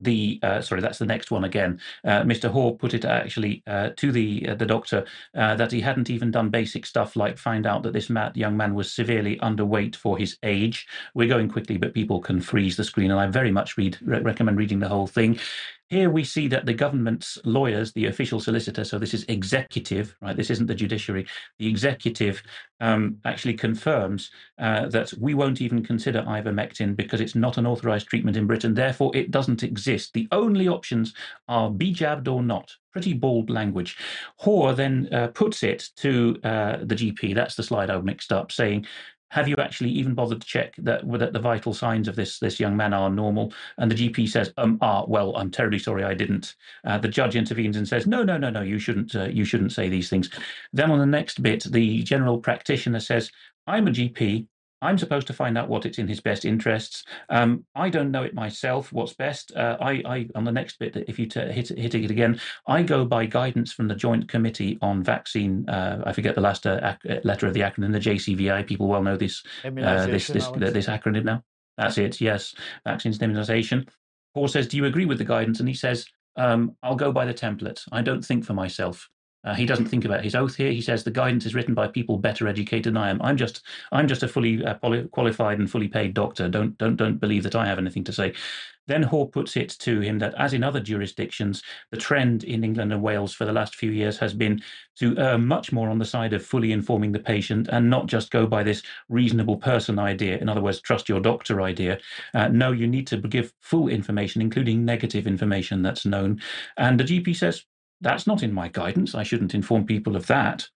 [0.00, 3.90] the uh, sorry that's the next one again uh, mr hoare put it actually uh,
[3.96, 7.66] to the uh, the doctor uh, that he hadn't even done basic stuff like find
[7.66, 11.78] out that this mad young man was severely underweight for his age we're going quickly
[11.78, 14.88] but people can freeze the screen and i very much read re- recommend reading the
[14.88, 15.38] whole thing
[15.88, 20.36] here we see that the government's lawyers, the official solicitor, so this is executive, right?
[20.36, 21.26] This isn't the judiciary.
[21.58, 22.42] The executive
[22.80, 28.08] um, actually confirms uh, that we won't even consider ivermectin because it's not an authorized
[28.08, 28.74] treatment in Britain.
[28.74, 30.12] Therefore, it doesn't exist.
[30.12, 31.14] The only options
[31.46, 32.72] are be jabbed or not.
[32.92, 33.96] Pretty bold language.
[34.38, 37.34] Hoare then uh, puts it to uh, the GP.
[37.34, 38.86] That's the slide I mixed up, saying
[39.36, 42.58] have you actually even bothered to check that that the vital signs of this this
[42.58, 43.52] young man are normal?
[43.76, 46.54] And the GP says, um, ah, well, I'm terribly sorry, I didn't.
[46.86, 49.72] Uh, the judge intervenes and says, no, no, no, no, you shouldn't, uh, you shouldn't
[49.72, 50.30] say these things.
[50.72, 53.30] Then on the next bit, the general practitioner says,
[53.66, 54.46] I'm a GP.
[54.82, 57.02] I'm supposed to find out what it's in his best interests.
[57.30, 58.92] Um, I don't know it myself.
[58.92, 59.52] What's best?
[59.56, 62.82] Uh, I, I, on the next bit, if you t- hit hit it again, I
[62.82, 65.68] go by guidance from the Joint Committee on Vaccine.
[65.68, 68.66] Uh, I forget the last uh, ac- letter of the acronym, the JCVI.
[68.66, 71.42] People well know this uh, this this, this acronym now.
[71.78, 72.20] That's it.
[72.20, 72.54] Yes,
[72.84, 73.86] vaccines immunization.
[74.34, 77.24] Paul says, "Do you agree with the guidance?" And he says, um, "I'll go by
[77.24, 77.80] the template.
[77.92, 79.08] I don't think for myself."
[79.46, 80.72] Uh, he doesn't think about his oath here.
[80.72, 83.22] He says the guidance is written by people better educated than I am.
[83.22, 83.62] I'm just
[83.92, 84.74] I'm just a fully uh,
[85.12, 86.48] qualified and fully paid doctor.
[86.48, 88.34] Don't don't don't believe that I have anything to say.
[88.86, 92.92] Then Hoare puts it to him that, as in other jurisdictions, the trend in England
[92.92, 94.62] and Wales for the last few years has been
[94.98, 98.30] to err much more on the side of fully informing the patient and not just
[98.30, 100.38] go by this reasonable person idea.
[100.38, 101.98] In other words, trust your doctor idea.
[102.32, 106.40] Uh, no, you need to give full information, including negative information that's known.
[106.76, 107.64] And the GP says,
[108.00, 109.14] that's not in my guidance.
[109.14, 110.68] I shouldn't inform people of that.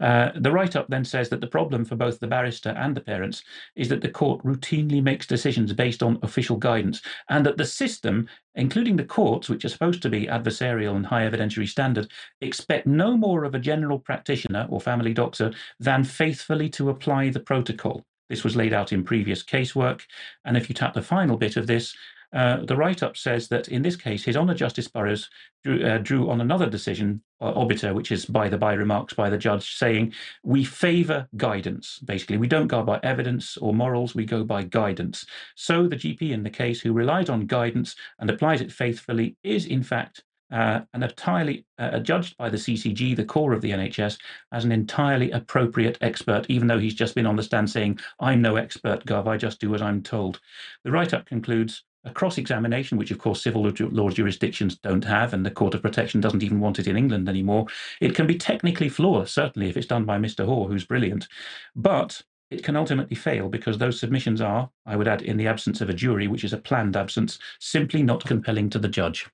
[0.00, 3.02] Uh, the write up then says that the problem for both the barrister and the
[3.02, 3.42] parents
[3.76, 8.26] is that the court routinely makes decisions based on official guidance, and that the system,
[8.54, 12.10] including the courts, which are supposed to be adversarial and high evidentiary standard,
[12.40, 17.40] expect no more of a general practitioner or family doctor than faithfully to apply the
[17.40, 18.02] protocol.
[18.30, 20.02] This was laid out in previous casework.
[20.44, 21.94] And if you tap the final bit of this,
[22.32, 25.28] uh, the write up says that in this case, His Honour Justice Burrows
[25.64, 29.28] drew, uh, drew on another decision, uh, obiter, which is by the by remarks by
[29.28, 30.12] the judge, saying
[30.44, 31.98] we favour guidance.
[32.04, 35.26] Basically, we don't go by evidence or morals, we go by guidance.
[35.56, 39.66] So the GP in the case who relies on guidance and applies it faithfully is,
[39.66, 44.18] in fact, uh, and entirely uh, judged by the CCG, the core of the NHS,
[44.52, 48.42] as an entirely appropriate expert, even though he's just been on the stand saying, I'm
[48.42, 50.40] no expert, Gov, I just do as I'm told.
[50.84, 55.34] The write up concludes a cross examination, which of course civil law jurisdictions don't have,
[55.34, 57.66] and the Court of Protection doesn't even want it in England anymore.
[58.00, 60.44] It can be technically flawless, certainly if it's done by Mr.
[60.44, 61.28] Hoare, who's brilliant,
[61.76, 65.80] but it can ultimately fail because those submissions are, I would add, in the absence
[65.80, 69.28] of a jury, which is a planned absence, simply not compelling to the judge.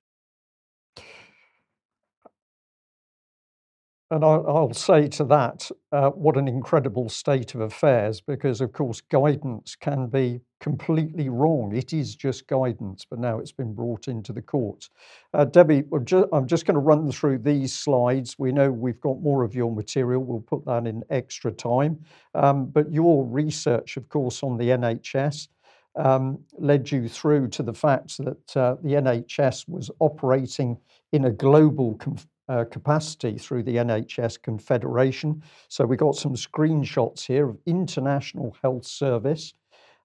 [4.09, 9.01] And I'll say to that, uh, what an incredible state of affairs, because of course,
[9.01, 11.75] guidance can be completely wrong.
[11.75, 14.89] It is just guidance, but now it's been brought into the courts.
[15.33, 15.83] Uh, Debbie,
[16.31, 18.39] I'm just going to run through these slides.
[18.39, 21.99] We know we've got more of your material, we'll put that in extra time.
[22.33, 25.49] Um, but your research, of course, on the NHS.
[25.97, 30.77] Um, led you through to the fact that uh, the NHS was operating
[31.11, 31.95] in a global
[32.49, 35.43] uh, capacity through the NHS Confederation.
[35.67, 39.53] So we got some screenshots here of International Health Service.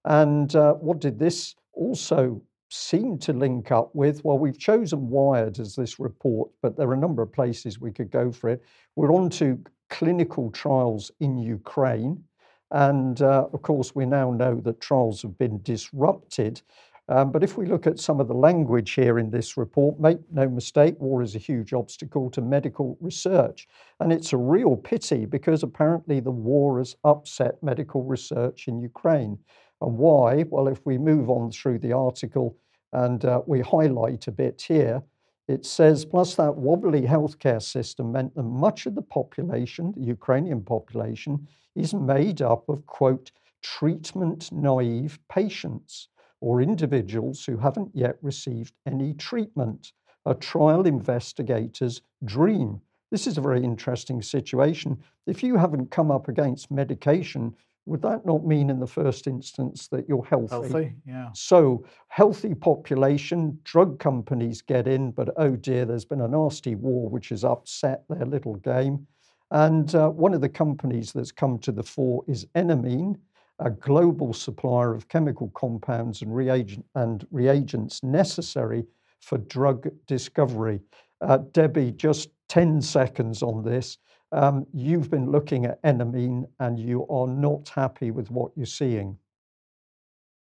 [0.05, 4.25] And uh, what did this also seem to link up with?
[4.25, 7.93] Well, we've chosen Wired as this report, but there are a number of places we
[7.93, 8.63] could go for it.
[8.97, 12.25] We're on to clinical trials in Ukraine.
[12.71, 16.63] And uh, of course, we now know that trials have been disrupted
[17.09, 20.19] um, but if we look at some of the language here in this report, make
[20.31, 23.67] no mistake, war is a huge obstacle to medical research.
[23.99, 29.39] And it's a real pity because apparently the war has upset medical research in Ukraine.
[29.81, 30.45] And why?
[30.49, 32.57] Well, if we move on through the article
[32.93, 35.03] and uh, we highlight a bit here,
[35.49, 40.63] it says, plus that wobbly healthcare system meant that much of the population, the Ukrainian
[40.63, 46.09] population, is made up of, quote, treatment naive patients
[46.43, 49.93] or individuals who haven't yet received any treatment.
[50.27, 52.81] A trial investigator's dream.
[53.13, 54.99] This is a very interesting situation.
[55.27, 57.55] If you haven't come up against medication,
[57.87, 60.55] would that not mean in the first instance that you're healthy?
[60.55, 61.29] Healthy, yeah.
[61.33, 67.09] So, healthy population, drug companies get in, but oh dear, there's been a nasty war
[67.09, 69.07] which has upset their little game.
[69.53, 73.17] And uh, one of the companies that's come to the fore is Enamine,
[73.65, 78.85] a global supplier of chemical compounds and, reagent, and reagents necessary
[79.21, 80.81] for drug discovery.
[81.21, 83.99] Uh, Debbie, just 10 seconds on this.
[84.33, 89.17] Um, you've been looking at Enamine and you are not happy with what you're seeing.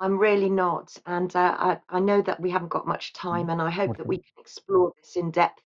[0.01, 0.97] I'm really not.
[1.07, 3.99] And uh, I, I know that we haven't got much time, and I hope Okay.
[3.99, 5.63] that we can explore this in depth.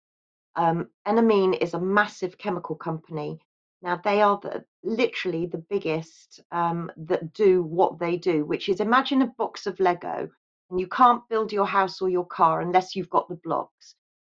[0.55, 3.41] Um, Enamine is a massive chemical company.
[3.83, 8.81] Now, they are the, literally the biggest um, that do what they do, which is
[8.81, 10.29] imagine a box of Lego,
[10.71, 13.95] and you can't build your house or your car unless you've got the blocks.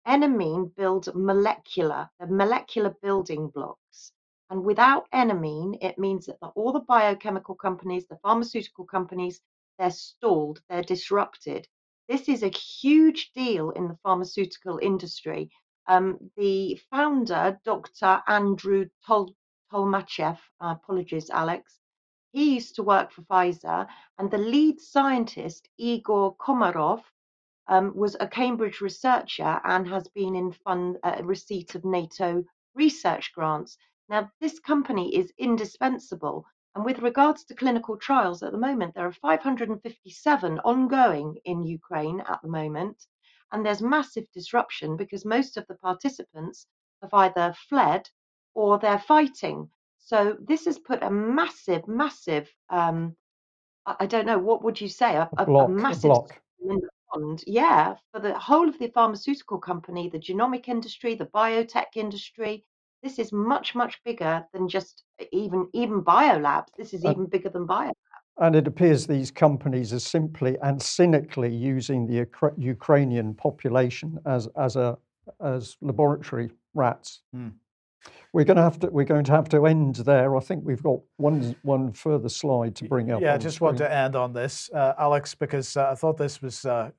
[0.07, 4.11] Enamine builds molecular, the molecular building blocks.
[4.49, 9.41] And without enamine, it means that the, all the biochemical companies, the pharmaceutical companies,
[9.79, 11.67] they're stalled, they're disrupted.
[12.07, 15.49] This is a huge deal in the pharmaceutical industry.
[15.87, 18.21] Um, the founder, Dr.
[18.27, 19.35] Andrew Tol-
[19.71, 21.79] Tolmachev, uh, apologies, Alex,
[22.31, 23.87] he used to work for Pfizer,
[24.17, 27.03] and the lead scientist, Igor Komarov,
[27.67, 32.43] um, was a Cambridge researcher and has been in fund uh, receipt of NATO
[32.75, 33.77] research grants.
[34.09, 36.45] Now, this company is indispensable.
[36.75, 42.21] And with regards to clinical trials, at the moment, there are 557 ongoing in Ukraine
[42.21, 43.05] at the moment.
[43.53, 46.65] And there's massive disruption because most of the participants
[47.01, 48.09] have either fled
[48.55, 49.69] or they're fighting.
[49.99, 53.15] So this has put a massive, massive, um,
[53.85, 55.15] I don't know, what would you say?
[55.15, 56.41] A, A block, a massive block.
[56.59, 56.81] storm
[57.13, 62.65] pond, yeah, for the whole of the pharmaceutical company, the genomic industry, the biotech industry.
[63.03, 66.73] This is much, much bigger than just even even biolabs.
[66.77, 67.91] This is Uh, even bigger than bio.
[68.37, 74.47] And it appears these companies are simply and cynically using the Ukra- Ukrainian population as,
[74.57, 74.97] as, a,
[75.39, 77.21] as laboratory rats.
[77.31, 77.49] Hmm.
[78.33, 80.35] We're going to have to we're going to have to end there.
[80.35, 83.21] I think we've got one one further slide to bring up.
[83.21, 86.41] Yeah, I just want to end on this, uh, Alex, because uh, I thought this
[86.41, 86.89] was uh,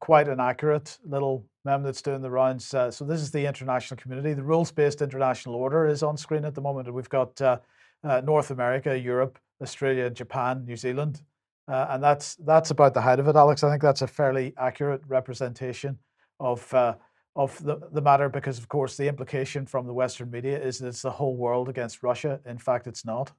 [0.00, 2.74] quite an accurate little meme that's doing the rounds.
[2.74, 4.34] Uh, so this is the international community.
[4.34, 7.58] The rules-based international order is on screen at the moment, and we've got uh,
[8.02, 11.22] uh, North America, Europe, Australia, Japan, New Zealand,
[11.68, 13.62] uh, and that's that's about the height of it, Alex.
[13.62, 15.98] I think that's a fairly accurate representation
[16.38, 16.72] of.
[16.72, 16.94] Uh,
[17.36, 20.88] of the, the matter because of course the implication from the western media is that
[20.88, 23.30] it's the whole world against russia in fact it's not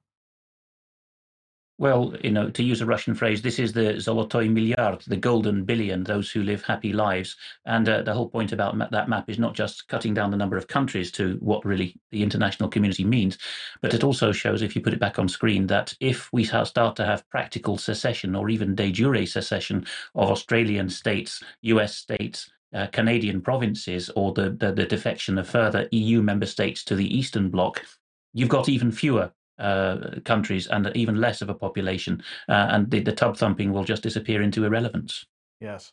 [1.82, 5.64] Well, you know, to use a Russian phrase, this is the Zolotoy Milliard, the golden
[5.64, 7.34] billion, those who live happy lives.
[7.66, 10.36] And uh, the whole point about ma- that map is not just cutting down the
[10.36, 13.36] number of countries to what really the international community means,
[13.80, 16.94] but it also shows, if you put it back on screen, that if we start
[16.94, 19.84] to have practical secession or even de jure secession
[20.14, 25.88] of Australian states, US states, uh, Canadian provinces, or the, the, the defection of further
[25.90, 27.84] EU member states to the Eastern Bloc,
[28.34, 33.00] you've got even fewer uh, countries and even less of a population, uh, and the,
[33.00, 35.26] the tub thumping will just disappear into irrelevance.
[35.60, 35.92] yes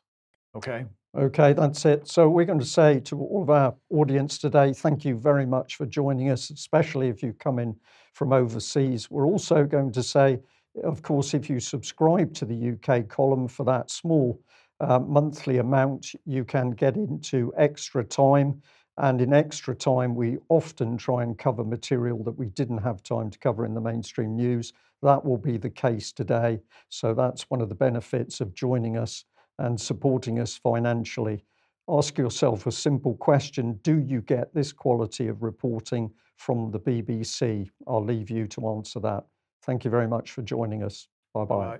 [0.56, 0.86] okay
[1.18, 2.08] Okay, that's it.
[2.08, 5.76] So we're going to say to all of our audience today, thank you very much
[5.76, 7.76] for joining us, especially if you've come in
[8.14, 9.10] from overseas.
[9.10, 10.40] We're also going to say,
[10.84, 14.40] of course, if you subscribe to the UK column for that small
[14.82, 18.62] uh, monthly amount, you can get into extra time.
[19.00, 23.30] And in extra time, we often try and cover material that we didn't have time
[23.30, 24.74] to cover in the mainstream news.
[25.02, 26.60] That will be the case today.
[26.90, 29.24] So that's one of the benefits of joining us
[29.58, 31.46] and supporting us financially.
[31.88, 37.70] Ask yourself a simple question Do you get this quality of reporting from the BBC?
[37.88, 39.26] I'll leave you to answer that.
[39.64, 41.08] Thank you very much for joining us.
[41.34, 41.80] Bye bye.